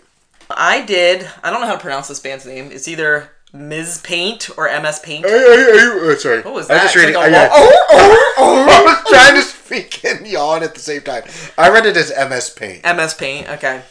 I 0.49 0.81
did. 0.85 1.27
I 1.43 1.49
don't 1.49 1.59
know 1.61 1.67
how 1.67 1.73
to 1.75 1.79
pronounce 1.81 2.07
this 2.07 2.19
band's 2.19 2.45
name. 2.45 2.71
It's 2.71 2.87
either 2.87 3.31
Ms. 3.55 4.01
Paint 4.03 4.49
or 4.57 4.67
MS 4.81 4.99
Paint. 4.99 5.25
Oh, 5.27 6.15
sorry. 6.19 6.41
What 6.41 6.53
was 6.53 6.69
I 6.69 6.75
that? 6.75 6.83
was 6.83 6.93
just 6.93 6.95
reading. 6.95 7.15
like 7.15 7.25
I, 7.25 7.29
yeah. 7.31 7.47
wa- 7.47 7.53
oh, 7.55 8.33
oh, 8.37 8.67
I 8.69 8.83
was 8.83 9.11
trying 9.11 9.35
to 9.35 9.41
speak 9.41 10.03
and 10.05 10.27
yawn 10.27 10.61
at 10.63 10.73
the 10.73 10.79
same 10.79 11.01
time. 11.01 11.23
I 11.57 11.69
read 11.69 11.85
it 11.85 11.97
as 11.97 12.11
MS 12.29 12.49
Paint. 12.51 12.83
MS 12.83 13.13
Paint. 13.13 13.49
Okay. 13.49 13.81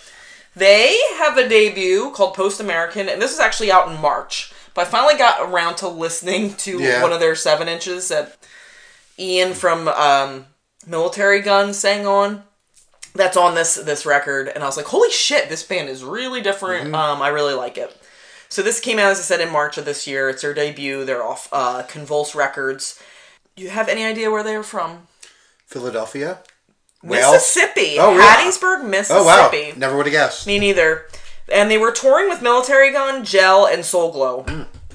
They 0.57 0.97
have 1.19 1.37
a 1.37 1.49
debut 1.49 2.11
called 2.15 2.35
Post 2.35 2.61
American, 2.61 3.09
and 3.09 3.21
this 3.21 3.33
is 3.33 3.41
actually 3.41 3.73
out 3.73 3.89
in 3.91 4.01
March. 4.01 4.53
But 4.75 4.87
I 4.87 4.91
finally 4.91 5.17
got 5.17 5.41
around 5.49 5.77
to 5.77 5.89
listening 5.89 6.55
to 6.57 6.79
Yeah. 6.81 7.03
one 7.03 7.13
of 7.13 7.21
their 7.21 7.35
seven 7.35 7.67
inches 7.69 8.09
that 8.09 8.37
Ian 9.19 9.55
from 9.55 9.89
um, 9.89 10.47
Militarie 10.89 11.45
Gun 11.45 11.73
sang 11.75 12.07
on. 12.07 12.45
That's 13.17 13.37
on 13.37 13.55
this 13.55 13.77
this 13.77 14.05
record, 14.05 14.49
and 14.49 14.65
I 14.65 14.67
was 14.67 14.77
like, 14.77 14.87
"Holy 14.87 15.11
shit! 15.11 15.49
This 15.49 15.63
band 15.63 15.89
is 15.89 16.03
really 16.03 16.41
different. 16.41 16.87
Mm-hmm. 16.87 16.95
Um, 16.97 17.23
I 17.23 17.29
really 17.29 17.55
like 17.55 17.79
it." 17.79 17.97
So 18.55 18.63
this 18.63 18.79
came 18.79 19.01
out, 19.01 19.11
as 19.11 19.19
I 19.19 19.23
said, 19.23 19.41
in 19.41 19.51
March 19.51 19.79
of 19.79 19.85
this 19.85 20.07
year. 20.07 20.29
It's 20.29 20.43
their 20.43 20.55
debut. 20.55 21.05
They're 21.05 21.25
off 21.25 21.49
uh, 21.51 21.83
Convulse 21.89 22.37
Records. 22.37 23.03
Do 23.57 23.65
you 23.65 23.71
have 23.71 23.89
any 23.89 24.05
idea 24.05 24.31
where 24.31 24.45
they're 24.45 24.63
from? 24.63 25.09
Philadelphia. 25.67 26.39
Well- 27.03 27.33
Mississippi. 27.33 27.97
Oh, 27.99 28.15
really? 28.15 28.23
Hattiesburg, 28.23 28.89
Mississippi. 28.89 29.21
Oh 29.21 29.73
wow! 29.73 29.73
Never 29.77 29.97
would 29.97 30.07
have 30.07 30.13
guessed. 30.13 30.47
Me 30.47 30.61
neither. 30.61 31.07
And 31.53 31.69
they 31.69 31.79
were 31.79 31.91
touring 31.91 32.29
with 32.29 32.43
Militarie 32.43 32.93
Gun, 32.93 33.25
Gel, 33.25 33.67
and 33.67 33.85
Soul 33.85 34.13
Glo. 34.13 34.47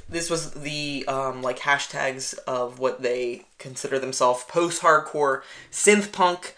This 0.07 0.29
was 0.29 0.51
the 0.51 1.03
um, 1.09 1.41
like 1.41 1.59
hashtags 1.59 2.37
of 2.47 2.79
what 2.79 3.01
they 3.01 3.45
consider 3.57 3.99
themselves 3.99 4.45
post-hardcore 4.47 5.41
synth 5.69 6.13
punk. 6.13 6.55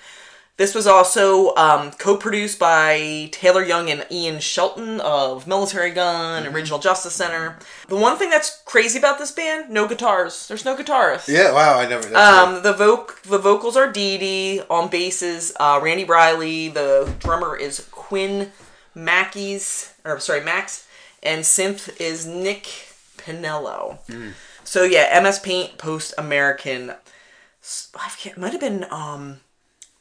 This 0.62 0.76
was 0.76 0.86
also 0.86 1.56
um, 1.56 1.90
co-produced 1.94 2.60
by 2.60 3.30
Taylor 3.32 3.66
Young 3.66 3.90
and 3.90 4.06
Ian 4.12 4.40
Shelton 4.40 5.02
of 5.02 5.46
Militarie 5.46 5.96
Gun, 5.96 6.54
Regional 6.54 6.78
Justice 6.78 7.16
Center. 7.16 7.58
The 7.88 7.96
one 7.96 8.16
thing 8.16 8.30
that's 8.30 8.62
crazy 8.64 9.00
about 9.00 9.18
this 9.18 9.32
band, 9.32 9.72
no 9.72 9.88
guitars. 9.88 10.48
There's 10.48 10.64
no 10.64 10.78
guitarist. 10.78 11.28
Yeah, 11.28 11.52
wow! 11.52 11.80
I 11.80 11.88
never. 11.88 12.16
Um, 12.16 12.62
the 12.62 12.74
voc 12.76 13.24
the 13.24 13.40
vocals 13.40 13.76
are 13.76 13.92
Dee 13.92 14.20
Dee 14.20 14.62
on 14.70 14.88
basses. 14.88 15.52
Uh, 15.60 15.80
Randy 15.82 16.04
Riley. 16.04 16.68
The 16.70 17.12
drummer 17.18 17.56
is 17.56 17.88
Quinn 17.90 18.52
Mackies, 18.96 19.94
or 20.06 20.20
sorry 20.20 20.44
Max, 20.44 20.88
and 21.24 21.42
synth 21.42 22.00
is 22.00 22.28
Nick 22.28 22.66
Pinello. 23.18 23.98
So 24.64 24.84
yeah, 24.84 25.20
MS 25.24 25.40
Paint 25.40 25.80
Post 25.80 26.14
American. 26.20 26.94
Might 28.38 28.52
have 28.52 28.62
been 28.62 28.86
um, 28.92 29.40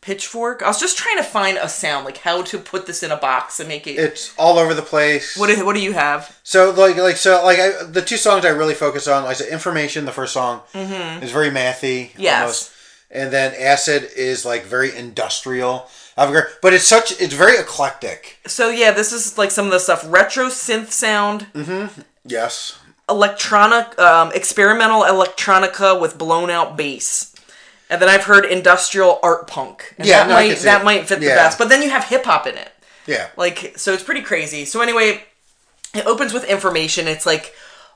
Pitchfork. 0.00 0.62
I 0.62 0.66
was 0.68 0.80
just 0.80 0.96
trying 0.96 1.18
to 1.18 1.22
find 1.22 1.58
a 1.58 1.68
sound, 1.68 2.04
like 2.04 2.18
how 2.18 2.42
to 2.42 2.58
put 2.58 2.86
this 2.86 3.02
in 3.02 3.10
a 3.10 3.16
box 3.16 3.60
and 3.60 3.68
make 3.68 3.86
it. 3.86 3.92
it's 3.98 4.34
all 4.38 4.58
over 4.58 4.72
the 4.74 4.82
place. 4.82 5.36
what 5.36 5.48
do, 5.54 5.66
what 5.66 5.74
do 5.74 5.82
you 5.82 5.92
have? 5.92 6.38
So 6.42 6.70
like 6.70 6.96
like 6.96 7.16
so 7.16 7.44
like 7.44 7.58
I, 7.58 7.84
the 7.84 8.02
two 8.02 8.16
songs 8.16 8.44
I 8.44 8.48
really 8.50 8.74
focus 8.74 9.06
on, 9.08 9.24
like 9.24 9.32
I 9.32 9.34
said, 9.34 9.48
information. 9.52 10.04
The 10.06 10.12
first 10.12 10.32
song 10.32 10.62
is 10.74 11.30
very 11.32 11.50
mathy, 11.50 12.10
Mm-hmm. 12.10 12.22
Yes. 12.22 12.40
almost, 12.40 12.72
and 13.10 13.32
then 13.32 13.54
acid 13.58 14.08
is 14.16 14.44
like 14.44 14.64
very 14.64 14.94
industrial. 14.96 15.88
But 16.16 16.74
it's 16.74 16.86
such 16.86 17.18
it's 17.20 17.32
very 17.34 17.58
eclectic. 17.58 18.38
So 18.46 18.68
yeah, 18.68 18.90
this 18.92 19.12
is 19.12 19.38
like 19.38 19.50
some 19.50 19.64
of 19.66 19.70
the 19.72 19.78
stuff 19.78 20.04
retro 20.06 20.46
synth 20.46 20.90
sound. 20.90 21.46
Mm-hmm. 21.54 22.00
Yes, 22.26 22.78
electronic 23.08 23.98
um, 23.98 24.30
experimental 24.34 25.02
electronica 25.02 25.98
with 26.00 26.16
blown 26.18 26.50
out 26.50 26.76
bass 26.76 27.29
and 27.90 28.00
then 28.00 28.08
i've 28.08 28.24
heard 28.24 28.44
industrial 28.46 29.18
art 29.22 29.46
punk. 29.46 29.94
And 29.98 30.06
Yeah, 30.06 30.20
that 30.20 30.28
no, 30.28 30.34
might 30.34 30.56
that 30.58 30.80
it. 30.80 30.84
might 30.84 31.06
fit 31.08 31.20
the 31.20 31.26
best. 31.26 31.58
But 31.58 31.68
then 31.68 31.82
you 31.82 31.90
have 31.90 32.04
hip-hop 32.04 32.46
in 32.46 32.56
it. 32.56 32.72
Yeah, 33.06 33.28
like 33.36 33.74
so 33.76 33.92
it's 33.92 34.02
pretty 34.02 34.22
crazy. 34.22 34.64
So 34.64 34.80
anyway 34.80 35.24
it 35.94 36.06
opens 36.06 36.32
with 36.32 36.44
information. 36.44 37.08
It's 37.08 37.26
like 37.26 37.52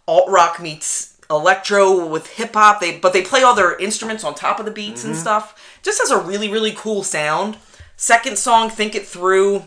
alt 0.09 0.29
rock 0.29 0.61
meets 0.61 1.17
electro 1.31 2.07
with 2.07 2.27
hip-hop 2.35 2.81
they 2.81 2.99
but 2.99 3.13
they 3.15 3.23
play 3.23 3.43
all 3.43 3.55
their 3.55 3.77
instruments 3.79 4.25
on 4.25 4.35
top 4.35 4.59
of 4.59 4.65
the 4.67 4.71
beats 4.71 5.01
Mm-hmm. 5.03 5.11
and 5.11 5.19
stuff. 5.19 5.79
Just 5.83 6.01
has 6.01 6.11
a 6.11 6.19
really 6.19 6.51
really 6.51 6.73
cool 6.73 7.03
sound. 7.03 7.57
Second 7.97 8.37
song 8.39 8.69
think 8.71 8.95
it 8.95 9.07
through 9.07 9.65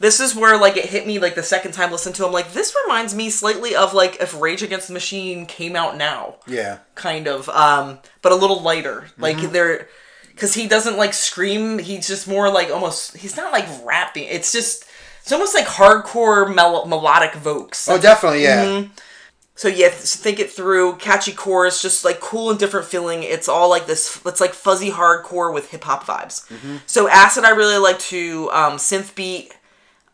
this 0.00 0.18
is 0.18 0.34
where 0.34 0.58
like 0.58 0.76
it 0.76 0.86
hit 0.86 1.06
me 1.06 1.18
like 1.20 1.34
the 1.36 1.42
second 1.42 1.72
time 1.72 1.92
listening 1.92 2.14
to 2.14 2.26
him 2.26 2.32
like 2.32 2.52
this 2.52 2.74
reminds 2.84 3.14
me 3.14 3.30
slightly 3.30 3.76
of 3.76 3.94
like 3.94 4.20
if 4.20 4.38
Rage 4.40 4.62
Against 4.62 4.88
the 4.88 4.92
Machine 4.94 5.46
came 5.46 5.76
out 5.76 5.96
now 5.96 6.36
Yeah. 6.48 6.78
kind 6.96 7.28
of 7.28 7.48
um 7.50 7.98
but 8.22 8.32
a 8.32 8.36
little 8.36 8.60
lighter 8.60 9.06
like 9.18 9.36
Mm-hmm. 9.36 9.52
they're 9.52 9.88
because 10.28 10.54
he 10.54 10.66
doesn't 10.66 10.96
like 10.96 11.12
scream 11.14 11.78
he's 11.78 12.08
just 12.08 12.26
more 12.26 12.50
like 12.50 12.70
almost 12.70 13.16
he's 13.16 13.36
not 13.36 13.52
like 13.52 13.66
rapping 13.84 14.24
it's 14.24 14.50
just 14.52 14.84
it's 15.22 15.32
almost 15.32 15.54
like 15.54 15.66
hardcore 15.66 16.52
mel- 16.52 16.86
melodic 16.86 17.34
vocals 17.34 17.86
Oh, 17.88 17.98
definitely. 18.00 18.42
Yeah. 18.42 18.64
Mm-hmm. 18.64 18.92
so 19.54 19.68
yeah, 19.68 19.88
th- 19.88 20.00
think 20.00 20.40
it 20.40 20.50
through. 20.50 20.96
Catchy 20.96 21.32
chorus, 21.32 21.82
just 21.82 22.06
like 22.06 22.20
cool 22.20 22.48
and 22.48 22.58
different 22.58 22.86
feeling. 22.86 23.22
It's 23.22 23.46
all 23.46 23.68
like 23.68 23.86
this. 23.86 24.18
It's 24.24 24.40
like 24.40 24.54
fuzzy 24.54 24.90
hardcore 24.90 25.52
with 25.52 25.70
hip 25.70 25.84
hop 25.84 26.04
vibes. 26.06 26.48
Mm-hmm. 26.48 26.76
So 26.86 27.06
acid, 27.06 27.44
I 27.44 27.50
really 27.50 27.76
like 27.76 27.98
to 27.98 28.48
um, 28.52 28.78
synth 28.78 29.14
beat. 29.14 29.52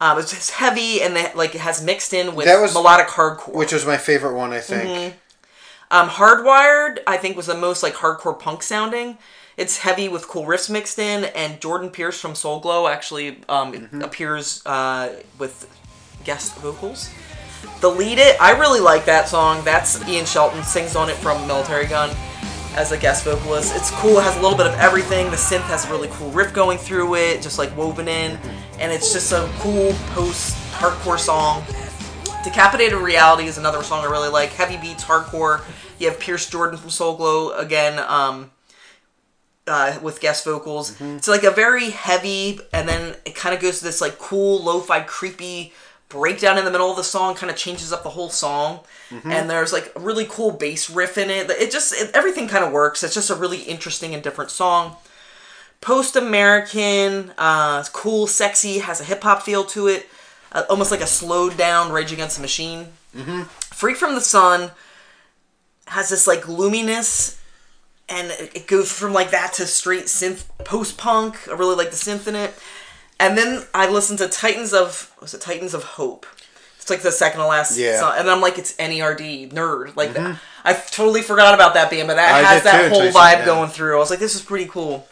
Um, 0.01 0.19
it's 0.19 0.31
just 0.31 0.51
heavy 0.51 1.01
and 1.01 1.17
then 1.17 1.31
like 1.35 1.55
it 1.55 1.61
has 1.63 1.83
mixed 1.83 2.13
in 2.13 2.35
with 2.35 2.47
That 2.47 2.61
was- 2.61 2.75
melodic 2.75 3.09
hardcore. 3.09 3.55
Which 3.55 3.73
was 3.73 3.87
my 3.87 3.97
favorite 3.97 4.35
one, 4.35 4.53
I 4.53 4.61
think. 4.61 4.89
Mm-hmm. 4.89 5.17
um, 5.91 6.09
Hardwired, 6.11 6.99
I 7.07 7.17
think, 7.17 7.37
was 7.37 7.47
the 7.47 7.55
most 7.57 7.83
like 7.83 7.95
hardcore 7.95 8.39
punk 8.39 8.63
sounding. 8.63 9.19
It's 9.57 9.79
heavy 9.79 10.09
with 10.09 10.29
cool 10.29 10.45
riffs 10.45 10.69
mixed 10.69 10.99
in, 10.99 11.25
and 11.25 11.59
Jordan 11.63 11.89
Pierce 11.89 12.21
from 12.21 12.35
Soul 12.35 12.61
Glo 12.61 12.89
actually 12.89 13.41
um, 13.49 13.73
Mm-hmm. 13.73 14.03
appears 14.03 14.63
uh, 14.67 15.15
with 15.39 15.67
guest 16.25 16.55
vocals. 16.57 17.09
Delete 17.81 18.19
It, 18.19 18.37
I 18.41 18.51
really 18.59 18.81
like 18.81 19.07
that 19.07 19.29
song. 19.29 19.65
That's 19.65 20.07
Ian 20.07 20.27
Shelton 20.27 20.63
sings 20.63 20.95
on 20.95 21.09
it 21.09 21.17
from 21.17 21.39
Militarie 21.49 21.89
Gun 21.89 22.15
as 22.75 22.93
a 22.93 22.99
guest 22.99 23.25
vocalist. 23.25 23.75
It's 23.75 23.91
cool. 23.93 24.19
It 24.19 24.23
has 24.25 24.37
a 24.37 24.41
little 24.43 24.57
bit 24.59 24.67
of 24.67 24.75
everything. 24.75 25.31
The 25.31 25.37
synth 25.37 25.63
has 25.63 25.87
a 25.87 25.91
really 25.91 26.09
cool 26.13 26.31
riff 26.33 26.53
going 26.53 26.77
through 26.77 27.15
it, 27.17 27.41
just 27.41 27.59
like 27.59 27.75
woven 27.77 28.09
in, 28.09 28.39
and 28.79 28.93
it's 28.93 29.13
just 29.13 29.33
a 29.33 29.51
cool 29.59 29.93
post 30.11 30.57
hardcore 30.73 31.19
song. 31.19 31.65
Decapitated 32.45 32.99
Reality 32.99 33.45
is 33.47 33.59
another 33.59 33.83
song 33.83 34.05
I 34.05 34.11
really 34.11 34.29
like. 34.29 34.51
Heavy 34.51 34.77
beats, 34.77 35.05
hardcore. 35.05 35.63
You 35.99 36.09
have 36.11 36.21
Pierce 36.21 36.49
Jordan 36.49 36.79
from 36.79 36.91
Soul 36.91 37.17
Glo 37.17 37.51
again 37.53 37.99
um, 38.07 38.51
uh, 39.67 39.99
with 40.03 40.21
guest 40.21 40.45
vocals. 40.45 40.97
It's 41.17 41.27
like 41.27 41.43
a 41.43 41.51
very 41.51 41.91
heavy, 41.91 42.61
and 42.73 42.89
then 42.89 43.17
it 43.25 43.35
kind 43.35 43.55
of 43.55 43.61
goes 43.61 43.79
to 43.79 43.85
this 43.85 44.01
like 44.01 44.19
cool, 44.19 44.63
lo-fi, 44.63 45.01
creepy 45.01 45.73
breakdown 46.09 46.57
in 46.57 46.65
the 46.65 46.71
middle 46.71 46.89
of 46.91 46.97
the 46.97 47.03
song. 47.03 47.35
Kind 47.35 47.51
of 47.51 47.57
changes 47.57 47.93
up 47.93 48.05
the 48.05 48.11
whole 48.11 48.29
song, 48.31 48.81
and 49.33 49.51
there's 49.51 49.73
like 49.73 49.91
a 49.97 50.01
really 50.01 50.27
cool 50.29 50.53
bass 50.53 50.89
riff 50.89 51.19
in 51.19 51.31
it. 51.31 51.51
It 51.51 51.73
just 51.73 51.93
it, 51.95 52.11
everything 52.15 52.47
kind 52.47 52.65
of 52.65 52.71
works. 52.71 53.03
It's 53.03 53.15
just 53.15 53.31
a 53.31 53.35
really 53.35 53.63
interesting 53.63 54.15
and 54.15 54.23
different 54.23 54.51
song. 54.53 54.97
Post 55.81 56.17
American, 56.17 57.33
uh, 57.39 57.85
cool, 57.93 58.27
sexy, 58.27 58.79
has 58.79 59.01
a 59.01 59.05
hip 59.05 59.23
hop 59.23 59.43
feel 59.43 59.65
to 59.67 59.87
it, 59.87 60.09
uh, 60.53 60.65
almost 60.69 60.91
like 60.91 61.01
a 61.01 61.07
slowed 61.07 61.57
down 61.57 61.93
Rage 61.93 62.13
Against 62.13 62.37
the 62.37 62.43
Machine. 62.43 62.89
Mm-hmm. 63.17 63.43
Freak 63.43 63.97
from 63.97 64.15
the 64.15 64.21
Sun 64.21 64.71
has 65.89 66.09
this 66.09 66.27
like 66.27 66.43
gloominess, 66.43 67.41
and 68.09 68.29
it 68.33 68.53
it 68.57 68.67
goes 68.67 68.91
from 68.91 69.13
like 69.13 69.31
that 69.31 69.53
to 69.55 69.67
straight 69.67 70.05
synth 70.07 70.45
post 70.65 70.99
punk. 70.99 71.47
I 71.49 71.53
really 71.53 71.77
like 71.77 71.91
the 71.91 71.97
synth 71.97 72.27
in 72.27 72.35
it. 72.35 72.55
And 73.19 73.39
then 73.39 73.65
I 73.73 73.89
listened 73.89 74.19
to 74.19 74.29
Titans 74.29 74.73
of 74.75 75.13
was 75.21 75.35
it 75.35 75.41
Titans 75.41 75.73
of 75.75 75.85
Hope. 75.85 76.27
It's 76.77 76.91
like 76.91 77.03
the 77.03 77.11
second 77.13 77.41
to 77.41 77.47
last 77.47 77.77
Yeah. 77.77 77.99
song, 78.01 78.15
and 78.17 78.31
I'm 78.31 78.41
like, 78.41 78.59
it's 78.59 78.75
NERD 78.77 79.53
nerd. 79.53 79.97
Like 79.97 80.13
that. 80.15 80.39
I 80.65 80.73
totally 80.73 81.23
forgot 81.23 81.55
about 81.55 81.75
that 81.75 81.91
band, 81.91 82.09
but 82.09 82.15
that 82.17 82.35
I 82.35 82.43
has 82.43 82.63
did 82.63 82.71
too 82.71 82.77
that 82.79 82.91
whole 82.93 83.03
vibe 83.23 83.39
that. 83.39 83.45
going 83.47 83.71
through. 83.71 83.97
I 83.97 83.99
was 83.99 84.11
like, 84.11 84.19
this 84.19 84.35
is 84.35 84.43
pretty 84.43 84.67
cool. 84.67 85.07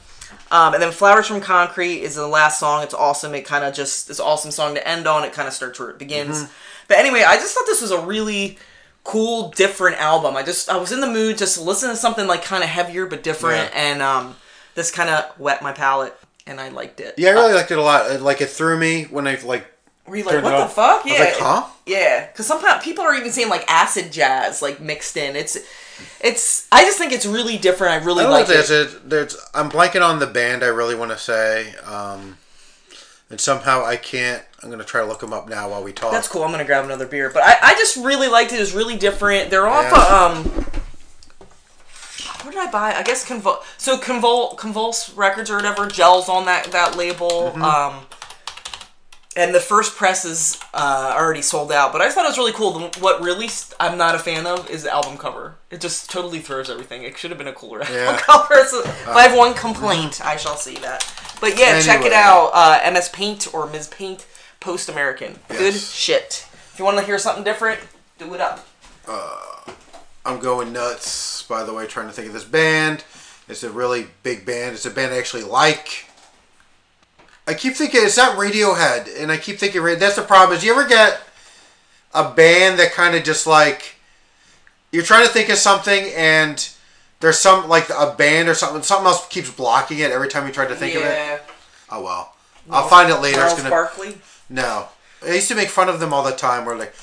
Um, 0.54 0.72
and 0.72 0.80
then 0.80 0.92
Flowers 0.92 1.26
from 1.26 1.40
Concrete 1.40 2.02
is 2.02 2.14
the 2.14 2.28
last 2.28 2.60
song. 2.60 2.84
It's 2.84 2.94
awesome. 2.94 3.34
It 3.34 3.44
kind 3.44 3.64
of 3.64 3.74
just 3.74 4.06
this 4.06 4.20
awesome 4.20 4.52
song 4.52 4.74
to 4.76 4.88
end 4.88 5.08
on. 5.08 5.24
It 5.24 5.32
kind 5.32 5.48
of 5.48 5.54
starts 5.54 5.80
where 5.80 5.90
it 5.90 5.98
begins. 5.98 6.42
Mm-hmm. 6.44 6.52
But 6.86 6.98
anyway, 6.98 7.24
I 7.26 7.34
just 7.36 7.54
thought 7.56 7.66
this 7.66 7.82
was 7.82 7.90
a 7.90 8.00
really 8.00 8.58
cool, 9.02 9.50
different 9.50 10.00
album. 10.00 10.36
I 10.36 10.44
just 10.44 10.68
I 10.70 10.76
was 10.76 10.92
in 10.92 11.00
the 11.00 11.10
mood 11.10 11.38
just 11.38 11.56
to 11.56 11.62
listen 11.64 11.90
to 11.90 11.96
something 11.96 12.28
like 12.28 12.44
kind 12.44 12.62
of 12.62 12.70
heavier 12.70 13.06
but 13.06 13.24
different, 13.24 13.70
Yeah. 13.72 13.80
and 13.90 14.00
um, 14.02 14.36
this 14.76 14.92
kind 14.92 15.10
of 15.10 15.38
wet 15.40 15.60
my 15.60 15.72
palate, 15.72 16.14
and 16.46 16.60
I 16.60 16.68
liked 16.68 17.00
it. 17.00 17.14
Yeah, 17.18 17.30
I 17.30 17.32
really 17.32 17.54
liked 17.54 17.72
it 17.72 17.78
a 17.78 17.82
lot. 17.82 18.20
Like 18.20 18.40
it 18.40 18.48
threw 18.48 18.78
me 18.78 19.04
when 19.04 19.26
I 19.26 19.34
like. 19.42 19.66
Were 20.06 20.16
you 20.16 20.24
like, 20.24 20.32
turned 20.32 20.44
what 20.44 20.50
the 20.56 20.62
on. 20.64 20.68
fuck? 20.68 21.06
I 21.06 21.08
Yeah, 21.08 21.12
was 21.12 21.20
like, 21.20 21.34
huh? 21.38 21.66
yeah. 21.86 22.26
Because 22.26 22.46
sometimes 22.46 22.84
people 22.84 23.04
are 23.04 23.14
even 23.14 23.30
saying 23.32 23.48
like 23.48 23.64
acid 23.70 24.12
jazz, 24.12 24.60
like 24.60 24.78
mixed 24.80 25.16
in. 25.16 25.34
It's, 25.34 25.56
it's. 26.20 26.68
I 26.70 26.82
just 26.84 26.98
think 26.98 27.12
it's 27.12 27.24
really 27.26 27.56
different. 27.56 27.92
I 27.94 28.04
really 28.04 28.20
I 28.20 28.22
don't 28.24 28.32
like 28.32 28.48
know 28.48 28.54
if 28.54 28.64
it. 28.64 28.68
there's, 28.68 28.94
a, 28.94 28.98
there's 28.98 29.36
I'm 29.54 29.70
blanking 29.70 30.02
on 30.06 30.18
the 30.18 30.26
band. 30.26 30.62
I 30.62 30.66
really 30.66 30.94
want 30.94 31.10
to 31.12 31.18
say, 31.18 31.74
um, 31.86 32.36
and 33.30 33.40
somehow 33.40 33.84
I 33.84 33.96
can't. 33.96 34.42
I'm 34.62 34.70
gonna 34.70 34.84
try 34.84 35.00
to 35.02 35.06
look 35.06 35.20
them 35.20 35.32
up 35.32 35.48
now 35.48 35.70
while 35.70 35.82
we 35.84 35.92
talk. 35.92 36.12
That's 36.12 36.28
cool. 36.28 36.42
I'm 36.42 36.50
gonna 36.50 36.64
grab 36.64 36.84
another 36.84 37.06
beer, 37.06 37.30
but 37.32 37.42
I, 37.42 37.56
I 37.62 37.74
just 37.74 37.96
really 37.96 38.28
liked 38.28 38.52
it. 38.52 38.56
It 38.56 38.60
was 38.60 38.74
really 38.74 38.96
different. 38.96 39.50
They're 39.50 39.66
off 39.68 39.84
Yeah. 39.90 40.32
of 40.32 40.46
um. 40.46 40.64
Where 42.42 42.52
did 42.52 42.60
I 42.68 42.70
buy? 42.70 42.94
I 42.94 43.02
guess 43.02 43.26
Convul. 43.28 43.58
So 43.78 43.96
Convul 43.96 44.56
Convulse 44.58 45.14
Records 45.16 45.50
or 45.50 45.56
whatever. 45.56 45.86
Gels 45.86 46.28
on 46.28 46.44
that 46.46 46.72
that 46.72 46.96
label. 46.96 47.52
Mm-hmm. 47.54 47.62
Um. 47.62 48.06
And 49.36 49.52
the 49.52 49.60
first 49.60 49.96
press 49.96 50.24
is 50.24 50.60
uh, 50.72 51.14
already 51.18 51.42
sold 51.42 51.72
out, 51.72 51.92
but 51.92 52.00
I 52.00 52.08
thought 52.10 52.24
it 52.24 52.28
was 52.28 52.38
really 52.38 52.52
cool. 52.52 52.78
What 53.00 53.20
really 53.20 53.48
st- 53.48 53.74
I'm 53.80 53.98
not 53.98 54.14
a 54.14 54.18
fan 54.20 54.46
of 54.46 54.70
is 54.70 54.84
the 54.84 54.94
album 54.94 55.18
cover. 55.18 55.56
It 55.70 55.80
just 55.80 56.08
totally 56.08 56.38
throws 56.38 56.70
everything. 56.70 57.02
It 57.02 57.18
should 57.18 57.32
have 57.32 57.38
been 57.38 57.48
a 57.48 57.52
cooler 57.52 57.82
album 57.82 58.16
cover. 58.22 58.64
So 58.64 58.82
if 58.82 59.08
I 59.08 59.22
have 59.26 59.36
one 59.36 59.54
complaint, 59.54 60.24
I 60.24 60.36
shall 60.36 60.54
see 60.56 60.76
that. 60.76 61.04
But 61.40 61.58
yeah, 61.58 61.80
check 61.80 62.04
it 62.04 62.12
out. 62.12 62.50
Uh, 62.54 62.90
MS 62.92 63.08
Paint 63.08 63.52
or 63.52 63.66
Ms. 63.68 63.88
Paint 63.88 64.24
Post 64.60 64.88
American. 64.88 65.38
Good 65.48 65.74
shit. 65.74 66.46
If 66.72 66.76
you 66.78 66.84
want 66.84 66.98
to 66.98 67.04
hear 67.04 67.18
something 67.18 67.42
different, 67.44 67.80
do 68.18 68.32
it 68.34 68.40
up. 68.40 68.64
I'm 70.24 70.38
going 70.40 70.72
nuts. 70.72 71.42
By 71.42 71.64
the 71.64 71.74
way, 71.74 71.86
trying 71.86 72.06
to 72.06 72.12
think 72.12 72.28
of 72.28 72.32
this 72.34 72.44
band. 72.44 73.04
It's 73.48 73.62
a 73.62 73.70
really 73.70 74.06
big 74.22 74.46
band. 74.46 74.74
It's 74.74 74.86
a 74.86 74.90
band 74.90 75.12
I 75.12 75.18
actually 75.18 75.42
like. 75.42 76.06
I 77.46 77.54
keep 77.54 77.74
thinking 77.74 78.00
it's 78.02 78.16
not 78.16 78.38
Radiohead, 78.38 79.20
and 79.20 79.30
I 79.30 79.36
keep 79.36 79.58
thinking 79.58 79.82
that's 79.82 80.16
the 80.16 80.22
problem. 80.22 80.56
Is 80.56 80.64
you 80.64 80.72
ever 80.72 80.88
get 80.88 81.20
a 82.14 82.30
band 82.30 82.78
that 82.78 82.92
kind 82.92 83.14
of 83.14 83.24
just 83.24 83.46
like 83.46 83.96
you're 84.92 85.02
trying 85.02 85.26
to 85.26 85.32
think 85.32 85.48
of 85.48 85.56
something 85.56 86.10
and 86.16 86.68
there's 87.20 87.38
some 87.38 87.68
like 87.68 87.90
a 87.90 88.14
band 88.16 88.48
or 88.48 88.54
something 88.54 88.82
something 88.82 89.06
else 89.06 89.26
keeps 89.28 89.50
blocking 89.50 89.98
it 89.98 90.10
every 90.10 90.28
time 90.28 90.46
you 90.46 90.52
try 90.52 90.66
to 90.66 90.74
think 90.76 90.94
of 90.94 91.02
it. 91.02 91.42
Oh 91.90 92.02
well, 92.02 92.34
I'll 92.70 92.88
find 92.88 93.10
it 93.10 93.16
later. 93.16 93.38
Charles 93.38 93.52
It's 93.52 93.62
gonna 93.62 93.70
Barkley. 93.70 94.18
no. 94.48 94.88
I 95.22 95.34
used 95.34 95.48
to 95.48 95.54
make 95.54 95.68
fun 95.68 95.88
of 95.88 96.00
them 96.00 96.12
all 96.12 96.22
the 96.22 96.32
time. 96.32 96.66
We're 96.66 96.76
like, 96.76 96.94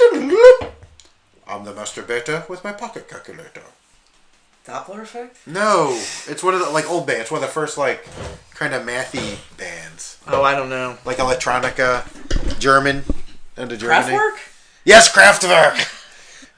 I'm 1.46 1.64
the 1.64 1.72
masturbator 1.72 2.48
with 2.48 2.64
my 2.64 2.72
pocket 2.72 3.08
calculator. 3.08 3.62
Doppler 4.70 5.02
effect. 5.02 5.36
No, 5.46 5.90
it's 6.28 6.42
one 6.42 6.54
of 6.54 6.60
the 6.60 6.70
like 6.70 6.88
old 6.88 7.06
bands. 7.06 7.30
One 7.30 7.42
of 7.42 7.48
the 7.48 7.52
first 7.52 7.76
like 7.76 8.06
kind 8.54 8.72
of 8.74 8.82
mathy 8.86 9.38
bands, 9.58 10.18
Oh, 10.28 10.42
I 10.42 10.54
don't 10.54 10.68
know. 10.68 10.96
like 11.04 11.16
electronica, 11.16 12.04
German, 12.60 13.02
into 13.56 13.76
Germany. 13.76 14.16
Kraftwerk. 14.16 14.36
Yes, 14.84 15.12
Kraftwerk. 15.12 15.96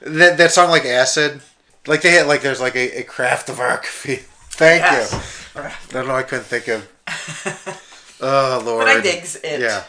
that 0.01 0.37
that 0.37 0.51
song 0.51 0.69
like 0.69 0.85
acid, 0.85 1.41
like 1.87 2.01
they 2.01 2.11
had 2.11 2.27
like 2.27 2.41
there's 2.41 2.61
like 2.61 2.75
a, 2.75 2.99
a 2.99 3.03
Kraftwerk. 3.03 3.85
feel. 3.85 4.17
Thank 4.55 4.81
Yes. 4.83 5.49
you. 5.55 5.61
I 5.61 5.73
don't 5.89 6.07
know. 6.07 6.15
I 6.15 6.23
couldn't 6.23 6.45
think 6.45 6.67
of. 6.67 6.87
Oh 8.25 8.61
lord. 8.65 8.85
But 8.85 8.97
I 8.97 9.01
digs 9.01 9.35
it. 9.43 9.59
Yeah, 9.59 9.83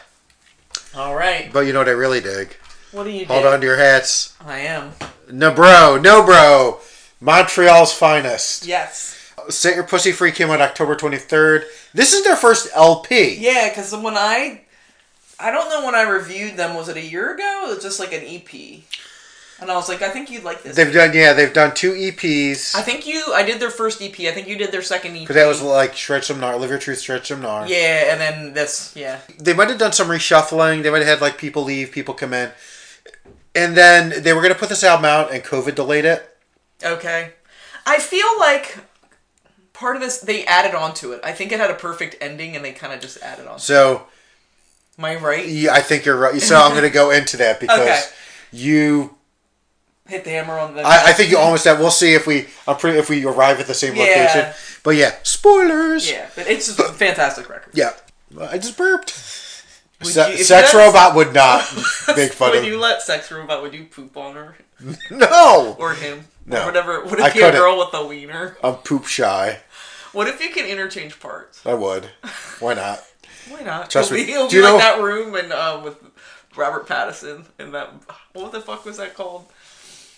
All 0.93 1.15
right. 1.15 1.53
but 1.53 1.61
you 1.61 1.71
know 1.71 1.79
what 1.79 1.87
I 1.87 1.91
really 1.91 2.19
dig? 2.19 2.57
What 2.91 3.05
do 3.05 3.09
you? 3.11 3.25
Hold 3.27 3.43
dig? 3.43 3.53
on 3.53 3.61
to 3.61 3.65
your 3.65 3.77
hats. 3.77 4.35
I 4.45 4.59
am. 4.59 4.91
No 5.31 5.53
bro, 5.53 5.97
no 6.03 6.25
bro. 6.25 6.79
Montreal's 7.25 7.91
finest. 7.91 8.67
Yes. 8.67 9.33
Set 9.49 9.75
Your 9.75 9.83
Pussy 9.83 10.11
Free 10.11 10.31
came 10.31 10.51
out 10.51 10.61
October 10.61 10.95
23rd. 10.95 11.63
This 11.93 12.13
is 12.13 12.23
their 12.23 12.35
first 12.35 12.69
LP. 12.75 13.37
Yeah, 13.39 13.69
because 13.69 13.91
when 13.93 14.15
I, 14.15 14.61
I 15.39 15.51
don't 15.51 15.69
know 15.69 15.85
when 15.85 15.95
I 15.95 16.03
reviewed 16.03 16.55
them. 16.55 16.75
Was 16.75 16.87
it 16.87 16.97
a 16.97 17.01
year 17.01 17.33
ago? 17.33 17.65
It 17.65 17.75
was 17.75 17.83
just 17.83 17.99
like 17.99 18.13
an 18.13 18.21
EP, 18.23 18.81
and 19.59 19.71
I 19.71 19.75
was 19.75 19.89
like, 19.89 20.01
I 20.01 20.09
think 20.09 20.29
you'd 20.29 20.43
like 20.43 20.63
this. 20.63 20.75
They've 20.75 20.93
done 20.93 21.13
yeah, 21.13 21.33
they've 21.33 21.51
done 21.51 21.73
two 21.73 21.93
EPs. 21.93 22.75
I 22.75 22.81
think 22.81 23.07
you. 23.07 23.33
I 23.33 23.43
did 23.43 23.59
their 23.59 23.71
first 23.71 24.01
EP. 24.01 24.17
I 24.19 24.31
think 24.31 24.47
you 24.47 24.57
did 24.57 24.71
their 24.71 24.81
second 24.81 25.15
EP. 25.15 25.21
Because 25.21 25.35
that 25.35 25.47
was 25.47 25.61
like 25.61 25.95
Shred 25.95 26.23
Some 26.23 26.39
Gnar, 26.39 26.59
Live 26.59 26.69
Your 26.69 26.79
Truth, 26.79 27.01
Shred 27.01 27.25
Some 27.25 27.41
Gnar. 27.41 27.67
Yeah, 27.67 28.11
and 28.11 28.21
then 28.21 28.53
this. 28.53 28.93
Yeah. 28.95 29.19
They 29.39 29.53
might 29.53 29.69
have 29.69 29.79
done 29.79 29.93
some 29.93 30.07
reshuffling. 30.07 30.83
They 30.83 30.91
might 30.91 30.99
have 30.99 31.07
had 31.07 31.21
like 31.21 31.37
people 31.37 31.63
leave, 31.63 31.91
people 31.91 32.13
come 32.13 32.33
in. 32.33 32.51
And 33.55 33.75
then 33.75 34.21
they 34.21 34.33
were 34.33 34.41
going 34.41 34.53
to 34.53 34.59
put 34.59 34.69
this 34.69 34.83
album 34.83 35.05
out 35.05 35.33
and 35.33 35.41
COVID 35.41 35.75
delayed 35.75 36.05
it. 36.05 36.34
Okay. 36.85 37.31
I 37.85 37.99
feel 37.99 38.27
like 38.39 38.77
part 39.73 39.95
of 39.95 40.01
this 40.01 40.19
they 40.19 40.45
added 40.45 40.73
on 40.75 40.93
to 40.95 41.11
it. 41.13 41.21
I 41.23 41.31
think 41.33 41.51
it 41.51 41.59
had 41.59 41.69
a 41.71 41.75
perfect 41.75 42.15
ending, 42.21 42.55
and 42.55 42.63
they 42.63 42.71
kind 42.71 42.93
of 42.93 42.99
just 43.01 43.21
added 43.21 43.47
on. 43.47 43.59
So 43.59 44.07
Am 44.97 45.05
I 45.05 45.15
right? 45.15 45.45
yeah, 45.47 45.73
I 45.73 45.81
think 45.81 46.05
you're 46.05 46.17
right. 46.17 46.41
So 46.41 46.55
I'm 46.55 46.71
going 46.71 46.83
to 46.83 46.89
go 46.89 47.11
into 47.11 47.37
that 47.37 47.59
because 47.59 47.79
Okay. 47.79 48.01
you. 48.51 49.15
Hit 50.07 50.23
the 50.23 50.29
hammer 50.29 50.53
on 50.59 50.75
the. 50.75 50.81
I, 50.83 51.07
I 51.09 51.13
think 51.13 51.31
you 51.31 51.37
almost 51.39 51.65
have. 51.65 51.79
We'll 51.79 51.89
see 51.91 52.13
if 52.13 52.27
we. 52.27 52.45
I'm 52.67 52.77
pretty. 52.77 52.97
If 52.99 53.09
we 53.09 53.25
arrive 53.25 53.59
at 53.59 53.65
the 53.67 53.73
same 53.73 53.95
Yeah. 53.95 54.03
location. 54.03 54.53
But 54.83 54.91
yeah, 54.97 55.15
spoilers. 55.23 56.09
yeah, 56.09 56.27
but 56.35 56.45
it's 56.47 56.67
just 56.67 56.79
a 56.79 56.93
fantastic 56.93 57.49
record. 57.49 57.71
Yeah. 57.73 57.91
I 58.39 58.57
just 58.59 58.77
burped. 58.77 59.13
Would 60.01 60.13
Se- 60.13 60.37
you- 60.37 60.43
sex 60.43 60.73
robot 60.75 61.15
would 61.15 61.33
not 61.33 61.61
make 62.15 62.33
fun 62.33 62.51
Would 62.51 62.59
of 62.59 62.65
you 62.65 62.77
let 62.79 63.01
sex 63.01 63.31
robot? 63.31 63.61
Would 63.63 63.73
you 63.73 63.85
poop 63.85 64.15
on 64.17 64.35
her 64.35 64.55
No, 65.11 65.75
or 65.79 65.93
him 65.93 66.25
No. 66.45 66.61
or 66.63 66.65
whatever? 66.67 67.03
What 67.05 67.19
I 67.19 67.27
if 67.29 67.35
you're 67.35 67.49
a 67.49 67.51
girl 67.51 67.77
with 67.79 67.93
a 67.93 68.05
wiener? 68.05 68.57
I'm 68.63 68.75
poop 68.75 69.05
shy. 69.05 69.59
What 70.13 70.27
if 70.27 70.41
you 70.41 70.49
can 70.51 70.65
interchange 70.65 71.19
parts? 71.19 71.65
I 71.65 71.73
would. 71.73 72.09
Why 72.59 72.73
not? 72.75 73.03
Why 73.49 73.61
not? 73.61 73.89
Trust 73.89 74.11
It'll 74.11 74.19
me. 74.21 74.25
be- 74.27 74.31
It'll 74.33 74.47
Do 74.47 74.51
be 74.51 74.57
you 74.57 74.63
like 74.63 74.73
know- 74.73 74.77
that 74.79 75.01
room 75.03 75.35
and 75.35 75.51
uh, 75.51 75.81
with 75.83 75.97
Robert 76.55 76.87
Pattinson 76.87 77.45
and 77.59 77.73
that. 77.73 77.91
What 78.33 78.51
the 78.51 78.61
fuck 78.61 78.85
was 78.85 78.97
that 78.97 79.13
called? 79.15 79.45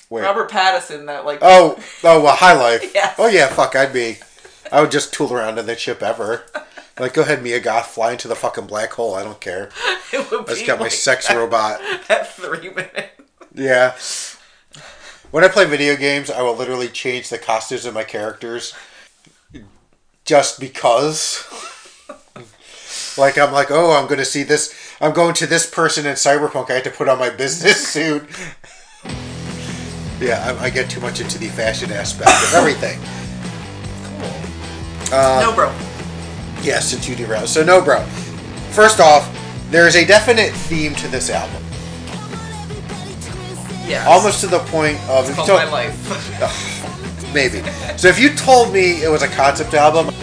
Wait. 0.09 0.21
Robert 0.21 0.49
Pattinson. 0.51 1.07
That 1.07 1.25
like. 1.25 1.39
Oh, 1.41 1.77
oh, 2.03 2.21
well, 2.23 2.35
High 2.35 2.53
Life. 2.53 2.91
Yes. 2.95 3.15
Oh 3.17 3.27
yeah, 3.27 3.47
fuck, 3.47 3.75
I'd 3.75 3.91
be. 3.93 4.17
I 4.71 4.81
would 4.81 4.91
just 4.91 5.13
tool 5.13 5.33
around 5.33 5.57
in 5.59 5.65
that 5.67 5.79
ship 5.79 6.01
ever. 6.03 6.43
Like, 6.99 7.13
go 7.13 7.21
ahead, 7.21 7.43
Mia 7.43 7.59
Goth, 7.59 7.85
fly 7.91 8.13
into 8.13 8.27
the 8.27 8.33
fucking 8.33 8.65
black 8.65 8.91
hole. 8.93 9.13
I 9.13 9.21
don't 9.21 9.39
care. 9.39 9.69
it 10.11 10.31
would 10.31 10.49
I 10.49 10.53
just 10.53 10.65
got 10.65 10.79
my 10.79 10.87
sex 10.87 11.27
that, 11.27 11.37
robot. 11.37 11.79
That 12.07 12.33
three 12.33 12.71
minutes. 12.71 13.21
Yeah. 13.53 13.95
When 15.31 15.43
I 15.43 15.49
play 15.49 15.65
video 15.65 15.95
games, 15.95 16.29
I 16.29 16.41
will 16.41 16.55
literally 16.55 16.87
change 16.87 17.29
the 17.29 17.37
costumes 17.37 17.85
of 17.85 17.93
my 17.93 18.03
characters 18.03 18.73
just 20.23 20.59
because. 20.59 21.43
like, 23.17 23.37
I'm 23.37 23.51
like, 23.51 23.69
oh, 23.69 23.91
I'm 23.91 24.07
going 24.07 24.19
to 24.19 24.25
see 24.25 24.43
this. 24.43 24.73
I'm 25.01 25.13
going 25.13 25.33
to 25.35 25.47
this 25.47 25.69
person 25.69 26.05
in 26.05 26.13
Cyberpunk. 26.13 26.69
I 26.69 26.75
have 26.75 26.83
to 26.83 26.91
put 26.91 27.09
on 27.09 27.19
my 27.19 27.29
business 27.29 27.87
suit. 27.93 28.23
yeah, 30.19 30.55
I, 30.59 30.65
I 30.65 30.69
get 30.69 30.89
too 30.89 31.01
much 31.01 31.19
into 31.19 31.37
the 31.37 31.49
fashion 31.49 31.91
aspect 31.91 32.29
of 32.29 32.53
everything. 32.53 32.99
Uh, 35.11 35.41
no, 35.41 35.53
bro. 35.53 35.73
Yes, 36.61 36.87
since 36.89 37.07
you 37.07 37.15
derailed. 37.15 37.49
So, 37.49 37.63
no, 37.63 37.81
bro. 37.81 38.01
First 38.71 38.99
off, 38.99 39.29
there 39.71 39.87
is 39.87 39.95
a 39.95 40.05
definite 40.05 40.53
theme 40.53 40.95
to 40.95 41.07
this 41.09 41.29
album. 41.29 41.66
Yeah. 43.87 44.05
Almost 44.07 44.41
to 44.41 44.47
the 44.47 44.59
point 44.59 44.97
of. 45.09 45.29
if 45.29 45.37
you 45.37 45.45
told- 45.45 45.59
my 45.59 45.69
life. 45.71 45.95
Maybe. 47.33 47.61
So 47.97 48.07
if 48.07 48.19
you 48.19 48.33
told 48.35 48.73
me 48.73 49.03
it 49.03 49.09
was 49.09 49.21
a 49.21 49.27
concept 49.27 49.73
album, 49.73 50.13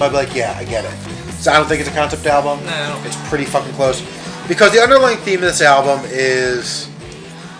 I'd 0.00 0.08
be 0.08 0.14
like, 0.16 0.34
yeah, 0.34 0.54
I 0.56 0.64
get 0.64 0.84
it. 0.84 0.92
So 1.34 1.52
I 1.52 1.56
don't 1.58 1.66
think 1.68 1.80
it's 1.80 1.90
a 1.90 1.92
concept 1.94 2.26
album. 2.26 2.64
No. 2.66 3.02
It's 3.04 3.16
pretty 3.28 3.44
fucking 3.44 3.72
close. 3.74 4.00
Because 4.48 4.72
the 4.72 4.80
underlying 4.80 5.18
theme 5.18 5.36
of 5.36 5.42
this 5.42 5.60
album 5.62 6.00
is 6.06 6.88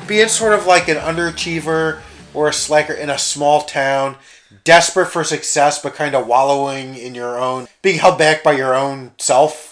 being 0.07 0.29
sort 0.29 0.55
of 0.55 0.67
like 0.67 0.89
an 0.89 0.97
underachiever 0.97 2.01
or 2.35 2.49
a 2.49 2.53
slacker 2.53 2.95
in 2.95 3.11
a 3.11 3.19
small 3.19 3.63
town, 3.63 4.17
desperate 4.65 5.07
for 5.07 5.23
success 5.23 5.81
but 5.83 5.95
kind 5.95 6.15
of 6.15 6.27
wallowing 6.27 6.97
in 6.97 7.15
your 7.15 7.39
own, 7.39 7.69
being 7.83 7.99
held 7.99 8.19
back 8.19 8.43
by 8.43 8.53
your 8.53 8.75
own 8.75 9.13
self. 9.19 9.70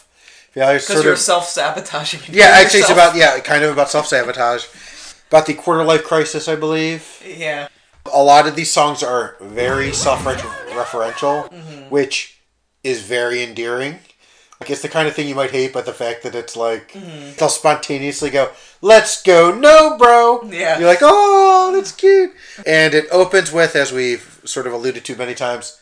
Yeah, 0.59 0.73
Because 0.73 0.87
sort 0.87 1.05
you're 1.05 1.13
of 1.13 1.21
self 1.21 1.45
sabotaging. 1.47 2.35
yeah. 2.35 2.47
Actually, 2.61 2.81
it's 2.81 2.91
about 2.91 3.15
yeah, 3.15 3.39
kind 3.39 3.63
of 3.63 3.73
about 3.73 3.91
self 3.91 4.09
sabotage, 4.09 4.67
about 5.31 5.47
the 5.47 5.55
quarter 5.55 5.85
life 5.85 6.03
crisis, 6.03 6.49
I 6.49 6.57
believe 6.57 7.23
Yeah. 7.25 7.69
a 8.13 8.23
lot 8.23 8.49
of 8.49 8.57
these 8.57 8.71
songs 8.71 9.03
are 9.05 9.37
very 9.41 9.93
self-referential, 9.93 11.49
mm-hmm. 11.53 11.91
which 11.91 12.41
is 12.83 13.03
very 13.03 13.43
endearing. 13.43 14.01
Like 14.61 14.71
it's 14.71 14.83
the 14.83 14.89
kind 14.89 15.07
of 15.07 15.15
thing 15.15 15.29
you 15.29 15.37
might 15.37 15.53
hate, 15.53 15.73
but 15.73 15.87
the 15.87 15.93
fact 15.93 16.25
that 16.25 16.35
it's 16.35 16.57
like 16.57 16.91
mm-hmm. 16.93 17.37
they'll 17.39 17.49
spontaneously 17.49 18.31
go, 18.31 18.51
"Let's 18.81 19.23
go, 19.23 19.55
no, 19.55 19.97
bro." 19.97 20.43
Yeah. 20.51 20.77
you're 20.81 20.89
like, 20.89 20.99
"Oh, 21.03 21.71
that's 21.73 21.93
cute." 21.93 22.33
And 22.67 22.93
it 22.95 23.07
opens 23.13 23.53
with, 23.53 23.77
as 23.77 23.93
we've 23.93 24.41
sort 24.45 24.67
of 24.67 24.73
alluded 24.73 25.05
to 25.05 25.15
many 25.15 25.37
times, 25.37 25.79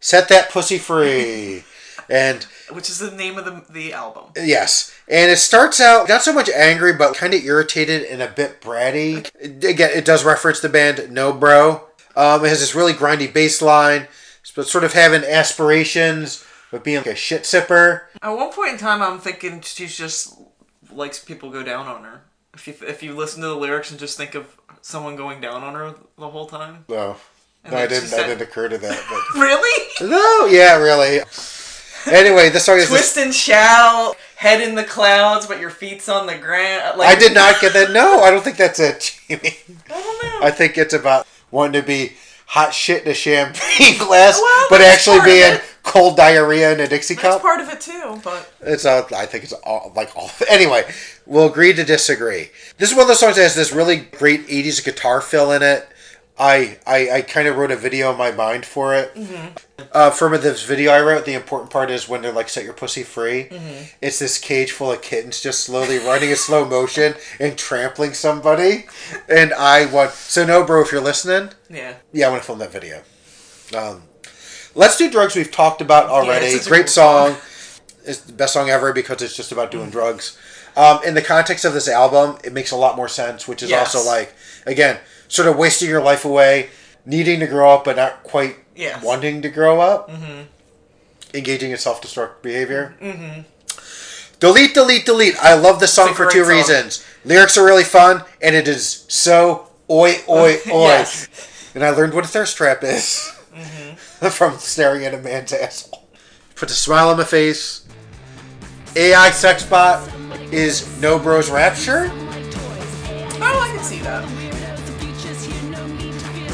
"Set 0.00 0.28
that 0.28 0.48
pussy 0.48 0.78
free," 0.78 1.64
and 2.10 2.44
Which 2.72 2.88
is 2.90 2.98
the 2.98 3.10
name 3.10 3.38
of 3.38 3.44
the 3.44 3.64
the 3.72 3.92
album. 3.92 4.24
Yes, 4.36 4.94
and 5.08 5.30
it 5.30 5.36
starts 5.38 5.80
out 5.80 6.08
not 6.08 6.22
so 6.22 6.32
much 6.32 6.48
angry, 6.50 6.92
but 6.92 7.14
kind 7.16 7.34
of 7.34 7.44
irritated 7.44 8.02
and 8.04 8.22
a 8.22 8.28
bit 8.28 8.60
bratty. 8.60 9.28
Again, 9.42 9.90
it 9.94 10.04
does 10.04 10.24
reference 10.24 10.60
the 10.60 10.68
band 10.68 11.10
No 11.10 11.32
Bro. 11.32 11.84
Um, 12.16 12.44
it 12.44 12.48
has 12.48 12.60
this 12.60 12.74
really 12.74 12.92
grindy 12.94 13.32
bass 13.32 13.62
line, 13.62 14.08
but 14.56 14.66
sort 14.66 14.82
of 14.84 14.92
having 14.94 15.22
aspirations, 15.24 16.44
but 16.72 16.82
being 16.82 16.96
like 16.98 17.06
a 17.06 17.14
shit 17.14 17.42
sipper. 17.42 18.02
At 18.22 18.30
one 18.30 18.52
point 18.52 18.72
in 18.72 18.78
time, 18.78 19.02
I'm 19.02 19.18
thinking 19.20 19.60
she's 19.60 19.96
just 19.96 20.34
likes 20.90 21.22
people 21.22 21.50
go 21.50 21.62
down 21.62 21.86
on 21.86 22.04
her. 22.04 22.22
If 22.54 22.66
you 22.66 22.74
if 22.86 23.02
you 23.02 23.14
listen 23.14 23.42
to 23.42 23.48
the 23.48 23.54
lyrics 23.56 23.90
and 23.90 24.00
just 24.00 24.16
think 24.16 24.34
of 24.34 24.56
someone 24.80 25.14
going 25.16 25.40
down 25.40 25.62
on 25.62 25.74
her 25.74 25.94
the 26.18 26.28
whole 26.28 26.46
time. 26.46 26.84
No, 26.88 27.16
And 27.62 27.72
no, 27.74 27.78
I 27.78 27.86
didn't. 27.86 28.08
she 28.08 28.16
That 28.16 28.26
didn't 28.26 28.42
occur 28.42 28.68
to 28.68 28.78
that. 28.78 29.04
But 29.08 29.40
Really? 29.40 29.88
no, 30.10 30.46
yeah, 30.46 30.76
really. 30.78 31.20
Anyway, 32.06 32.48
this 32.50 32.64
song 32.64 32.78
is. 32.78 32.88
Twist 32.88 33.16
and 33.18 33.34
shout, 33.34 34.16
head 34.36 34.60
in 34.60 34.74
the 34.74 34.84
clouds, 34.84 35.46
but 35.46 35.60
your 35.60 35.70
feet's 35.70 36.08
on 36.08 36.26
the 36.26 36.36
ground. 36.36 36.98
Like 36.98 37.08
I 37.16 37.18
did 37.18 37.34
not 37.34 37.60
get 37.60 37.72
that. 37.74 37.90
No, 37.90 38.20
I 38.22 38.30
don't 38.30 38.42
think 38.42 38.56
that's 38.56 38.78
it, 38.80 39.18
Jamie. 39.28 39.56
I 39.90 40.00
don't 40.00 40.22
know. 40.22 40.46
I 40.46 40.50
think 40.50 40.78
it's 40.78 40.94
about 40.94 41.26
wanting 41.50 41.80
to 41.80 41.86
be 41.86 42.12
hot 42.46 42.72
shit 42.72 43.04
in 43.04 43.10
a 43.10 43.14
champagne 43.14 43.98
glass, 43.98 44.38
Well, 44.40 44.66
but 44.70 44.80
actually 44.80 45.20
being 45.20 45.58
cold 45.82 46.16
diarrhea 46.16 46.72
in 46.72 46.80
a 46.80 46.88
Dixie 46.88 47.14
That's 47.14 47.26
cup. 47.36 47.42
part 47.42 47.60
of 47.60 47.68
it 47.68 47.80
too, 47.80 48.20
but 48.24 48.50
It's 48.60 48.84
uh, 48.86 49.06
I 49.16 49.26
think 49.26 49.44
it's 49.44 49.52
all 49.52 49.92
like 49.96 50.16
all. 50.16 50.30
Anyway, 50.48 50.84
we'll 51.26 51.50
agree 51.50 51.72
to 51.74 51.84
disagree. 51.84 52.50
This 52.78 52.90
is 52.90 52.94
one 52.96 53.02
of 53.02 53.08
those 53.08 53.20
songs 53.20 53.36
that 53.36 53.42
has 53.42 53.54
this 53.54 53.72
really 53.72 53.96
great 53.96 54.46
'80s 54.46 54.82
guitar 54.84 55.20
fill 55.20 55.52
in 55.52 55.62
it. 55.62 55.86
I 56.38 56.78
I, 56.86 57.10
I 57.10 57.22
kind 57.22 57.48
of 57.48 57.56
wrote 57.56 57.70
a 57.70 57.76
video 57.76 58.10
in 58.12 58.18
my 58.18 58.30
mind 58.30 58.64
for 58.64 58.94
it. 58.94 59.16
Uh, 59.92 60.10
for 60.10 60.36
this 60.38 60.62
video 60.64 60.92
I 60.92 61.00
wrote, 61.00 61.24
the 61.24 61.34
important 61.34 61.70
part 61.70 61.90
is 61.90 62.08
when 62.08 62.22
they're 62.22 62.32
like 62.32 62.48
set 62.48 62.64
your 62.64 62.72
pussy 62.74 63.02
free. 63.02 63.48
It's 64.00 64.18
this 64.18 64.38
cage 64.38 64.72
full 64.72 64.92
of 64.92 65.02
kittens 65.02 65.40
just 65.40 65.60
slowly 65.64 65.98
running 65.98 66.30
in 66.30 66.36
slow 66.36 66.64
motion 66.64 67.14
and 67.40 67.56
trampling 67.58 68.12
somebody. 68.14 68.86
And 69.28 69.52
I 69.54 69.86
want 69.92 70.12
so 70.12 70.44
no, 70.46 70.64
bro, 70.64 70.82
if 70.82 70.92
you're 70.92 71.00
listening, 71.00 71.50
yeah. 71.68 71.94
yeah, 72.12 72.26
I 72.26 72.30
want 72.30 72.42
to 72.42 72.46
film 72.46 72.58
that 72.60 72.72
video. 72.72 73.02
Um, 73.76 74.02
Let's 74.74 74.96
Do 74.96 75.10
Drugs 75.10 75.34
we've 75.34 75.50
talked 75.50 75.80
about 75.80 76.06
already. 76.06 76.46
a 76.54 76.62
Great 76.64 76.82
cool 76.82 76.86
song. 76.88 77.36
It's 78.04 78.20
the 78.20 78.32
best 78.32 78.52
song 78.54 78.70
ever 78.70 78.92
because 78.92 79.20
it's 79.22 79.36
just 79.36 79.50
about 79.52 79.70
doing 79.70 79.90
drugs. 79.90 80.38
Um, 80.76 81.00
in 81.04 81.14
the 81.14 81.22
context 81.22 81.64
of 81.64 81.72
this 81.74 81.88
album, 81.88 82.38
it 82.44 82.52
makes 82.52 82.70
a 82.70 82.76
lot 82.76 82.94
more 82.96 83.08
sense, 83.08 83.48
which 83.48 83.62
is 83.62 83.70
Yes. 83.70 83.94
also 83.94 84.08
like, 84.08 84.32
again, 84.66 84.98
sort 85.28 85.48
of 85.48 85.56
wasting 85.56 85.88
your 85.88 86.02
life 86.02 86.24
away, 86.24 86.70
needing 87.06 87.40
to 87.40 87.46
grow 87.46 87.70
up 87.74 87.84
but 87.84 87.96
not 87.96 88.22
quite 88.22 88.56
Yes. 88.74 89.02
wanting 89.02 89.42
to 89.42 89.48
grow 89.48 89.80
up, 89.80 90.08
mm-hmm. 90.08 90.42
engaging 91.34 91.72
in 91.72 91.78
self 91.78 92.00
destructive 92.00 92.42
behavior. 92.42 92.94
Mm-hmm. 93.00 93.40
Delete, 94.38 94.72
delete, 94.72 95.04
delete. 95.04 95.36
I 95.38 95.54
love 95.54 95.80
this 95.80 95.92
song 95.92 96.14
for 96.14 96.30
two 96.30 96.44
song. 96.44 96.52
reasons. 96.54 97.04
Lyrics 97.24 97.58
are 97.58 97.64
really 97.64 97.82
fun, 97.82 98.22
and 98.40 98.54
it 98.54 98.68
is 98.68 99.04
so 99.08 99.68
oi, 99.90 100.14
oi, 100.28 100.58
oi. 100.70 100.86
Yes. 100.86 101.28
And 101.74 101.84
I 101.84 101.90
learned 101.90 102.14
what 102.14 102.24
a 102.24 102.28
thirst 102.28 102.56
trap 102.56 102.84
is 102.84 103.32
mm-hmm. 103.52 104.28
from 104.30 104.58
staring 104.58 105.04
at 105.04 105.12
a 105.12 105.18
man's 105.18 105.52
asshole. 105.52 106.08
Put 106.54 106.70
a 106.70 106.74
smile 106.74 107.08
on 107.08 107.16
my 107.16 107.24
face. 107.24 107.84
AI 108.96 109.30
sex 109.30 109.64
bot 109.64 110.08
is 110.52 111.00
No 111.00 111.18
Bros 111.18 111.50
Rapture. 111.50 112.10
Oh, 112.10 113.60
I 113.60 113.72
can 113.74 113.84
see 113.84 113.98
that. 114.00 114.47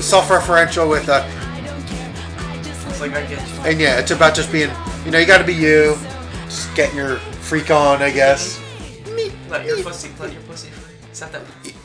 Self-referential 0.05 0.89
with 0.89 1.09
uh, 1.09 1.25
It's 2.91 3.01
like 3.01 3.13
I 3.15 3.23
get 3.27 3.31
you. 3.49 3.61
and 3.65 3.81
yeah, 3.81 3.99
it's 3.99 4.11
about 4.11 4.35
just 4.35 4.53
being, 4.53 4.71
you 5.05 5.11
know, 5.11 5.19
you 5.19 5.27
got 5.27 5.39
to 5.39 5.45
be 5.45 5.55
you, 5.55 5.97
just 6.45 6.75
getting 6.77 6.95
your 6.97 7.17
freak 7.17 7.71
on, 7.71 8.03
I 8.03 8.11
guess. 8.11 8.61
Let 9.49 9.65
your 9.67 9.83
pussy, 9.83 10.11
let 10.21 10.31
your 10.33 10.43
pussy 10.43 10.69
free. 10.69 10.95
That. 11.31 11.41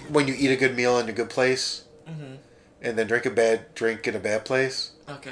When 0.10 0.28
you 0.28 0.36
eat 0.38 0.52
a 0.52 0.58
good 0.58 0.76
meal 0.76 1.00
in 1.00 1.08
a 1.08 1.14
good 1.14 1.30
place, 1.30 1.86
Mm-hmm. 2.10 2.36
and 2.82 2.98
then 2.98 3.06
drink 3.08 3.26
a 3.28 3.30
bad 3.30 3.74
drink 3.76 4.08
in 4.08 4.16
a 4.16 4.20
bad 4.20 4.44
place. 4.44 4.92
Okay. 5.08 5.32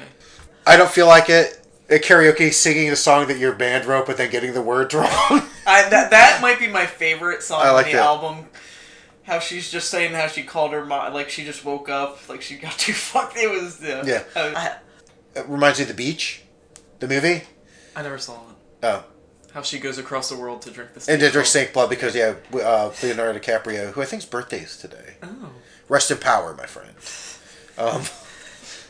I 0.66 0.76
don't 0.76 0.90
feel 0.90 1.08
like 1.08 1.28
it. 1.28 1.60
At 1.90 2.02
karaoke, 2.02 2.52
singing 2.52 2.88
a 2.90 2.96
song 2.96 3.26
that 3.28 3.38
your 3.38 3.52
band 3.54 3.84
wrote, 3.86 4.06
but 4.06 4.16
then 4.16 4.30
getting 4.30 4.54
the 4.54 4.62
words 4.62 4.94
wrong. 4.94 5.08
I 5.66 5.88
that 5.90 6.10
that 6.10 6.38
might 6.40 6.58
be 6.60 6.68
my 6.68 6.86
favorite 6.86 7.42
song 7.42 7.60
I 7.62 7.70
like 7.70 7.86
on 7.86 7.92
the 7.92 7.98
that. 7.98 8.04
album. 8.06 8.46
How 9.28 9.38
she's 9.40 9.70
just 9.70 9.90
saying 9.90 10.14
how 10.14 10.26
she 10.26 10.42
called 10.42 10.72
her 10.72 10.84
mom, 10.84 11.12
like 11.12 11.28
she 11.28 11.44
just 11.44 11.64
woke 11.64 11.88
up, 11.88 12.28
like 12.28 12.40
she 12.42 12.56
got 12.56 12.72
too 12.78 12.94
fucked. 12.94 13.36
It 13.36 13.50
was 13.50 13.82
uh, 13.82 14.02
Yeah. 14.06 14.24
I, 14.34 14.76
it 15.38 15.46
reminds 15.48 15.78
me 15.78 15.82
of 15.82 15.88
The 15.88 15.94
Beach, 15.94 16.42
the 16.98 17.06
movie. 17.08 17.42
I 17.94 18.02
never 18.02 18.16
saw 18.18 18.34
it. 18.34 18.56
Oh, 18.84 19.04
How 19.52 19.62
she 19.62 19.78
goes 19.78 19.98
across 19.98 20.28
the 20.30 20.36
world 20.36 20.62
to 20.62 20.70
drink 20.70 20.94
this. 20.94 21.08
and 21.08 21.20
to 21.20 21.30
drink 21.30 21.46
snake 21.46 21.72
blood 21.72 21.90
because 21.90 22.14
yeah, 22.16 22.34
uh, 22.54 22.90
Leonardo 23.02 23.38
DiCaprio, 23.38 23.92
who 23.92 24.00
I 24.02 24.06
think's 24.06 24.24
birthday 24.24 24.60
is 24.60 24.76
today. 24.78 25.16
Oh. 25.22 25.50
Rest 25.88 26.10
in 26.10 26.18
power, 26.18 26.54
my 26.54 26.66
friend. 26.66 26.94
Um, 27.76 28.02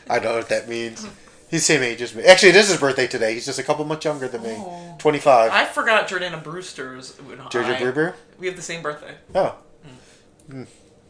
I 0.09 0.19
don't 0.19 0.31
know 0.31 0.37
what 0.37 0.49
that 0.49 0.67
means. 0.69 1.05
He's 1.49 1.61
the 1.61 1.73
same 1.73 1.83
age 1.83 2.01
as 2.01 2.13
me. 2.15 2.23
Actually, 2.23 2.49
it 2.49 2.55
is 2.57 2.69
his 2.69 2.79
birthday 2.79 3.07
today. 3.07 3.33
He's 3.33 3.45
just 3.45 3.57
a 3.59 3.63
couple 3.63 3.83
months 3.83 4.05
younger 4.05 4.27
than 4.27 4.43
me. 4.43 4.53
Oh. 4.55 4.95
25. 4.99 5.51
I 5.51 5.65
forgot 5.65 6.07
Jordana 6.07 6.41
Brewster's. 6.43 7.13
Jojo 7.49 7.63
I- 7.65 7.79
Brewer? 7.91 8.15
We 8.37 8.45
have 8.47 8.55
the 8.55 8.61
same 8.61 8.81
birthday. 8.83 9.15
Oh. 9.33 9.55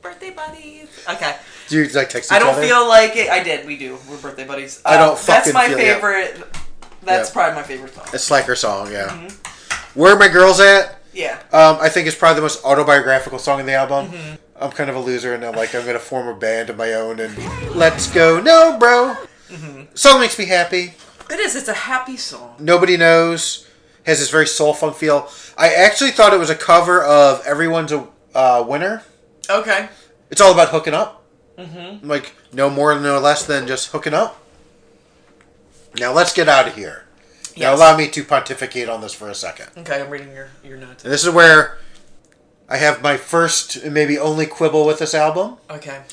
Birthday 0.01 0.31
buddies. 0.31 0.87
Okay. 1.09 1.35
Do 1.67 1.77
you 1.81 1.87
like 1.89 2.09
text 2.09 2.31
I 2.31 2.39
don't 2.39 2.53
other? 2.53 2.61
feel 2.65 2.87
like 2.87 3.15
it. 3.15 3.29
I 3.29 3.43
did. 3.43 3.65
We 3.67 3.77
do. 3.77 3.97
We're 4.09 4.17
birthday 4.17 4.45
buddies. 4.45 4.81
I 4.85 4.97
don't 4.97 5.17
Uh, 5.17 5.21
That's 5.25 5.53
my 5.53 5.67
favorite. 5.67 6.41
That's 7.01 7.29
probably 7.29 7.55
my 7.55 7.63
favorite 7.63 7.93
song. 7.93 8.05
A 8.13 8.19
slacker 8.19 8.55
song, 8.55 8.91
yeah. 8.91 9.07
Mm-hmm. 9.09 9.99
Where 9.99 10.17
My 10.17 10.27
Girls 10.27 10.59
At, 10.59 10.99
Yeah. 11.13 11.39
um, 11.51 11.77
I 11.81 11.89
think 11.89 12.07
it's 12.07 12.15
probably 12.15 12.35
the 12.35 12.41
most 12.41 12.63
autobiographical 12.63 13.39
song 13.39 13.59
in 13.59 13.65
the 13.65 13.73
album. 13.73 14.11
Mm-hmm. 14.11 14.35
I'm 14.61 14.71
kind 14.71 14.89
of 14.89 14.95
a 14.95 14.99
loser 14.99 15.33
and 15.33 15.43
I'm 15.45 15.55
like, 15.55 15.73
I'm 15.73 15.83
going 15.83 15.93
to 15.95 15.99
form 16.03 16.27
a 16.27 16.35
band 16.35 16.69
of 16.69 16.77
my 16.77 16.93
own 16.93 17.19
and 17.19 17.35
let's 17.75 18.11
go. 18.11 18.41
No, 18.41 18.77
bro. 18.77 19.15
Mm-hmm. 19.49 19.95
Song 19.95 20.19
makes 20.19 20.37
me 20.37 20.45
happy. 20.45 20.93
It 21.29 21.39
is. 21.39 21.55
It's 21.55 21.67
a 21.69 21.73
happy 21.73 22.17
song. 22.17 22.55
Nobody 22.59 22.97
Knows 22.97 23.67
has 24.05 24.19
this 24.19 24.29
very 24.29 24.47
soul 24.47 24.73
funk 24.73 24.95
feel. 24.95 25.29
I 25.57 25.73
actually 25.73 26.11
thought 26.11 26.33
it 26.33 26.39
was 26.39 26.49
a 26.49 26.55
cover 26.55 27.03
of 27.03 27.45
Everyone's 27.45 27.91
a 27.91 28.07
uh, 28.35 28.63
Winner. 28.67 29.03
Okay. 29.49 29.89
It's 30.29 30.41
all 30.41 30.53
about 30.53 30.69
hooking 30.69 30.93
up. 30.93 31.23
Mm-hmm. 31.57 32.07
Like, 32.07 32.35
no 32.53 32.69
more, 32.69 32.97
no 32.99 33.19
less 33.19 33.45
than 33.45 33.67
just 33.67 33.91
hooking 33.91 34.13
up. 34.13 34.39
Now, 35.99 36.13
let's 36.13 36.33
get 36.33 36.47
out 36.47 36.67
of 36.67 36.75
here. 36.75 37.05
Now, 37.57 37.75
allow 37.75 37.97
me 37.97 38.07
to 38.09 38.23
pontificate 38.23 38.87
on 38.87 39.01
this 39.01 39.13
for 39.13 39.27
a 39.27 39.35
second. 39.35 39.69
Okay, 39.79 40.01
I'm 40.01 40.09
reading 40.09 40.31
your, 40.31 40.49
your 40.63 40.77
notes. 40.77 41.03
And 41.03 41.11
this 41.11 41.25
is 41.25 41.33
where 41.33 41.77
I 42.69 42.77
have 42.77 43.01
my 43.01 43.17
first, 43.17 43.75
and 43.75 43.93
maybe 43.93 44.17
only 44.17 44.45
quibble 44.45 44.85
with 44.85 44.99
this 44.99 45.13
album. 45.13 45.57
Okay. 45.69 46.03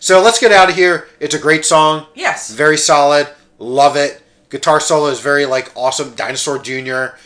So, 0.00 0.20
let's 0.20 0.40
get 0.40 0.50
out 0.50 0.70
of 0.70 0.74
here. 0.74 1.08
It's 1.20 1.34
a 1.34 1.38
great 1.38 1.64
song. 1.64 2.06
Yes. 2.14 2.50
Very 2.50 2.78
solid. 2.78 3.28
Love 3.58 3.96
it. 3.96 4.22
Guitar 4.48 4.80
solo 4.80 5.08
is 5.08 5.20
very 5.20 5.44
like 5.44 5.70
awesome. 5.76 6.14
Dinosaur 6.14 6.58
Jr. 6.58 7.16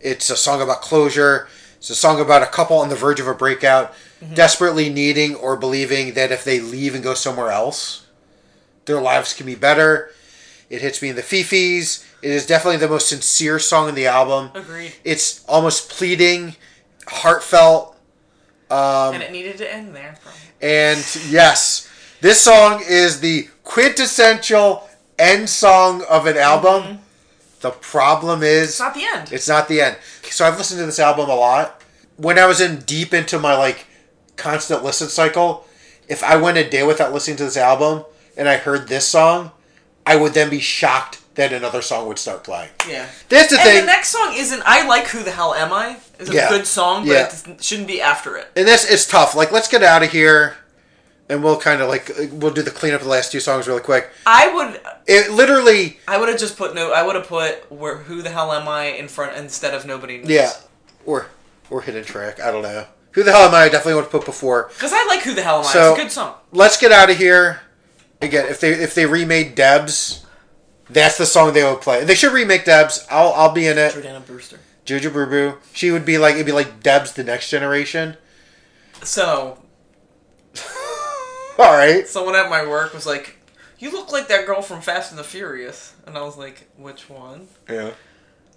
It's 0.00 0.30
a 0.30 0.36
song 0.36 0.62
about 0.62 0.82
closure. 0.82 1.48
It's 1.78 1.90
a 1.90 1.94
song 1.94 2.20
about 2.20 2.42
a 2.42 2.46
couple 2.46 2.78
on 2.78 2.88
the 2.88 2.96
verge 2.96 3.20
of 3.20 3.26
a 3.26 3.34
breakout, 3.34 3.94
desperately 4.34 4.88
needing 4.88 5.34
or 5.34 5.56
believing 5.56 6.14
that 6.14 6.32
if 6.32 6.44
they 6.44 6.60
leave 6.60 6.94
and 6.94 7.04
go 7.04 7.14
somewhere 7.14 7.50
else, 7.50 8.06
their 8.86 9.00
lives 9.00 9.34
can 9.34 9.46
be 9.46 9.54
better. 9.54 10.10
It 10.70 10.80
hits 10.82 11.00
me 11.02 11.10
in 11.10 11.16
the 11.16 11.22
fifis. 11.22 12.04
It 12.22 12.30
is 12.30 12.46
definitely 12.46 12.78
the 12.78 12.88
most 12.88 13.08
sincere 13.08 13.58
song 13.58 13.88
in 13.88 13.94
the 13.94 14.06
album. 14.06 14.50
Agreed. 14.54 14.94
It's 15.04 15.44
almost 15.46 15.90
pleading, 15.90 16.56
heartfelt, 17.06 17.96
um, 18.70 19.14
and 19.14 19.22
it 19.22 19.30
needed 19.30 19.58
to 19.58 19.72
end 19.72 19.94
there. 19.94 20.16
Probably. 20.22 20.40
and 20.60 20.98
yes, 21.28 21.88
this 22.20 22.40
song 22.40 22.82
is 22.88 23.20
the 23.20 23.48
quintessential 23.62 24.88
end 25.18 25.48
song 25.48 26.02
of 26.10 26.26
an 26.26 26.36
album. 26.36 26.82
Mm-hmm. 26.82 27.02
The 27.60 27.70
problem 27.70 28.42
is 28.42 28.70
It's 28.70 28.80
not 28.80 28.94
the 28.94 29.04
end. 29.04 29.32
it's 29.32 29.48
not 29.48 29.68
the 29.68 29.80
end. 29.80 29.96
So 30.30 30.44
I've 30.46 30.58
listened 30.58 30.80
to 30.80 30.86
this 30.86 30.98
album 30.98 31.28
a 31.30 31.34
lot. 31.34 31.82
When 32.16 32.38
I 32.38 32.46
was 32.46 32.60
in 32.60 32.80
deep 32.80 33.14
into 33.14 33.38
my 33.38 33.56
like 33.56 33.86
constant 34.36 34.84
listen 34.84 35.08
cycle, 35.08 35.66
if 36.08 36.22
I 36.22 36.36
went 36.36 36.58
a 36.58 36.68
day 36.68 36.82
without 36.84 37.12
listening 37.12 37.36
to 37.38 37.44
this 37.44 37.56
album 37.56 38.04
and 38.36 38.48
I 38.48 38.56
heard 38.56 38.88
this 38.88 39.06
song, 39.08 39.50
I 40.04 40.16
would 40.16 40.34
then 40.34 40.50
be 40.50 40.60
shocked 40.60 41.20
that 41.34 41.52
another 41.52 41.82
song 41.82 42.06
would 42.08 42.18
start 42.18 42.44
playing. 42.44 42.70
yeah. 42.88 43.06
That's 43.28 43.50
the 43.50 43.56
And 43.60 43.64
thing. 43.68 43.80
the 43.80 43.86
next 43.86 44.08
song 44.08 44.32
isn't 44.34 44.62
"I 44.64 44.86
Like 44.86 45.08
Who 45.08 45.22
the 45.22 45.30
Hell 45.32 45.52
Am 45.54 45.72
I." 45.72 45.96
It's 46.18 46.30
a 46.30 46.32
Yeah. 46.32 46.48
good 46.48 46.66
song, 46.66 47.06
but 47.06 47.12
Yeah. 47.12 47.52
it 47.52 47.62
shouldn't 47.62 47.88
be 47.88 48.00
after 48.00 48.36
it. 48.36 48.48
and 48.56 48.66
this 48.66 48.84
is 48.84 49.06
tough. 49.06 49.34
Like 49.34 49.52
let's 49.52 49.68
get 49.68 49.82
out 49.82 50.02
of 50.02 50.10
here 50.12 50.56
and 51.28 51.42
we'll 51.44 51.58
kind 51.58 51.82
of 51.82 51.88
like 51.90 52.10
we'll 52.32 52.52
do 52.52 52.62
the 52.62 52.70
cleanup 52.70 53.00
of 53.00 53.06
the 53.06 53.10
last 53.10 53.32
two 53.32 53.40
songs 53.40 53.66
really 53.68 53.80
quick. 53.82 54.08
I 54.24 54.48
would, 54.48 54.80
It 55.06 55.30
literally 55.30 55.98
I 56.08 56.16
would 56.18 56.28
have 56.30 56.38
just 56.38 56.56
put 56.56 56.74
no. 56.74 56.92
I 56.92 57.02
would 57.02 57.16
have 57.16 57.26
put 57.28 57.70
"Where 57.70 57.96
Who 57.96 58.22
the 58.22 58.30
Hell 58.30 58.50
Am 58.52 58.66
I" 58.68 58.84
in 58.86 59.08
front 59.08 59.36
instead 59.36 59.74
of 59.74 59.84
"Nobody 59.84 60.18
Knows." 60.18 60.30
Yeah. 60.30 60.52
Or 61.04 61.26
or 61.68 61.82
hidden 61.82 62.04
track. 62.04 62.40
I 62.40 62.50
don't 62.50 62.62
know. 62.62 62.86
Who 63.16 63.22
the 63.24 63.32
hell 63.32 63.48
am 63.48 63.54
I? 63.54 63.62
I 63.62 63.68
definitely 63.70 63.94
want 63.94 64.06
to 64.06 64.10
put 64.18 64.24
before. 64.26 64.68
Because 64.74 64.92
I 64.92 65.04
like 65.06 65.22
"Who 65.22 65.34
the 65.34 65.42
Hell 65.42 65.60
Am 65.60 65.66
I." 65.66 65.72
So- 65.72 65.90
it's 65.92 65.98
a 65.98 66.02
good 66.04 66.12
song. 66.12 66.34
Let's 66.52 66.76
get 66.76 66.92
out 66.92 67.10
of 67.10 67.16
here. 67.16 67.62
Again, 68.22 68.46
if 68.46 68.60
they 68.60 68.72
if 68.72 68.94
they 68.94 69.06
remade 69.06 69.54
Debs, 69.54 70.24
that's 70.88 71.16
the 71.18 71.26
song 71.26 71.52
they 71.54 71.64
would 71.64 71.80
play. 71.80 72.04
They 72.04 72.14
should 72.14 72.32
remake 72.32 72.64
Debs. 72.66 73.06
I'll 73.10 73.32
I'll 73.32 73.52
be 73.52 73.66
in 73.66 73.78
it. 73.78 73.92
Jordana 73.94 74.24
Brewster. 74.24 74.58
Juju 74.84 75.10
Boo 75.10 75.26
Boo. 75.26 75.54
She 75.72 75.90
would 75.90 76.04
be 76.04 76.18
like 76.18 76.34
it'd 76.34 76.46
be 76.46 76.52
like 76.52 76.82
Debs 76.82 77.12
the 77.14 77.24
next 77.24 77.48
generation. 77.50 78.16
So 79.02 79.58
All 81.58 81.72
right. 81.72 82.06
someone 82.06 82.34
at 82.36 82.50
my 82.50 82.66
work 82.66 82.92
was 82.92 83.06
like, 83.06 83.38
"You 83.78 83.90
look 83.92 84.12
like 84.12 84.28
that 84.28 84.44
girl 84.46 84.60
from 84.62 84.80
Fast 84.82 85.10
and 85.10 85.18
the 85.18 85.24
Furious," 85.24 85.94
and 86.06 86.16
I 86.18 86.22
was 86.22 86.36
like, 86.36 86.68
"Which 86.76 87.08
one?" 87.08 87.48
Yeah. 87.68 87.92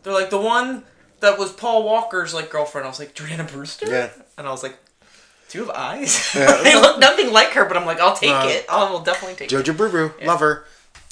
They're 0.03 0.13
like, 0.13 0.29
"The 0.29 0.39
one 0.39 0.83
that 1.21 1.37
was 1.37 1.51
Paul 1.51 1.83
Walker's 1.83 2.33
like 2.33 2.49
girlfriend." 2.49 2.85
I 2.85 2.89
was 2.89 2.99
like, 2.99 3.13
"Jordana 3.15 3.49
Brewster." 3.51 3.89
Yeah. 3.89 4.09
And 4.39 4.47
I 4.47 4.51
was 4.51 4.63
like, 4.63 4.77
"Do 5.49 5.59
you 5.59 5.65
have 5.65 5.75
eyes?" 5.75 6.33
Yeah. 6.33 6.61
they 6.63 6.73
look 6.75 6.97
nothing 6.99 7.31
like 7.31 7.49
her, 7.49 7.65
but 7.65 7.75
I'm 7.77 7.85
like, 7.85 7.99
"I'll 7.99 8.15
take 8.15 8.31
Uh, 8.31 8.47
it. 8.47 8.65
I 8.69 8.89
will 8.89 9.01
definitely 9.01 9.35
take 9.35 9.51
it." 9.51 9.55
Jojo 9.55 9.77
Boo 9.77 9.89
Boo. 9.91 10.13
Love 10.25 10.39
her. 10.39 10.65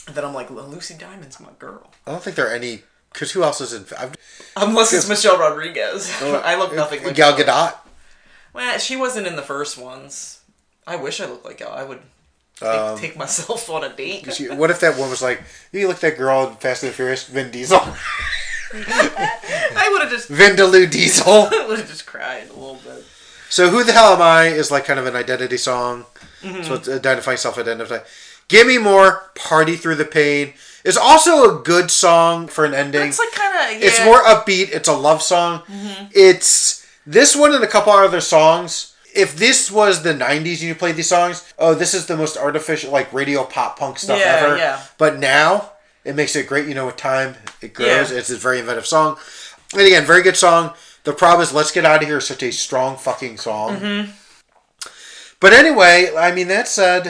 And 0.08 0.16
then 0.16 0.24
I'm 0.26 0.34
like, 0.34 0.50
"Lucy 0.50 0.96
Diamond's 0.96 1.40
my 1.40 1.50
girl." 1.60 1.92
I 2.08 2.12
don't 2.12 2.24
think 2.24 2.36
there 2.38 2.48
are 2.50 2.56
any. 2.56 2.84
Because 3.12 3.32
who 3.34 3.44
else 3.44 3.60
is 3.62 3.74
in? 3.74 3.86
I've, 3.98 4.16
Unless 4.56 4.94
it's 4.94 5.10
Michelle 5.14 5.38
Rodriguez. 5.38 6.10
I 6.22 6.56
look 6.56 6.74
nothing 6.76 7.04
like 7.04 7.16
Gal 7.16 7.36
her. 7.36 7.44
Gadot. 7.44 7.74
Well, 8.54 8.80
she 8.80 8.96
wasn't 8.96 9.28
in 9.28 9.36
the 9.36 9.42
first 9.42 9.78
ones. 9.78 10.40
I 10.88 10.96
wish 10.96 11.20
I 11.20 11.26
looked 11.26 11.44
like 11.46 11.58
Gal. 11.58 11.72
I 11.74 11.84
would 11.84 12.00
take, 12.60 12.68
Um, 12.70 12.98
take 12.98 13.18
myself 13.18 13.70
on 13.70 13.84
a 13.84 13.90
date. 13.90 14.34
She, 14.34 14.48
what 14.50 14.72
if 14.72 14.80
that 14.80 14.98
one 14.98 15.10
was 15.10 15.22
like, 15.22 15.44
you 15.74 15.88
look 15.88 16.00
that 16.00 16.18
girl 16.18 16.48
in 16.48 16.56
Fast 16.56 16.84
and 16.84 16.92
the 16.92 16.96
Furious, 16.96 17.26
Vin 17.28 17.52
Diesel, 17.52 17.80
I 18.74 19.90
would 19.92 20.02
have 20.04 20.12
just 20.12 20.30
Vindaloo 20.30 20.90
Diesel. 20.90 21.50
I 21.52 21.66
would 21.68 21.80
have 21.80 21.88
just 21.88 22.06
cried 22.06 22.50
a 22.50 22.54
little 22.54 22.76
bit. 22.76 22.87
So 23.50 23.70
who 23.70 23.84
the 23.84 23.94
hell 23.94 24.14
am 24.14 24.22
I 24.22 24.48
is 24.48 24.72
like 24.72 24.86
kind 24.86 25.00
of 25.00 25.06
an 25.06 25.16
identity 25.16 25.58
song. 25.58 26.06
Mm-hmm. 26.42 26.64
So 26.64 26.76
it's 26.76 26.90
identifying, 26.90 27.38
self-identifying. 27.38 28.02
Give 28.48 28.68
me 28.68 28.78
more. 28.78 29.30
Party 29.36 29.76
through 29.76 29.96
the 29.96 30.06
pain 30.06 30.54
is 30.84 30.98
also 30.98 31.60
a 31.60 31.62
good 31.64 31.92
song 31.92 32.48
for 32.48 32.66
an 32.66 32.74
ending. 32.74 33.08
It's 33.10 33.20
like 33.20 33.32
kind 33.32 33.54
of 33.56 33.62
yeah. 33.62 33.78
Mm-hmm. 33.78 33.84
It's 33.88 34.06
more 34.06 34.22
upbeat. 34.22 34.70
It's 34.76 34.88
a 34.88 34.94
love 34.94 35.22
song. 35.22 35.64
It's 36.14 36.86
this 37.06 37.36
one 37.36 37.54
and 37.54 37.64
a 37.64 37.68
couple 37.68 37.92
other 37.94 38.22
songs. 38.22 38.94
If 39.16 39.36
this 39.36 39.72
was 39.72 40.04
the 40.04 40.14
'90s 40.14 40.60
and 40.60 40.62
you 40.62 40.76
played 40.76 40.96
these 40.96 41.10
songs, 41.10 41.52
oh, 41.58 41.74
this 41.74 41.94
is 41.94 42.06
the 42.06 42.16
most 42.16 42.38
artificial, 42.38 42.92
like 42.92 43.12
radio 43.12 43.44
pop 43.44 43.80
punk 43.80 43.98
stuff 43.98 44.20
Yeah, 44.20 44.40
ever. 44.44 44.58
yeah. 44.58 44.84
But 44.98 45.18
now 45.18 45.72
it 46.06 46.16
makes 46.16 46.36
it 46.36 46.48
great. 46.48 46.68
You 46.68 46.76
know, 46.76 46.86
with 46.86 46.98
time 46.98 47.36
it 47.62 47.74
grows. 47.74 48.12
Yeah. 48.12 48.18
It's 48.20 48.30
a 48.30 48.38
very 48.38 48.60
inventive 48.60 48.86
song. 48.86 49.18
And 49.74 49.82
again, 49.82 50.06
very 50.06 50.22
good 50.22 50.38
song. 50.38 50.74
The 51.08 51.14
problem 51.14 51.42
is, 51.42 51.54
"Let's 51.54 51.72
Get 51.72 51.86
Out 51.86 52.02
of 52.02 52.08
Here" 52.10 52.18
is 52.18 52.28
such 52.28 52.44
a 52.44 52.52
strong 52.52 52.98
fucking 52.98 53.38
song. 53.38 53.78
Mm-hmm. 53.78 54.12
But 55.40 55.54
anyway, 55.54 56.14
I 56.14 56.34
mean 56.34 56.50
that 56.50 56.68
said, 56.68 57.08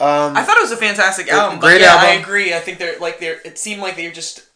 um, 0.00 0.34
I 0.34 0.42
thought 0.42 0.56
it 0.56 0.62
was 0.62 0.72
a 0.72 0.78
fantastic 0.78 1.28
album. 1.28 1.58
great 1.58 1.74
but 1.74 1.80
yeah, 1.82 1.94
I 1.94 2.12
agree. 2.14 2.54
I 2.54 2.58
think 2.58 2.78
they're 2.78 2.98
like 2.98 3.20
they're. 3.20 3.38
It 3.44 3.58
seemed 3.58 3.82
like 3.82 3.96
they 3.96 4.10
just 4.10 4.46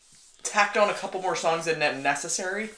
tacked 0.42 0.78
on 0.78 0.88
a 0.88 0.94
couple 0.94 1.20
more 1.20 1.36
songs 1.36 1.66
than 1.66 1.80
necessary, 2.02 2.70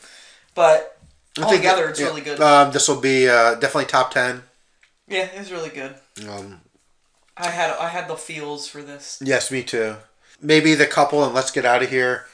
but 0.57 0.99
altogether 1.41 1.83
that- 1.83 1.91
it's 1.91 2.01
yeah, 2.01 2.07
really 2.07 2.23
good. 2.23 2.41
Um, 2.41 2.73
this 2.73 2.89
will 2.89 3.01
be 3.01 3.29
uh, 3.29 3.55
definitely 3.55 3.85
top 3.85 4.11
ten. 4.11 4.43
yeah, 5.07 5.27
it 5.27 5.39
was 5.39 5.53
really 5.53 5.71
good. 5.71 5.95
Um, 6.29 6.63
I 7.37 7.51
had 7.51 7.71
I 7.71 7.91
had 7.91 8.09
the 8.09 8.17
feels 8.17 8.67
for 8.67 8.83
this. 8.83 9.23
Yes, 9.25 9.53
me 9.53 9.63
too. 9.63 9.95
Maybe 10.43 10.75
the 10.75 10.87
couple 10.87 11.23
and 11.23 11.33
Let's 11.33 11.53
Get 11.53 11.65
Out 11.65 11.85
of 11.85 11.91
Here, 11.91 12.27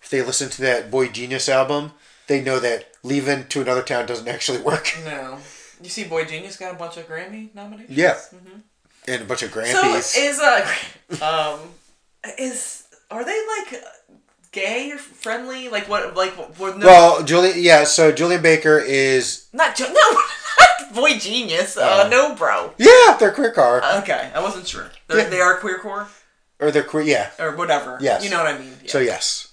if 0.00 0.08
they 0.08 0.22
listen 0.22 0.48
to 0.48 0.62
that 0.62 0.90
Boy 0.90 1.08
Genius 1.08 1.50
album, 1.50 1.92
they 2.28 2.40
know 2.40 2.58
that 2.60 2.93
leaving 3.04 3.46
to 3.48 3.60
another 3.62 3.82
town 3.82 4.06
doesn't 4.06 4.26
actually 4.26 4.58
work. 4.58 4.92
No, 5.04 5.38
you 5.82 5.88
see, 5.88 6.04
Boy 6.04 6.24
Genius 6.24 6.56
got 6.56 6.74
a 6.74 6.76
bunch 6.76 6.96
of 6.96 7.06
Grammy 7.08 7.54
nominations. 7.54 7.96
Yeah. 7.96 8.16
And 9.06 9.22
a 9.22 9.24
bunch 9.26 9.42
of 9.42 9.52
So 9.52 9.60
Grampies. 9.60 10.14
is 10.16 10.40
uh 10.40 10.66
um 11.54 11.60
is 12.38 12.84
are 13.10 13.24
they 13.24 13.38
like 13.58 13.84
gay 14.50 14.90
or 14.92 14.98
friendly? 14.98 15.68
Like 15.68 15.88
what? 15.88 16.16
Like 16.16 16.32
what? 16.58 16.78
No, 16.78 16.86
well, 16.86 17.22
Julian, 17.22 17.54
yeah, 17.58 17.84
so 17.84 18.10
Julien 18.10 18.40
Baker 18.42 18.78
is, 18.78 19.46
not 19.52 19.78
no, 19.80 19.86
not 19.92 20.94
Boy 20.94 21.18
Genius. 21.18 21.76
Uh, 21.76 22.04
Oh. 22.06 22.08
no, 22.08 22.34
bro. 22.34 22.72
yeah, 22.78 23.16
they're 23.20 23.32
queercore. 23.32 23.82
Okay, 24.02 24.30
I 24.34 24.40
wasn't 24.42 24.66
sure. 24.66 24.90
They're, 25.08 25.18
Yeah. 25.18 25.28
They 25.28 25.40
are 25.40 25.60
queercore 25.60 26.06
or 26.60 26.70
they're 26.70 26.82
queer, 26.84 27.02
yeah. 27.04 27.30
or 27.38 27.54
whatever. 27.56 27.98
Yes. 28.00 28.24
you 28.24 28.30
know 28.30 28.38
what 28.42 28.54
I 28.54 28.58
mean. 28.58 28.72
Yeah. 28.84 28.90
So, 28.90 29.00
yes. 29.00 29.43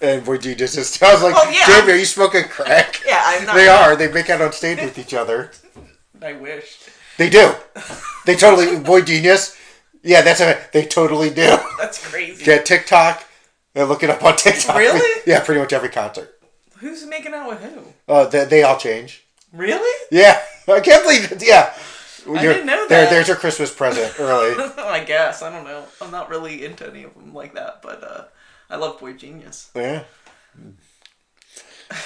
And 0.00 0.24
Boy 0.24 0.38
Genius 0.38 0.76
is, 0.76 1.00
I 1.02 1.12
was 1.14 1.22
like, 1.22 1.34
Oh, 1.36 1.50
yeah. 1.50 1.66
Jamie, 1.80 1.92
are 1.92 1.96
you 1.96 2.04
smoking 2.04 2.44
crack? 2.44 3.00
yeah, 3.06 3.22
I'm 3.24 3.44
not. 3.46 3.54
They 3.54 3.68
are. 3.68 3.96
They 3.96 4.10
make 4.10 4.30
out 4.30 4.40
on 4.42 4.52
stage 4.52 4.80
with 4.80 4.98
each 4.98 5.14
other. 5.14 5.50
I 6.22 6.32
wish. 6.34 6.78
They 7.18 7.30
do. 7.30 7.52
They 8.24 8.36
totally, 8.36 8.78
Boy 8.78 9.02
Genius, 9.02 9.56
yeah, 10.02 10.22
that's 10.22 10.40
a, 10.40 10.58
they 10.72 10.84
totally 10.86 11.30
do. 11.30 11.56
That's 11.78 12.06
crazy. 12.10 12.44
Get 12.44 12.64
TikTok 12.66 13.24
and 13.74 13.88
look 13.88 14.02
it 14.02 14.10
up 14.10 14.22
on 14.22 14.36
TikTok. 14.36 14.76
Really? 14.76 15.00
Yeah, 15.26 15.40
pretty 15.40 15.60
much 15.60 15.72
every 15.72 15.88
concert. 15.88 16.38
Who's 16.78 17.04
making 17.06 17.34
out 17.34 17.48
with 17.48 17.60
who? 17.62 17.80
Uh, 18.06 18.26
they, 18.26 18.44
they 18.44 18.62
all 18.62 18.76
change. 18.78 19.24
Really? 19.52 20.06
Yeah, 20.10 20.40
I 20.68 20.80
can't 20.80 21.02
believe 21.02 21.32
it. 21.32 21.42
Yeah, 21.44 21.72
I 22.28 22.42
didn't 22.42 22.66
know 22.66 22.86
There, 22.88 23.02
that. 23.04 23.10
there's 23.10 23.28
your 23.28 23.36
Christmas 23.36 23.72
present 23.74 24.18
early. 24.20 24.54
I 24.78 25.02
guess 25.04 25.42
I 25.42 25.50
don't 25.50 25.64
know. 25.64 25.84
I'm 26.00 26.10
not 26.10 26.28
really 26.28 26.64
into 26.64 26.86
any 26.88 27.04
of 27.04 27.14
them 27.14 27.32
like 27.34 27.54
that, 27.54 27.82
but 27.82 28.02
uh, 28.04 28.24
I 28.70 28.76
love 28.76 28.98
Boy 29.00 29.12
Genius. 29.14 29.70
yeah. 29.74 30.04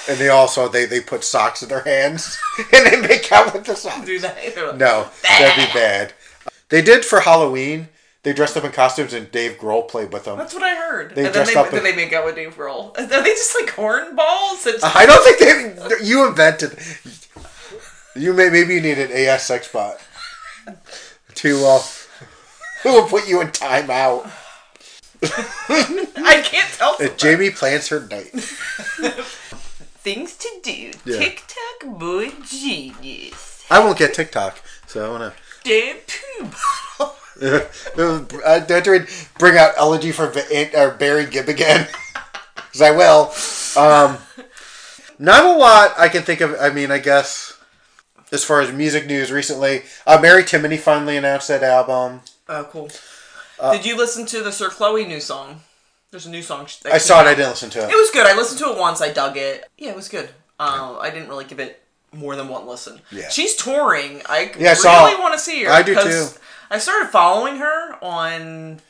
And 0.08 0.18
they 0.18 0.28
also 0.28 0.68
they, 0.68 0.84
they 0.84 1.00
put 1.00 1.24
socks 1.24 1.62
in 1.62 1.70
their 1.70 1.80
hands 1.82 2.38
and 2.58 2.86
they 2.86 3.00
make 3.00 3.32
out 3.32 3.54
with 3.54 3.64
the 3.64 3.74
socks. 3.74 4.04
Do 4.04 4.18
that? 4.20 4.36
No, 4.76 5.08
that'd 5.22 5.66
be 5.68 5.72
bad. 5.72 6.12
They 6.68 6.82
did 6.82 7.02
for 7.04 7.20
Halloween. 7.20 7.88
they 8.22 8.34
dressed 8.34 8.56
up 8.58 8.64
in 8.64 8.72
costumes 8.72 9.14
and 9.14 9.30
Dave 9.30 9.56
Grohl 9.58 9.88
played 9.88 10.12
with 10.12 10.24
them. 10.26 10.36
That's 10.36 10.52
what 10.52 10.62
I 10.62 10.74
heard. 10.74 11.14
They 11.14 11.24
and 11.24 11.34
then 11.34 11.46
dressed 11.46 11.54
they, 11.54 11.58
up 11.60 11.70
then 11.70 11.78
in- 11.78 11.84
they 11.84 11.96
make 11.96 12.12
out 12.12 12.26
with 12.26 12.34
Dave 12.34 12.54
Grohl. 12.56 12.94
Are 12.98 13.06
they 13.06 13.22
just 13.30 13.54
like 13.58 13.70
hornballs? 13.74 14.66
And 14.66 14.78
I 14.82 15.06
don't 15.06 15.24
think 15.24 15.38
they. 15.98 16.04
You 16.04 16.28
invented. 16.28 16.78
You 18.14 18.34
may 18.34 18.50
maybe 18.50 18.74
you 18.74 18.80
need 18.82 18.98
an 18.98 19.10
AS 19.12 19.44
sex 19.44 19.72
bot 19.72 19.96
to 21.36 21.64
uh, 21.64 21.80
who 22.82 22.92
will 22.92 23.08
put 23.08 23.26
you 23.26 23.40
in 23.40 23.48
timeout. 23.48 24.30
I 25.22 26.42
can't 26.44 26.72
tell. 26.72 26.96
Jamie 27.16 27.50
plans 27.50 27.88
her 27.88 28.06
night. 28.06 28.30
Things 30.02 30.36
to 30.36 30.48
do. 30.62 30.92
Yeah. 31.04 31.18
TikTok 31.18 31.98
boy 31.98 32.30
genius. 32.44 33.64
I 33.70 33.80
won't 33.80 33.98
get 33.98 34.14
TikTok, 34.14 34.60
so 34.86 35.06
I 35.06 35.18
want 35.18 35.34
Damn 35.62 35.96
poo 35.96 36.50
bottle. 36.98 37.16
to. 37.40 38.42
I 38.46 38.60
to 38.60 39.06
bring 39.38 39.58
out 39.58 39.74
elegy 39.76 40.12
for 40.12 40.26
Va- 40.28 40.78
or 40.78 40.92
Barry 40.92 41.26
Gibb 41.26 41.48
again, 41.48 41.86
because 42.54 42.80
I 42.82 42.90
will. 42.90 43.32
Um, 43.76 44.18
not 45.18 45.44
a 45.44 45.52
lot 45.52 45.92
I 45.98 46.08
can 46.08 46.22
think 46.22 46.40
of. 46.40 46.56
I 46.58 46.70
mean, 46.70 46.90
I 46.90 46.98
guess 46.98 47.58
as 48.32 48.44
far 48.44 48.60
as 48.60 48.72
music 48.72 49.06
news 49.06 49.30
recently, 49.30 49.82
uh, 50.06 50.18
Mary 50.20 50.42
Timony 50.42 50.78
finally 50.78 51.16
announced 51.16 51.48
that 51.48 51.62
album. 51.62 52.22
Oh, 52.48 52.66
cool. 52.70 52.90
Uh, 53.60 53.72
Did 53.72 53.84
you 53.86 53.96
listen 53.96 54.26
to 54.26 54.42
the 54.42 54.52
Sir 54.52 54.70
Chloe 54.70 55.04
new 55.06 55.20
song? 55.20 55.60
There's 56.10 56.26
a 56.26 56.30
new 56.30 56.42
song. 56.42 56.66
I 56.90 56.98
saw 56.98 57.20
it. 57.20 57.26
I 57.26 57.34
didn't 57.34 57.50
listen 57.50 57.70
to 57.70 57.84
It 57.84 57.90
it. 57.90 57.96
was 57.96 58.10
good. 58.10 58.26
I 58.26 58.34
listened 58.36 58.58
to 58.60 58.72
it 58.72 58.78
once. 58.78 59.00
I 59.00 59.12
dug 59.12 59.36
it. 59.36 59.68
Yeah, 59.78 59.90
it 59.90 59.96
was 59.96 60.08
good. 60.08 60.30
Uh, 60.58 60.98
I 60.98 61.10
didn't 61.10 61.28
really 61.28 61.44
give 61.44 61.60
it 61.60 61.82
more 62.12 62.34
than 62.36 62.48
one 62.48 62.66
listen. 62.66 63.00
Yeah. 63.12 63.28
She's 63.28 63.54
touring. 63.54 64.22
I 64.28 64.52
Yeah, 64.58 64.74
really 64.82 65.20
want 65.20 65.34
to 65.34 65.38
see 65.40 65.62
her. 65.64 65.70
I 65.70 65.82
do 65.82 65.94
too. 65.94 66.26
I 66.70 66.78
started 66.78 67.10
following 67.10 67.56
her 67.56 68.02
on 68.02 68.80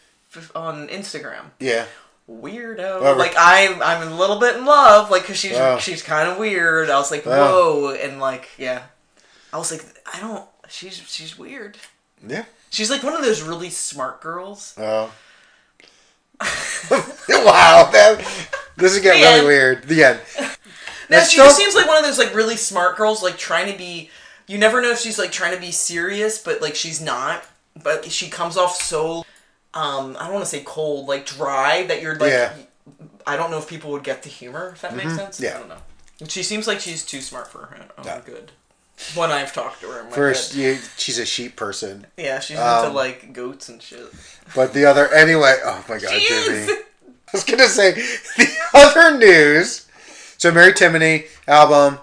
on 0.55 0.89
Instagram. 0.89 1.51
Yeah. 1.59 1.85
Weirdo. 2.31 3.16
Like 3.18 3.35
I'm 3.37 3.83
I'm 3.83 4.09
a 4.09 4.14
little 4.16 4.39
bit 4.39 4.57
in 4.57 4.64
love. 4.64 5.11
Like 5.11 5.23
because 5.23 5.37
she's 5.37 5.57
Oh. 5.57 5.79
she's 5.79 6.03
kind 6.03 6.29
of 6.29 6.39
weird. 6.39 6.89
I 6.89 6.97
was 6.99 7.11
like 7.11 7.27
Oh. 7.27 7.31
whoa, 7.89 7.95
and 7.95 8.21
like 8.21 8.49
yeah, 8.57 8.83
I 9.53 9.59
was 9.59 9.71
like 9.73 9.85
I 10.12 10.21
don't. 10.21 10.49
She's 10.68 10.95
she's 11.09 11.37
weird. 11.39 11.77
Yeah. 12.27 12.45
She's 12.71 12.91
like 12.91 13.03
one 13.03 13.14
of 13.14 13.23
those 13.23 13.43
really 13.43 13.71
smart 13.71 14.21
girls. 14.21 14.75
Oh. 14.79 15.12
wow. 16.91 17.89
That, 17.93 18.25
this 18.77 18.95
is 18.95 19.01
getting 19.03 19.21
The 19.23 19.27
really 19.27 19.39
end. 19.39 19.47
weird. 19.47 19.83
The 19.85 20.05
end. 20.05 20.21
No, 20.39 20.49
That's 21.16 21.31
she 21.31 21.37
just 21.39 21.57
seems 21.57 21.75
like 21.75 21.87
one 21.89 21.99
of 21.99 22.05
those 22.05 22.18
like 22.18 22.35
really 22.35 22.57
smart 22.57 22.97
girls, 22.97 23.23
like 23.23 23.37
trying 23.37 23.71
to 23.71 23.77
be. 23.77 24.11
You 24.47 24.59
never 24.59 24.81
know 24.81 24.91
if 24.91 24.99
she's 25.01 25.18
like 25.18 25.33
trying 25.33 25.55
to 25.55 25.61
be 25.61 25.71
serious, 25.73 26.43
but 26.43 26.61
like 26.62 26.75
she's 26.75 27.01
not. 27.01 27.45
But 27.83 28.11
she 28.11 28.29
comes 28.29 28.57
off 28.57 28.77
so, 28.77 29.25
um, 29.75 30.16
I 30.18 30.25
don't 30.25 30.33
want 30.35 30.45
to 30.45 30.51
say 30.51 30.62
cold, 30.64 31.07
like 31.09 31.27
dry 31.27 31.85
that 31.85 32.01
you're 32.03 32.16
like. 32.16 32.31
Yeah. 32.31 32.53
I 33.27 33.37
don't 33.37 33.51
know 33.51 33.59
if 33.59 33.68
people 33.68 33.91
would 33.93 34.03
get 34.03 34.23
the 34.23 34.29
humor. 34.29 34.71
If 34.75 34.81
that 34.83 34.97
makes 34.97 35.14
sense. 35.14 35.37
Mm-hmm. 35.37 35.45
Yeah. 35.45 35.57
I 35.57 35.59
don't 35.59 35.68
know. 35.68 36.27
She 36.29 36.43
seems 36.43 36.66
like 36.66 36.81
she's 36.81 37.05
too 37.05 37.21
smart 37.21 37.49
for 37.49 37.59
her 37.66 37.87
own 37.99 38.05
Yeah. 38.05 38.21
good. 38.25 38.53
When 39.15 39.31
I've 39.31 39.53
talked 39.53 39.81
to 39.81 39.89
her, 39.89 40.01
in 40.01 40.07
my 40.07 40.13
First, 40.13 40.55
you, 40.55 40.79
she's 40.97 41.19
a 41.19 41.25
sheep 41.25 41.57
person. 41.57 42.07
yeah, 42.17 42.39
she's 42.41 42.59
um, 42.59 42.85
into 42.85 42.97
like 42.97 43.33
goats 43.33 43.69
and 43.69 43.81
shit. 43.83 44.07
But 44.55 44.75
the 44.75 44.85
other, 44.85 45.13
anyway, 45.13 45.57
oh 45.65 45.85
my 45.89 45.99
god, 45.99 46.21
Jimmy. 46.21 46.73
I 47.29 47.33
was 47.33 47.45
gonna 47.45 47.69
say 47.69 47.93
the 47.93 48.49
other 48.75 49.17
news. 49.17 49.87
So 50.37 50.51
Mary 50.53 50.73
Timony 50.73 51.27
album, 51.47 51.99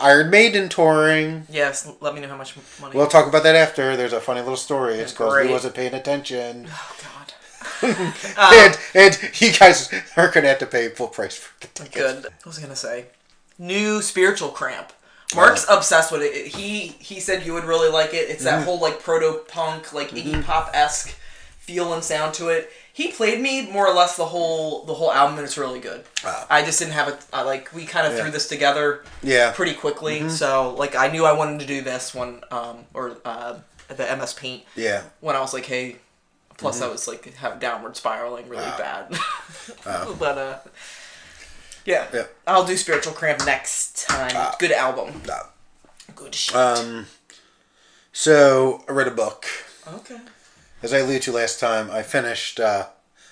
Iron 0.00 0.30
Maiden 0.30 0.68
touring. 0.68 1.46
Yes, 1.50 1.90
let 2.00 2.14
me 2.14 2.20
know 2.20 2.28
how 2.28 2.36
much 2.36 2.54
money. 2.80 2.96
We'll 2.96 3.06
talk 3.06 3.26
about 3.28 3.42
that 3.44 3.54
after. 3.56 3.96
There's 3.96 4.12
a 4.12 4.20
funny 4.20 4.40
little 4.40 4.56
story. 4.56 4.94
It's 4.94 5.12
because 5.12 5.46
he 5.46 5.52
wasn't 5.52 5.74
paying 5.74 5.94
attention, 5.94 6.68
oh 6.70 6.96
God. 7.02 7.32
Um, 7.82 8.12
and 8.38 8.78
and 8.94 9.40
you 9.40 9.52
guys 9.52 9.92
are 10.16 10.30
gonna 10.30 10.48
have 10.48 10.58
to 10.58 10.66
pay 10.66 10.88
full 10.88 11.08
price 11.08 11.36
for 11.36 11.52
the 11.60 11.68
tickets. 11.68 11.94
Good. 11.94 12.24
What 12.24 12.46
was 12.46 12.58
gonna 12.58 12.76
say? 12.76 13.06
New 13.58 14.02
spiritual 14.02 14.50
cramp. 14.50 14.92
Mark's 15.34 15.66
obsessed 15.68 16.12
with 16.12 16.22
it. 16.22 16.46
He 16.46 16.88
he 17.00 17.18
said 17.20 17.44
you 17.44 17.52
would 17.54 17.64
really 17.64 17.88
like 17.90 18.14
it. 18.14 18.30
It's 18.30 18.44
Mm-hmm. 18.44 18.58
that 18.60 18.64
whole 18.64 18.80
like 18.80 19.02
proto 19.02 19.40
punk, 19.48 19.92
like 19.92 20.10
Iggy 20.10 20.44
Pop 20.44 20.70
esque 20.72 21.14
feel 21.58 21.92
and 21.92 22.02
sound 22.04 22.32
to 22.34 22.48
it. 22.48 22.70
He 22.92 23.08
played 23.12 23.40
me 23.40 23.68
more 23.70 23.86
or 23.86 23.92
less 23.92 24.16
the 24.16 24.24
whole 24.26 24.84
the 24.84 24.94
whole 24.94 25.12
album, 25.12 25.36
and 25.36 25.44
it's 25.44 25.58
really 25.58 25.80
good. 25.80 26.04
Wow. 26.24 26.46
I 26.48 26.62
just 26.64 26.78
didn't 26.78 26.94
have 26.94 27.08
it. 27.08 27.18
I, 27.32 27.42
like 27.42 27.72
we 27.74 27.84
kind 27.86 28.06
of 28.06 28.14
Yeah. 28.14 28.22
threw 28.22 28.30
this 28.30 28.48
together 28.48 29.04
Yeah. 29.22 29.50
pretty 29.52 29.74
quickly, 29.74 30.28
so 30.30 30.74
like 30.78 30.94
I 30.94 31.08
knew 31.08 31.24
I 31.26 31.32
wanted 31.32 31.60
to 31.60 31.66
do 31.66 31.82
this 31.82 32.14
one, 32.14 32.42
um, 32.50 32.84
or 32.94 33.18
uh, 33.24 33.58
the 33.88 34.16
MS 34.16 34.32
Paint 34.34 34.62
Yeah. 34.76 35.02
when 35.20 35.34
I 35.36 35.40
was 35.40 35.52
like, 35.52 35.66
hey. 35.66 35.96
Plus, 36.58 36.76
Mm-hmm. 36.76 36.84
I 36.88 36.92
was 36.92 37.06
like 37.06 37.34
have 37.34 37.60
downward 37.60 37.98
spiraling 37.98 38.48
really 38.48 38.62
Wow. 38.64 38.78
bad. 38.78 39.18
but 40.18 40.38
uh, 40.38 40.58
yeah, 41.86 42.06
Yeah. 42.12 42.26
I'll 42.46 42.66
do 42.66 42.76
Spiritual 42.76 43.12
Cramp 43.14 43.44
next 43.46 44.06
time. 44.06 44.32
Ah. 44.34 44.56
Good 44.58 44.72
album. 44.72 45.22
No. 45.26 45.38
Good 46.14 46.34
shit. 46.34 46.54
Um. 46.56 47.06
So 48.12 48.82
I 48.88 48.92
read 48.92 49.08
a 49.08 49.10
book. 49.12 49.46
okay. 49.86 50.18
As 50.82 50.92
I 50.92 50.98
alluded 50.98 51.22
to 51.22 51.32
last 51.32 51.58
time, 51.58 51.90
I 51.90 52.02
finished 52.02 52.60
uh, 52.60 52.86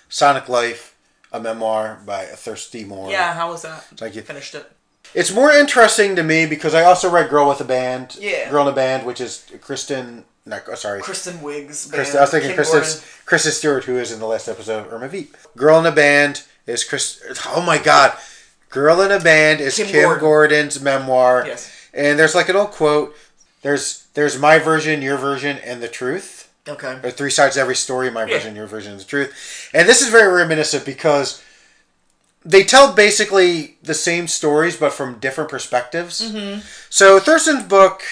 Sonic 0.08 0.48
Life, 0.48 0.96
a 1.32 1.38
memoir 1.40 2.00
by 2.06 2.24
Thurston 2.24 2.88
Moore. 2.88 3.10
Yeah, 3.10 3.34
how 3.34 3.50
was 3.50 3.62
that? 3.62 3.84
Thank 3.96 4.16
you. 4.16 4.22
Finished 4.22 4.54
it. 4.54 4.70
It's 5.14 5.32
more 5.32 5.52
interesting 5.52 6.16
to 6.16 6.22
me 6.22 6.46
because 6.46 6.74
I 6.74 6.82
also 6.82 7.10
read 7.10 7.30
Girl 7.30 7.48
with 7.48 7.60
a 7.60 7.64
Band. 7.64 8.16
Yeah. 8.18 8.50
Girl 8.50 8.66
in 8.66 8.72
a 8.72 8.76
Band, 8.76 9.06
which 9.06 9.20
is 9.20 9.46
Kristen. 9.60 10.24
No, 10.46 10.58
oh, 10.68 10.74
sorry. 10.74 11.00
Kristen 11.02 11.40
Wiggs. 11.42 11.90
Kristen, 11.90 12.14
band, 12.14 12.18
I 12.18 12.20
was 12.22 12.30
thinking 12.30 12.54
Kristen, 12.54 13.08
Kristen 13.24 13.52
Stewart, 13.52 13.84
who 13.84 13.96
is 13.98 14.10
in 14.12 14.20
the 14.20 14.26
last 14.26 14.48
episode 14.48 14.86
of 14.86 14.92
Irma 14.92 15.08
Vep. 15.08 15.28
Girl 15.56 15.78
in 15.78 15.86
a 15.86 15.92
Band 15.92 16.42
is 16.66 16.84
Chris. 16.84 17.22
Oh 17.46 17.62
my 17.64 17.78
God. 17.78 18.16
Girl 18.74 19.00
in 19.02 19.12
a 19.12 19.20
Band 19.20 19.60
is 19.60 19.76
Kim 19.76 19.86
Kim, 19.86 20.02
Gordon. 20.02 20.20
Gordon's 20.20 20.80
memoir. 20.82 21.44
Yes. 21.46 21.70
And 21.94 22.18
there's 22.18 22.34
like 22.34 22.48
an 22.48 22.56
old 22.56 22.72
quote. 22.72 23.14
There's 23.62 24.04
there's 24.14 24.36
my 24.38 24.58
version, 24.58 25.00
your 25.00 25.16
version, 25.16 25.58
and 25.64 25.80
the 25.80 25.88
truth. 25.88 26.50
Okay. 26.68 26.96
There 27.00 27.08
are 27.08 27.10
three 27.12 27.30
sides 27.30 27.54
to 27.54 27.60
every 27.60 27.76
story. 27.76 28.10
My 28.10 28.24
Yeah. 28.24 28.34
version, 28.36 28.56
your 28.56 28.66
version, 28.66 28.92
and 28.92 29.00
the 29.00 29.04
truth. 29.04 29.70
And 29.72 29.88
this 29.88 30.02
is 30.02 30.08
very 30.08 30.30
reminiscent 30.32 30.84
because 30.84 31.40
they 32.44 32.64
tell 32.64 32.92
basically 32.92 33.76
the 33.82 33.94
same 33.94 34.26
stories, 34.28 34.76
but 34.76 34.92
from 34.92 35.18
different 35.20 35.50
perspectives. 35.50 36.20
Mm-hmm. 36.20 36.60
So 36.90 37.20
Thurston's 37.20 37.62
book, 37.62 38.02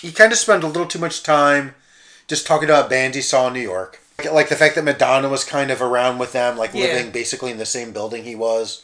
he 0.00 0.12
kind 0.12 0.32
of 0.32 0.38
spent 0.38 0.64
a 0.64 0.66
little 0.66 0.86
too 0.86 0.98
much 0.98 1.22
time 1.22 1.74
just 2.26 2.46
talking 2.46 2.68
about 2.70 2.88
bands 2.88 3.16
he 3.16 3.22
saw 3.22 3.48
in 3.48 3.52
New 3.54 3.60
York, 3.60 4.00
like, 4.18 4.32
like 4.32 4.48
the 4.48 4.56
fact 4.56 4.76
that 4.76 4.84
Madonna 4.84 5.28
was 5.28 5.44
kind 5.44 5.70
of 5.70 5.82
around 5.82 6.18
with 6.18 6.32
them, 6.32 6.56
like 6.56 6.70
Yeah. 6.72 6.86
living 6.86 7.10
basically 7.10 7.50
in 7.50 7.58
the 7.58 7.66
same 7.66 7.92
building 7.92 8.24
he 8.24 8.34
was. 8.34 8.82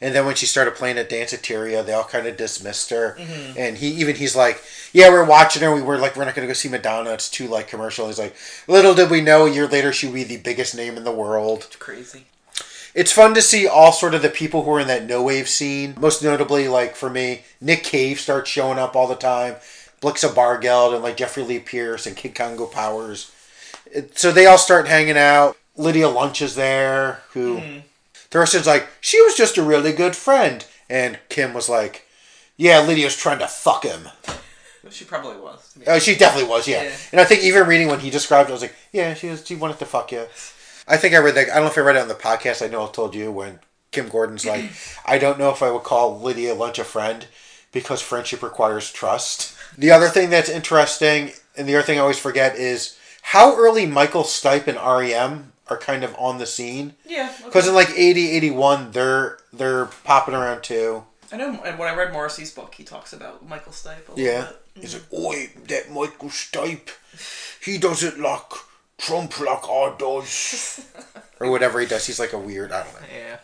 And 0.00 0.14
then 0.14 0.26
when 0.26 0.34
she 0.34 0.46
started 0.46 0.74
playing 0.74 0.98
at 0.98 1.08
Danceteria, 1.08 1.84
they 1.84 1.92
all 1.92 2.04
kind 2.04 2.26
of 2.26 2.36
dismissed 2.36 2.90
her. 2.90 3.16
Mm-hmm. 3.18 3.58
And 3.58 3.78
he 3.78 3.88
even 3.88 4.16
he's 4.16 4.36
like, 4.36 4.62
"Yeah, 4.92 5.08
we're 5.10 5.24
watching 5.24 5.62
her. 5.62 5.74
We 5.74 5.82
were 5.82 5.98
like, 5.98 6.16
we're 6.16 6.24
not 6.24 6.34
gonna 6.34 6.46
go 6.46 6.52
see 6.52 6.68
Madonna. 6.68 7.10
It's 7.12 7.30
too 7.30 7.48
like 7.48 7.68
commercial." 7.68 8.06
He's 8.06 8.18
like, 8.18 8.36
"Little 8.68 8.94
did 8.94 9.10
we 9.10 9.20
know, 9.20 9.46
a 9.46 9.50
year 9.50 9.66
later 9.66 9.92
she 9.92 10.06
would 10.06 10.14
be 10.14 10.24
the 10.24 10.36
biggest 10.36 10.74
name 10.76 10.96
in 10.96 11.04
the 11.04 11.12
world." 11.12 11.64
It's 11.66 11.76
crazy. 11.76 12.24
It's 12.94 13.12
fun 13.12 13.34
to 13.34 13.42
see 13.42 13.66
all 13.66 13.92
sort 13.92 14.14
of 14.14 14.22
the 14.22 14.30
people 14.30 14.62
who 14.64 14.70
are 14.72 14.80
in 14.80 14.88
that 14.88 15.04
no 15.04 15.22
wave 15.22 15.48
scene. 15.48 15.94
Most 15.98 16.22
notably, 16.22 16.66
like 16.66 16.96
for 16.96 17.10
me, 17.10 17.42
Nick 17.60 17.82
Cave 17.82 18.18
starts 18.18 18.50
showing 18.50 18.78
up 18.78 18.96
all 18.96 19.06
the 19.06 19.14
time. 19.14 19.56
Blixa 20.00 20.28
Bargeld 20.32 20.94
and 20.94 21.02
like 21.02 21.16
Jeffrey 21.16 21.42
Lee 21.42 21.58
Pierce 21.58 22.06
and 22.06 22.16
Kid 22.16 22.34
Congo 22.34 22.66
Powers. 22.66 23.30
It- 23.92 24.18
so 24.18 24.30
they 24.32 24.46
all 24.46 24.58
start 24.58 24.88
hanging 24.88 25.16
out. 25.18 25.56
Lydia 25.76 26.08
Lunch 26.08 26.40
is 26.40 26.54
there, 26.54 27.20
who 27.32 27.60
Thurston's 28.36 28.66
like, 28.66 28.86
she 29.00 29.20
was 29.22 29.34
just 29.34 29.56
a 29.56 29.62
really 29.62 29.92
good 29.92 30.14
friend. 30.14 30.66
And 30.90 31.18
Kim 31.30 31.54
was 31.54 31.70
like, 31.70 32.06
yeah, 32.58 32.80
Lydia's 32.80 33.16
trying 33.16 33.38
to 33.38 33.48
fuck 33.48 33.84
him. 33.84 34.08
She 34.90 35.06
probably 35.06 35.36
was. 35.36 35.74
Oh, 35.86 35.98
she 35.98 36.14
definitely 36.14 36.50
was, 36.50 36.68
yeah. 36.68 36.82
Yeah. 36.82 36.96
And 37.12 37.20
I 37.20 37.24
think 37.24 37.42
even 37.42 37.66
reading 37.66 37.88
when 37.88 38.00
he 38.00 38.10
described 38.10 38.50
it, 38.50 38.52
I 38.52 38.54
was 38.54 38.60
like, 38.60 38.76
yeah, 38.92 39.14
she 39.14 39.28
was, 39.28 39.46
she 39.46 39.56
wanted 39.56 39.78
to 39.78 39.86
fuck 39.86 40.12
you. 40.12 40.26
I 40.86 40.98
think 40.98 41.14
I 41.14 41.18
read 41.18 41.34
that. 41.34 41.50
I 41.50 41.54
don't 41.54 41.64
know 41.64 41.70
if 41.70 41.78
I 41.78 41.80
read 41.80 41.96
it 41.96 42.02
on 42.02 42.08
the 42.08 42.14
podcast. 42.14 42.62
I 42.62 42.68
know 42.68 42.86
I 42.86 42.90
told 42.90 43.14
you 43.14 43.32
when 43.32 43.58
Kim 43.90 44.08
Gordon's 44.08 44.44
like, 44.44 44.70
I 45.06 45.16
don't 45.16 45.38
know 45.38 45.50
if 45.50 45.62
I 45.62 45.70
would 45.70 45.82
call 45.82 46.20
Lydia 46.20 46.54
Lunch 46.54 46.78
a 46.78 46.84
friend 46.84 47.26
because 47.72 48.02
friendship 48.02 48.42
requires 48.42 48.92
trust. 48.92 49.56
The 49.78 49.90
other 49.90 50.08
thing 50.08 50.28
that's 50.28 50.50
interesting, 50.50 51.32
and 51.56 51.66
the 51.66 51.74
other 51.74 51.86
thing 51.86 51.98
I 51.98 52.02
always 52.02 52.18
forget, 52.18 52.54
is 52.54 52.98
how 53.22 53.56
early 53.56 53.86
Michael 53.86 54.24
Stipe 54.24 54.66
and 54.68 54.76
REM 54.76 55.52
are 55.68 55.76
kind 55.76 56.04
of 56.04 56.14
on 56.18 56.38
the 56.38 56.46
scene. 56.46 56.94
Yeah. 57.06 57.30
okay. 57.34 57.44
Because 57.44 57.66
in 57.68 57.74
like 57.74 57.90
80, 57.90 58.30
81, 58.30 58.92
they're 58.92 59.38
they're 59.52 59.86
popping 60.04 60.34
around 60.34 60.62
too. 60.62 61.04
I 61.32 61.36
know, 61.36 61.60
and 61.64 61.78
when 61.78 61.88
I 61.88 61.94
read 61.96 62.12
Morrissey's 62.12 62.52
book, 62.52 62.74
he 62.76 62.84
talks 62.84 63.12
about 63.12 63.46
Michael 63.48 63.72
Stipe 63.72 64.06
a 64.08 64.12
little 64.12 64.24
Yeah. 64.24 64.44
bit. 64.46 64.82
He's 64.82 64.94
like, 64.94 65.02
mm-hmm. 65.10 65.24
oi, 65.24 65.50
that 65.68 65.90
Michael 65.90 66.28
Stipe, 66.28 66.90
he 67.64 67.78
does 67.78 68.02
it 68.04 68.18
like 68.18 68.42
Trump 68.98 69.38
like 69.40 69.64
I 69.68 69.94
does. 69.98 70.86
or 71.40 71.50
whatever 71.50 71.80
he 71.80 71.86
does. 71.86 72.06
He's 72.06 72.20
like 72.20 72.32
a 72.32 72.38
weird, 72.38 72.70
I 72.72 72.84
don't 72.84 72.92
know. 72.94 73.08
Yeah. 73.12 73.38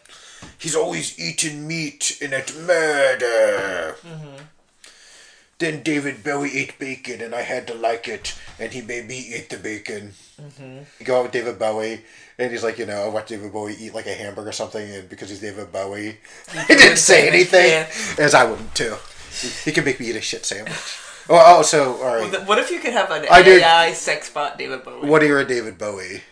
He's 0.59 0.77
always 0.77 1.19
eating 1.19 1.67
meat 1.67 2.19
and 2.23 2.33
it's 2.33 2.57
murder. 2.57 3.97
Mm-hmm. 4.07 4.45
Then 5.63 5.83
David 5.83 6.23
Bowie 6.25 6.59
ate 6.59 6.79
bacon, 6.79 7.21
and 7.21 7.35
I 7.35 7.43
had 7.43 7.67
to 7.69 7.75
like 7.75 8.09
it, 8.09 8.39
and 8.59 8.73
he 8.73 8.83
made 8.83 9.07
me 9.07 9.19
eat 9.19 9.49
the 9.49 9.57
bacon. 9.57 10.13
Mm-hmm. 10.41 10.79
You 10.99 11.07
go 11.07 11.19
out 11.19 11.23
with 11.23 11.33
David 11.33 11.59
Bowie, 11.59 12.03
and 12.39 12.51
he's 12.51 12.65
like, 12.65 12.79
you 12.79 12.87
know, 12.87 13.05
I 13.05 13.09
watched 13.09 13.29
David 13.29 13.53
Bowie 13.53 13.77
eat 13.79 13.95
like 13.95 14.07
a 14.07 14.13
hamburger 14.15 14.49
or 14.51 14.53
something, 14.53 14.91
and 14.91 15.09
because 15.09 15.31
he's 15.31 15.41
David 15.41 15.71
Bowie, 15.73 16.19
he 16.67 16.75
didn't 16.75 16.97
say 16.99 17.29
anything, 17.33 17.71
Yeah. 17.71 17.89
as 18.19 18.35
I 18.35 18.45
wouldn't 18.45 18.75
too. 18.75 18.97
He 19.65 19.73
could 19.73 19.85
make 19.85 19.99
me 20.01 20.11
eat 20.11 20.17
a 20.17 20.21
shit 20.21 20.45
sandwich. 20.45 20.75
Oh, 21.31 21.59
oh 21.59 21.63
so 21.63 21.95
all 22.03 22.17
right. 22.17 22.47
What 22.47 22.59
if 22.59 22.71
you 22.71 22.81
could 22.81 22.93
have 22.93 23.11
an 23.11 23.25
I 23.31 23.43
did- 23.43 23.63
AI 23.63 23.93
sex 23.93 24.29
bot 24.29 24.59
David 24.59 24.85
Bowie? 24.85 25.09
What 25.09 25.23
are 25.23 25.27
era 25.27 25.47
David 25.47 25.79
Bowie? 25.79 26.23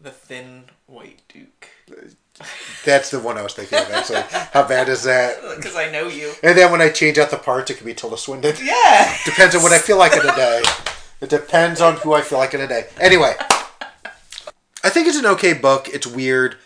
The 0.00 0.10
thin 0.10 0.64
white 0.86 1.22
duke. 1.28 1.68
That's 2.84 3.10
the 3.10 3.20
one 3.20 3.38
I 3.38 3.42
was 3.42 3.54
thinking 3.54 3.78
of. 3.78 3.90
Actually, 3.90 4.22
how 4.52 4.66
bad 4.66 4.88
is 4.88 5.02
that? 5.04 5.36
Because 5.56 5.76
I 5.76 5.90
know 5.90 6.08
you. 6.08 6.32
And 6.42 6.56
then 6.56 6.72
when 6.72 6.80
I 6.80 6.88
change 6.88 7.18
out 7.18 7.30
the 7.30 7.36
parts, 7.36 7.70
it 7.70 7.76
can 7.76 7.86
be 7.86 7.94
Tilda 7.94 8.16
Swinton. 8.16 8.54
Yeah. 8.62 9.16
Depends 9.24 9.54
on 9.54 9.62
what 9.62 9.72
I 9.72 9.78
feel 9.78 9.98
like 9.98 10.12
in 10.12 10.20
a 10.20 10.34
day. 10.34 10.62
It 11.20 11.30
depends 11.30 11.80
on 11.80 11.96
who 11.96 12.14
I 12.14 12.20
feel 12.20 12.38
like 12.38 12.52
in 12.52 12.60
a 12.60 12.66
day. 12.66 12.86
Anyway, 12.98 13.34
I 14.82 14.90
think 14.90 15.06
it's 15.06 15.16
an 15.18 15.26
okay 15.26 15.52
book. 15.52 15.88
It's 15.88 16.06
weird. 16.06 16.56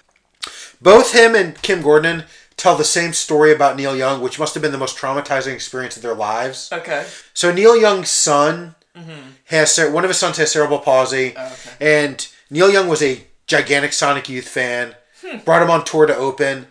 Both 0.81 1.13
him 1.13 1.35
and 1.35 1.61
Kim 1.61 1.83
Gordon 1.83 2.25
tell 2.57 2.75
the 2.75 2.85
same 2.85 3.13
story 3.13 3.53
about 3.53 3.77
Neil 3.77 3.95
Young, 3.95 4.23
which 4.23 4.39
must 4.39 4.55
have 4.55 4.63
been 4.63 4.73
the 4.73 4.79
most 4.79 4.97
traumatizing 4.97 5.53
experience 5.53 5.97
of 5.97 6.03
their 6.03 6.15
lives. 6.15 6.71
Okay. 6.73 7.07
So 7.35 7.53
Neil 7.53 7.77
Young's 7.77 8.09
son 8.09 8.77
mm-hmm. 8.97 9.31
has 9.47 9.79
one 9.79 10.05
of 10.05 10.09
his 10.11 10.19
sons 10.19 10.39
has 10.39 10.53
cerebral 10.53 10.79
palsy, 10.79 11.35
Oh, 11.37 11.47
okay. 11.53 12.05
and 12.05 12.27
Neil 12.49 12.71
Young 12.71 12.89
was 12.89 13.03
a 13.03 13.27
gigantic 13.47 13.93
Sonic 13.93 14.29
Youth 14.29 14.49
fan. 14.49 14.95
Brought 15.45 15.63
him 15.63 15.71
on 15.71 15.85
tour 15.85 16.07
to 16.07 16.17
open, 16.17 16.67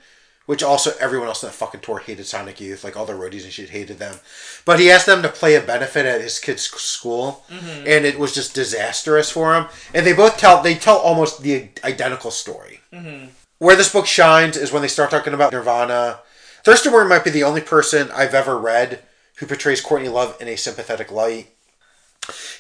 which 0.45 0.63
also 0.63 0.91
everyone 0.99 1.27
else 1.27 1.43
in 1.43 1.47
that 1.47 1.55
fucking 1.55 1.81
tour 1.81 1.99
hated 1.99 2.25
Sonic 2.25 2.61
Youth, 2.61 2.83
like 2.83 2.95
all 2.95 3.05
the 3.05 3.13
roadies 3.13 3.43
and 3.43 3.51
shit 3.51 3.69
hated 3.69 3.99
them. 3.99 4.15
But 4.63 4.79
he 4.79 4.91
asked 4.91 5.05
them 5.05 5.21
to 5.21 5.29
play 5.29 5.55
a 5.55 5.61
benefit 5.61 6.05
at 6.05 6.21
his 6.21 6.39
kid's 6.39 6.63
school, 6.63 7.43
mm-hmm. 7.49 7.87
and 7.87 8.05
it 8.05 8.19
was 8.19 8.33
just 8.33 8.55
disastrous 8.55 9.31
for 9.31 9.55
him. 9.55 9.67
And 9.93 10.05
they 10.05 10.13
both 10.13 10.37
tell 10.37 10.61
they 10.61 10.75
tell 10.75 10.97
almost 10.97 11.41
the 11.41 11.69
identical 11.83 12.31
story. 12.31 12.81
Mm-hmm. 12.93 13.27
Where 13.59 13.75
this 13.75 13.91
book 13.91 14.05
shines 14.05 14.57
is 14.57 14.71
when 14.71 14.81
they 14.81 14.87
start 14.87 15.11
talking 15.11 15.33
about 15.33 15.53
Nirvana. 15.53 16.19
Thurston 16.63 16.91
Moore 16.91 17.05
might 17.05 17.23
be 17.23 17.29
the 17.29 17.43
only 17.43 17.61
person 17.61 18.09
I've 18.11 18.33
ever 18.33 18.57
read 18.57 18.99
who 19.37 19.45
portrays 19.45 19.81
Courtney 19.81 20.09
Love 20.09 20.37
in 20.41 20.47
a 20.47 20.55
sympathetic 20.55 21.11
light. 21.11 21.49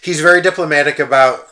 He's 0.01 0.21
very 0.21 0.41
diplomatic 0.41 0.99
about 0.99 1.47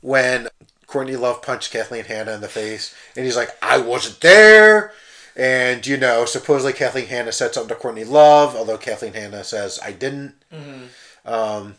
when 0.00 0.48
Courtney 0.88 1.16
Love 1.16 1.42
punched 1.42 1.70
Kathleen 1.70 2.06
Hanna 2.06 2.32
in 2.32 2.40
the 2.40 2.48
face, 2.48 2.94
and 3.14 3.24
he's 3.24 3.36
like, 3.36 3.50
"I 3.62 3.78
wasn't 3.78 4.20
there," 4.20 4.92
and 5.36 5.86
you 5.86 5.96
know, 5.96 6.24
supposedly 6.24 6.72
Kathleen 6.72 7.06
Hanna 7.06 7.30
said 7.30 7.54
something 7.54 7.68
to 7.68 7.80
Courtney 7.80 8.04
Love, 8.04 8.56
although 8.56 8.78
Kathleen 8.78 9.12
Hanna 9.12 9.44
says 9.44 9.78
I 9.84 9.92
didn't. 9.92 10.34
Mm-hmm. 10.52 11.32
Um, 11.32 11.76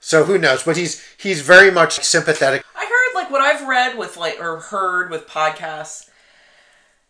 so 0.00 0.24
who 0.24 0.36
knows? 0.38 0.64
But 0.64 0.76
he's 0.76 1.02
he's 1.16 1.40
very 1.40 1.70
much 1.70 2.00
sympathetic. 2.00 2.64
I 2.76 2.84
heard 2.84 3.14
like 3.14 3.30
what 3.30 3.40
I've 3.40 3.66
read 3.66 3.96
with 3.96 4.16
like 4.16 4.40
or 4.40 4.58
heard 4.58 5.10
with 5.10 5.26
podcasts. 5.28 6.08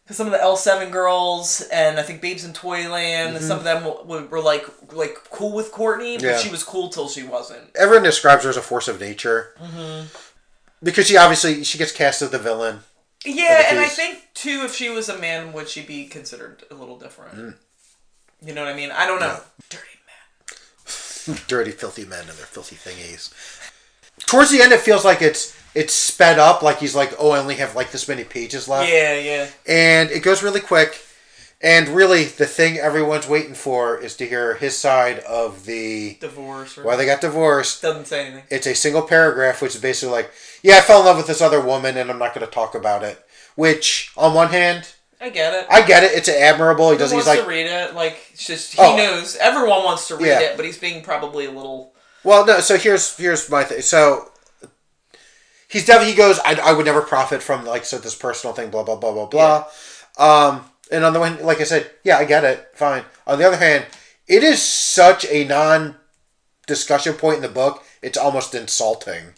Because 0.05 0.17
some 0.17 0.27
of 0.27 0.33
the 0.33 0.43
L 0.43 0.57
seven 0.57 0.91
girls 0.91 1.63
and 1.73 1.99
I 1.99 2.03
think 2.03 2.21
Babes 2.21 2.45
in 2.45 2.53
Toyland, 2.53 3.39
some 3.39 3.43
mm-hmm. 3.43 3.59
of 3.59 3.65
them 3.65 3.83
w- 3.85 4.27
were 4.27 4.41
like 4.41 4.67
like 4.93 5.17
cool 5.31 5.53
with 5.53 5.73
Courtney, 5.73 6.17
but 6.17 6.25
Yeah. 6.25 6.39
she 6.39 6.51
was 6.51 6.63
cool 6.63 6.91
till 6.91 7.09
she 7.09 7.23
wasn't. 7.23 7.75
Everyone 7.77 8.03
describes 8.03 8.45
her 8.45 8.51
as 8.51 8.57
a 8.59 8.63
force 8.63 8.89
of 8.89 9.01
nature 9.01 9.55
mm-hmm. 9.59 10.07
Because 10.83 11.07
she 11.07 11.17
obviously 11.17 11.65
she 11.65 11.79
gets 11.79 11.93
cast 11.93 12.23
as 12.23 12.31
the 12.31 12.39
villain. 12.39 12.81
Yeah, 13.25 13.67
and 13.71 13.79
I 13.79 13.87
think 13.87 14.29
too, 14.35 14.63
if 14.65 14.75
she 14.75 14.91
was 14.91 15.09
a 15.09 15.19
man, 15.19 15.53
would 15.53 15.69
she 15.69 15.83
be 15.83 16.07
considered 16.07 16.65
a 16.71 16.75
little 16.75 16.99
different? 16.99 17.35
Hmm. 17.35 17.51
You 18.47 18.55
know 18.55 18.65
what 18.65 18.73
I 18.73 18.77
mean? 18.77 18.91
I 18.91 19.07
don't 19.07 19.21
know. 19.21 19.39
Dirty 19.69 19.87
man. 20.07 21.39
dirty, 21.47 21.71
filthy 21.71 22.05
men 22.05 22.21
and 22.21 22.29
their 22.31 22.47
filthy 22.47 22.75
thingies. 22.77 23.33
Towards 24.27 24.51
the 24.51 24.61
end, 24.61 24.73
it 24.73 24.81
feels 24.81 25.05
like 25.05 25.23
it's 25.23 25.57
it's 25.75 25.95
sped 25.95 26.39
up. 26.39 26.63
Like 26.63 26.79
he's 26.79 26.95
like, 26.97 27.13
oh, 27.19 27.31
I 27.31 27.39
only 27.39 27.55
have 27.57 27.77
like 27.77 27.93
this 27.93 28.09
many 28.09 28.25
pages 28.25 28.69
left, 28.69 28.91
Yeah, 28.91 29.19
yeah. 29.19 29.49
and 29.67 30.11
it 30.11 30.23
goes 30.23 30.43
really 30.43 30.61
quick. 30.61 31.01
And 31.65 31.91
really, 31.91 32.25
the 32.25 32.47
thing 32.47 32.77
everyone's 32.79 33.29
waiting 33.29 33.55
for 33.55 33.97
is 33.97 34.17
to 34.17 34.27
hear 34.27 34.57
his 34.57 34.77
side 34.77 35.21
of 35.21 35.65
the 35.65 36.17
Divorce 36.21 36.77
or 36.77 36.83
why 36.83 36.97
they 36.97 37.07
got 37.07 37.21
divorced. 37.21 37.83
doesn't 37.83 38.07
say 38.09 38.27
anything. 38.27 38.43
It's 38.51 38.67
a 38.67 38.75
single 38.75 39.03
paragraph, 39.03 39.63
which 39.63 39.77
is 39.77 39.81
basically 39.81 40.13
like, 40.13 40.33
yeah, 40.63 40.77
I 40.77 40.81
fell 40.81 41.01
in 41.01 41.07
love 41.07 41.17
with 41.17 41.27
this 41.27 41.41
other 41.43 41.61
woman, 41.61 41.97
and 41.97 42.11
I'm 42.11 42.19
not 42.19 42.35
going 42.35 42.47
to 42.47 42.53
talk 42.53 42.75
about 42.75 43.03
it. 43.03 43.25
Which, 43.55 44.13
on 44.17 44.33
one 44.35 44.49
hand, 44.49 44.89
I 45.21 45.29
get 45.29 45.53
it. 45.55 45.67
I 45.71 45.83
get 45.87 46.03
it. 46.03 46.13
It's 46.17 46.29
admirable. 46.29 46.91
He 46.91 46.97
doesn't. 46.99 47.15
wants 47.17 47.29
He's 47.29 47.37
like, 47.37 47.45
to 47.45 47.51
read 47.51 47.67
it. 47.67 47.95
Like 47.95 48.19
it's 48.33 48.47
just 48.47 48.73
he 48.73 48.79
Oh. 48.81 48.97
knows 48.97 49.37
everyone 49.37 49.85
wants 49.85 50.09
to 50.09 50.17
read 50.17 50.27
Yeah. 50.27 50.41
it, 50.41 50.57
but 50.57 50.65
he's 50.65 50.79
being 50.79 51.03
probably 51.03 51.45
a 51.47 51.51
little. 51.51 51.95
Well, 52.25 52.45
no. 52.47 52.61
So 52.61 52.77
here's 52.77 53.17
here's 53.17 53.49
my 53.51 53.63
thing. 53.65 53.83
So 53.83 54.31
he's 55.69 55.87
definitely 55.87 56.13
he 56.13 56.17
goes. 56.17 56.39
I, 56.41 56.55
I 56.63 56.73
would 56.73 56.87
never 56.87 57.03
profit 57.03 57.43
from 57.43 57.65
like 57.65 57.85
so 57.85 57.99
this 57.99 58.15
personal 58.15 58.55
thing. 58.55 58.71
Blah 58.71 58.83
blah 58.85 58.97
blah 58.97 59.13
blah 59.13 59.27
blah. 59.27 59.67
Um, 60.19 60.65
and 60.91 61.05
on 61.05 61.13
the 61.13 61.21
one, 61.21 61.43
like 61.43 61.61
I 61.61 61.65
said, 61.65 61.91
yeah, 62.05 62.19
I 62.19 62.25
get 62.25 62.45
it. 62.45 62.69
Fine. 62.75 63.05
On 63.27 63.39
the 63.39 63.47
other 63.47 63.57
hand, 63.57 63.87
it 64.27 64.43
is 64.43 64.61
such 64.63 65.25
a 65.27 65.45
non 65.45 65.97
discussion 66.67 67.15
point 67.15 67.37
in 67.37 67.43
the 67.43 67.49
book. 67.49 67.85
It's 68.03 68.19
almost 68.19 68.55
insulting. 68.55 69.35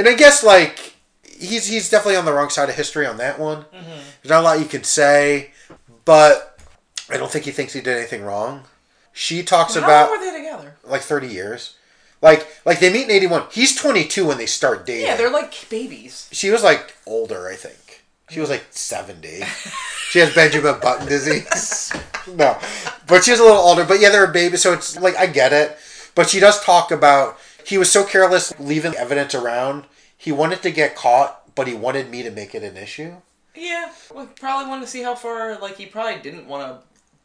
And 0.00 0.08
I 0.08 0.14
guess 0.14 0.42
like 0.42 0.94
he's 1.22 1.66
he's 1.66 1.90
definitely 1.90 2.16
on 2.16 2.24
the 2.24 2.32
wrong 2.32 2.48
side 2.48 2.70
of 2.70 2.74
history 2.74 3.04
on 3.04 3.18
that 3.18 3.38
one. 3.38 3.66
There's 3.70 4.30
not 4.30 4.40
a 4.40 4.44
lot 4.44 4.58
you 4.58 4.64
can 4.64 4.82
say, 4.82 5.50
but 6.06 6.58
I 7.10 7.18
don't 7.18 7.30
think 7.30 7.44
he 7.44 7.50
thinks 7.50 7.74
he 7.74 7.82
did 7.82 7.98
anything 7.98 8.24
wrong. 8.24 8.62
She 9.12 9.42
talks 9.42 9.74
How 9.74 9.84
about 9.84 10.10
long 10.10 10.18
were 10.18 10.24
they 10.24 10.38
together? 10.38 10.76
like 10.84 11.02
30 11.02 11.26
years. 11.26 11.76
Like 12.22 12.48
like 12.64 12.80
they 12.80 12.90
meet 12.90 13.04
in 13.04 13.10
81. 13.10 13.48
He's 13.52 13.76
22 13.76 14.26
when 14.26 14.38
they 14.38 14.46
start 14.46 14.86
dating. 14.86 15.08
Yeah, 15.08 15.16
they're 15.16 15.30
like 15.30 15.68
babies. 15.68 16.30
she 16.32 16.48
was 16.48 16.62
like 16.62 16.96
older, 17.06 17.46
I 17.48 17.56
think. 17.56 18.02
She 18.30 18.40
was 18.40 18.48
like 18.48 18.64
70. 18.70 19.42
she 20.10 20.20
has 20.20 20.34
Benjamin 20.34 20.80
Button 20.80 21.06
disease. 21.06 21.92
no. 22.26 22.56
But 23.06 23.24
she 23.24 23.32
was 23.32 23.40
a 23.40 23.44
little 23.44 23.58
older, 23.58 23.84
but 23.84 24.00
yeah, 24.00 24.08
they're 24.08 24.24
a 24.24 24.32
baby, 24.32 24.56
so 24.56 24.72
it's 24.72 24.98
like 24.98 25.16
I 25.18 25.26
get 25.26 25.52
it. 25.52 25.76
But 26.14 26.30
she 26.30 26.40
does 26.40 26.58
talk 26.64 26.90
about 26.90 27.36
he 27.64 27.78
was 27.78 27.90
so 27.90 28.04
careless 28.04 28.58
leaving 28.58 28.94
evidence 28.94 29.34
around. 29.34 29.84
He 30.16 30.32
wanted 30.32 30.62
to 30.62 30.70
get 30.70 30.96
caught, 30.96 31.54
but 31.54 31.66
he 31.66 31.74
wanted 31.74 32.10
me 32.10 32.22
to 32.22 32.30
make 32.30 32.54
it 32.54 32.62
an 32.62 32.76
issue. 32.76 33.16
Yeah, 33.54 33.90
well, 34.14 34.26
probably 34.38 34.68
wanted 34.68 34.82
to 34.82 34.90
see 34.90 35.02
how 35.02 35.14
far. 35.14 35.58
Like 35.58 35.76
he 35.76 35.86
probably 35.86 36.20
didn't 36.20 36.46
want 36.46 36.82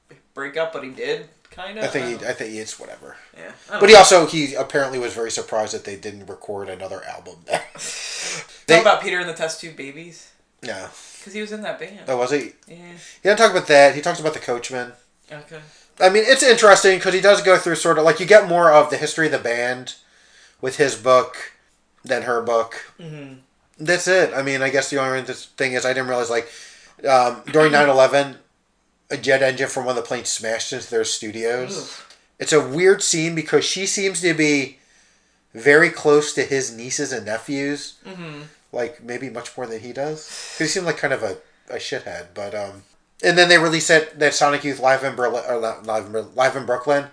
to 0.10 0.16
break 0.34 0.58
up, 0.58 0.74
but 0.74 0.84
he 0.84 0.90
did. 0.90 1.28
Kind 1.52 1.78
of. 1.78 1.86
I 1.86 1.88
think 1.88 2.22
he, 2.22 2.28
I 2.28 2.34
think 2.34 2.54
it's 2.54 2.80
whatever. 2.80 3.16
Yeah. 3.38 3.52
But 3.70 3.82
know. 3.82 3.88
he 3.88 3.96
also 3.96 4.26
he 4.26 4.56
apparently 4.56 5.00
was 5.00 5.14
very 5.14 5.32
surprised 5.32 5.74
that 5.74 5.86
they 5.86 5.96
didn't 5.96 6.26
record 6.26 6.68
another 6.68 7.02
album. 7.06 7.36
Talk 7.48 8.66
they, 8.68 8.82
about 8.82 9.02
Peter 9.02 9.20
and 9.20 9.30
the 9.30 9.34
Test 9.34 9.62
Tube 9.62 9.78
Babies 9.78 10.32
no. 10.64 10.90
because 11.20 11.34
he 11.34 11.42
was 11.42 11.52
in 11.52 11.62
that 11.62 11.80
band. 11.80 12.02
Oh, 12.08 12.18
was 12.18 12.32
he? 12.32 12.54
Yeah. 12.68 12.76
He 12.76 13.24
didn't 13.24 13.38
talk 13.38 13.52
about 13.52 13.68
that. 13.68 13.96
He 13.96 14.02
talks 14.02 14.20
about 14.20 14.34
the 14.34 14.40
Coachmen. 14.40 14.94
Okay. 15.32 15.60
I 16.00 16.10
mean, 16.10 16.24
it's 16.26 16.44
interesting 16.44 16.98
because 16.98 17.14
he 17.14 17.22
does 17.22 17.42
go 17.42 17.58
through 17.58 17.76
sort 17.76 17.98
of 17.98 18.04
like 18.04 18.20
you 18.20 18.26
get 18.26 18.50
more 18.50 18.72
of 18.72 18.90
the 18.90 18.98
history 18.98 19.28
of 19.28 19.32
the 19.32 19.40
band 19.40 19.96
with 20.62 20.78
his 20.78 20.96
book 20.96 21.54
than 22.04 22.24
her 22.24 22.42
book. 22.42 22.94
Mm-hmm. 23.00 23.36
That's 23.80 24.08
it. 24.08 24.34
I 24.34 24.42
mean, 24.42 24.62
I 24.62 24.70
guess 24.70 24.90
the 24.90 25.02
only 25.02 25.22
thing 25.24 25.74
is 25.74 25.86
I 25.86 25.94
didn't 25.94 26.08
realize 26.08 26.30
like 26.30 26.50
um, 27.08 27.42
during 27.52 27.72
9-11, 27.72 28.38
a 29.12 29.18
jet 29.18 29.44
engine 29.44 29.68
from 29.68 29.86
one 29.86 29.98
of 29.98 30.04
the 30.04 30.08
planes 30.08 30.30
smashed 30.30 30.72
into 30.74 30.90
their 30.90 31.04
studios. 31.04 32.02
It's 32.40 32.54
a 32.54 32.66
weird 32.66 33.02
scene 33.02 33.36
because 33.36 33.66
she 33.66 33.86
seems 33.86 34.22
to 34.22 34.34
be 34.34 34.80
very 35.54 35.90
close 35.90 36.34
to 36.34 36.44
his 36.44 36.76
nieces 36.76 37.12
and 37.12 37.26
nephews. 37.26 37.96
Mm-hmm. 38.06 38.44
Like 38.72 39.04
maybe 39.04 39.30
much 39.30 39.56
more 39.56 39.68
than 39.68 39.80
he 39.80 39.94
does. 39.94 40.58
he 40.58 40.66
seemed 40.66 40.86
like 40.86 40.98
kind 40.98 41.14
of 41.14 41.24
a, 41.24 41.38
a 41.70 41.78
shithead. 41.78 42.28
But 42.34 42.54
um, 42.54 42.84
and 43.24 43.38
then 43.38 43.48
they 43.48 43.58
released 43.58 43.88
that, 43.88 44.20
that 44.20 44.34
Sonic 44.34 44.64
Youth 44.64 44.80
live 44.80 45.04
in 45.04 45.16
Berlin, 45.16 45.44
or 45.48 45.58
live, 45.58 46.14
in 46.14 46.36
live 46.36 46.56
in 46.56 46.66
Brooklyn, 46.66 47.06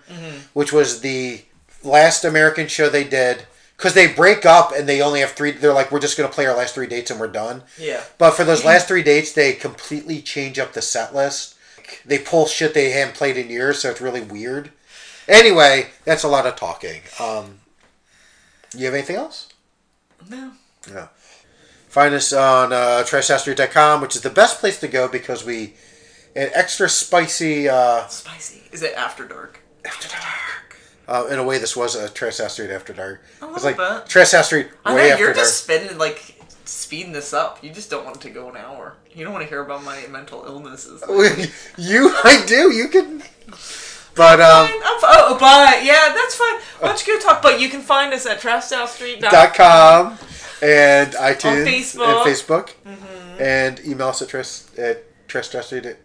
which 0.53 0.73
was 0.73 0.99
the 1.01 1.43
last 1.83 2.23
American 2.25 2.67
show 2.67 2.89
they 2.89 3.03
did. 3.03 3.45
Because 3.77 3.95
they 3.95 4.07
break 4.13 4.45
up 4.45 4.71
and 4.71 4.87
they 4.87 5.01
only 5.01 5.19
have 5.21 5.31
three. 5.31 5.51
They're 5.51 5.73
like, 5.73 5.91
we're 5.91 5.99
just 5.99 6.15
going 6.17 6.29
to 6.29 6.33
play 6.33 6.45
our 6.45 6.55
last 6.55 6.75
three 6.75 6.87
dates 6.87 7.11
and 7.11 7.19
we're 7.19 7.27
done. 7.27 7.63
Yeah. 7.77 8.01
But 8.17 8.31
for 8.31 8.43
those 8.45 8.63
last 8.63 8.87
three 8.87 9.03
dates, 9.03 9.33
they 9.33 9.53
completely 9.53 10.21
change 10.21 10.59
up 10.59 10.73
the 10.73 10.81
set 10.81 11.13
list. 11.13 11.55
They 12.05 12.19
pull 12.19 12.45
shit 12.45 12.73
they 12.73 12.91
haven't 12.91 13.15
played 13.15 13.35
in 13.35 13.49
years, 13.49 13.79
so 13.79 13.89
it's 13.89 13.99
really 13.99 14.21
weird. 14.21 14.71
Anyway, 15.27 15.87
that's 16.05 16.23
a 16.23 16.27
lot 16.29 16.45
of 16.45 16.55
talking. 16.55 17.01
Um, 17.19 17.59
you 18.75 18.85
have 18.85 18.93
anything 18.93 19.15
else? 19.17 19.49
No. 20.29 20.51
No. 20.91 21.09
Find 21.89 22.13
us 22.13 22.31
on 22.31 22.71
uh, 22.71 23.03
trashastreet.com, 23.05 24.01
which 24.01 24.15
is 24.15 24.21
the 24.21 24.29
best 24.29 24.59
place 24.59 24.79
to 24.79 24.87
go 24.87 25.07
because 25.07 25.43
we 25.43 25.73
an 26.35 26.49
extra 26.53 26.87
spicy. 26.89 27.67
Uh, 27.67 28.05
Spicy. 28.07 28.63
Is 28.71 28.81
it 28.83 28.93
After 28.95 29.25
Dark? 29.27 29.59
after 29.85 30.07
dark. 30.07 30.23
Uh, 31.07 31.27
in 31.29 31.37
a 31.39 31.43
way, 31.43 31.57
this 31.57 31.75
was 31.75 31.95
a 31.95 32.07
Street 32.49 32.71
after 32.71 32.93
dark. 32.93 33.21
A 33.41 33.45
It's 33.53 33.63
little 33.63 33.81
like 33.81 34.05
bit. 34.05 34.09
Street 34.45 34.67
I 34.85 34.95
way 34.95 35.07
know 35.07 35.09
after 35.13 35.23
you're 35.23 35.33
dark. 35.33 35.45
just 35.45 35.63
spending 35.63 35.97
like 35.97 36.35
speeding 36.65 37.11
this 37.11 37.33
up. 37.33 37.61
You 37.63 37.71
just 37.71 37.89
don't 37.89 38.05
want 38.05 38.17
it 38.17 38.21
to 38.21 38.29
go 38.29 38.49
an 38.49 38.55
hour. 38.57 38.95
You 39.13 39.23
don't 39.25 39.33
want 39.33 39.43
to 39.43 39.49
hear 39.49 39.61
about 39.61 39.83
my 39.83 40.05
mental 40.07 40.43
illnesses. 40.45 41.03
you, 41.77 42.09
I 42.23 42.43
do. 42.47 42.71
You 42.73 42.87
can. 42.87 43.21
But 44.15 44.39
um, 44.41 44.67
Fine, 44.67 44.75
I'm 44.85 44.99
fi- 45.01 45.07
oh, 45.11 45.37
but 45.39 45.83
yeah, 45.83 46.13
that's 46.13 46.35
fine. 46.35 46.59
Don't 46.81 47.05
go 47.15 47.19
talk? 47.19 47.41
But 47.41 47.59
you 47.59 47.67
can 47.69 47.81
find 47.81 48.13
us 48.13 48.25
at 48.25 48.39
trashsouthstreet.com. 48.39 49.29
dot 49.31 49.53
com 49.55 50.17
and 50.61 51.11
iTunes 51.13 51.65
Facebook. 51.65 52.25
and 52.25 52.85
Facebook 52.85 53.39
and 53.39 53.79
email 53.85 54.07
us 54.09 54.21
at 54.21 54.29
tress 54.29 54.69
at 54.77 55.03
tressdressy 55.27 55.83
at 55.85 55.97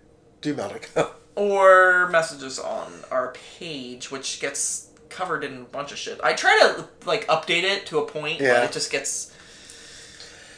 gmail.com. 0.43 1.07
or 1.37 2.09
messages 2.09 2.59
on 2.59 2.91
our 3.11 3.35
page, 3.59 4.11
which 4.11 4.41
gets 4.41 4.88
covered 5.19 5.43
in 5.43 5.63
a 5.63 5.65
bunch 5.65 5.91
of 5.91 5.99
shit. 5.99 6.21
I 6.23 6.33
try 6.33 6.57
to 6.63 6.87
like 7.05 7.27
update 7.27 7.65
it 7.65 7.87
to 7.87 7.99
a 7.99 8.07
point, 8.07 8.41
Yeah. 8.41 8.55
but 8.55 8.65
it 8.65 8.73
just 8.73 8.91
gets 8.93 9.33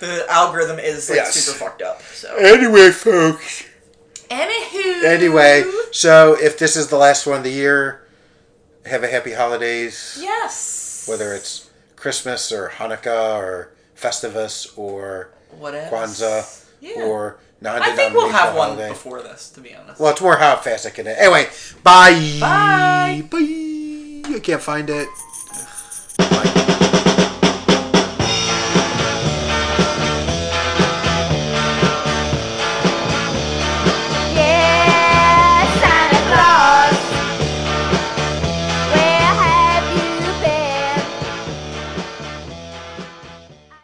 the 0.00 0.26
algorithm 0.30 0.78
is 0.78 1.08
like 1.08 1.16
Yes. 1.16 1.34
super 1.34 1.58
fucked 1.58 1.80
up. 1.82 2.02
So 2.14 2.34
Anyway, 2.36 2.90
folks. 2.90 3.64
anywho, 4.30 5.04
Anyway, 5.04 5.64
so 5.92 6.34
if 6.34 6.58
this 6.58 6.76
is 6.76 6.88
the 6.88 6.96
last 6.98 7.26
one 7.26 7.38
of 7.38 7.44
the 7.44 7.50
year, 7.50 8.02
have 8.84 9.02
a 9.02 9.08
happy 9.08 9.32
holidays. 9.32 10.18
yes, 10.20 11.04
Whether 11.06 11.32
it's 11.34 11.68
Christmas 11.96 12.52
or 12.52 12.68
Hanukkah 12.76 13.36
or 13.36 13.72
Festivus 13.98 14.68
or 14.76 15.30
whatever 15.58 15.96
Kwanzaa 15.96 16.64
Yeah. 16.80 17.02
or 17.02 17.38
non 17.62 17.82
I 17.82 17.94
think 17.96 18.14
we'll 18.14 18.28
have 18.30 18.54
one 18.54 18.70
holiday. 18.70 18.88
before 18.90 19.20
this, 19.22 19.50
to 19.50 19.60
be 19.60 19.74
honest. 19.74 19.98
Well, 20.00 20.12
it's 20.12 20.20
more 20.20 20.36
how 20.36 20.56
fast 20.56 20.86
I 20.86 20.90
can. 20.90 21.06
Anyway, 21.06 21.48
bye. 21.82 22.38
Bye. 22.40 23.24
Bye. 23.30 23.59
You 24.28 24.40
can't 24.40 24.62
find 24.62 24.90
it. 24.90 25.08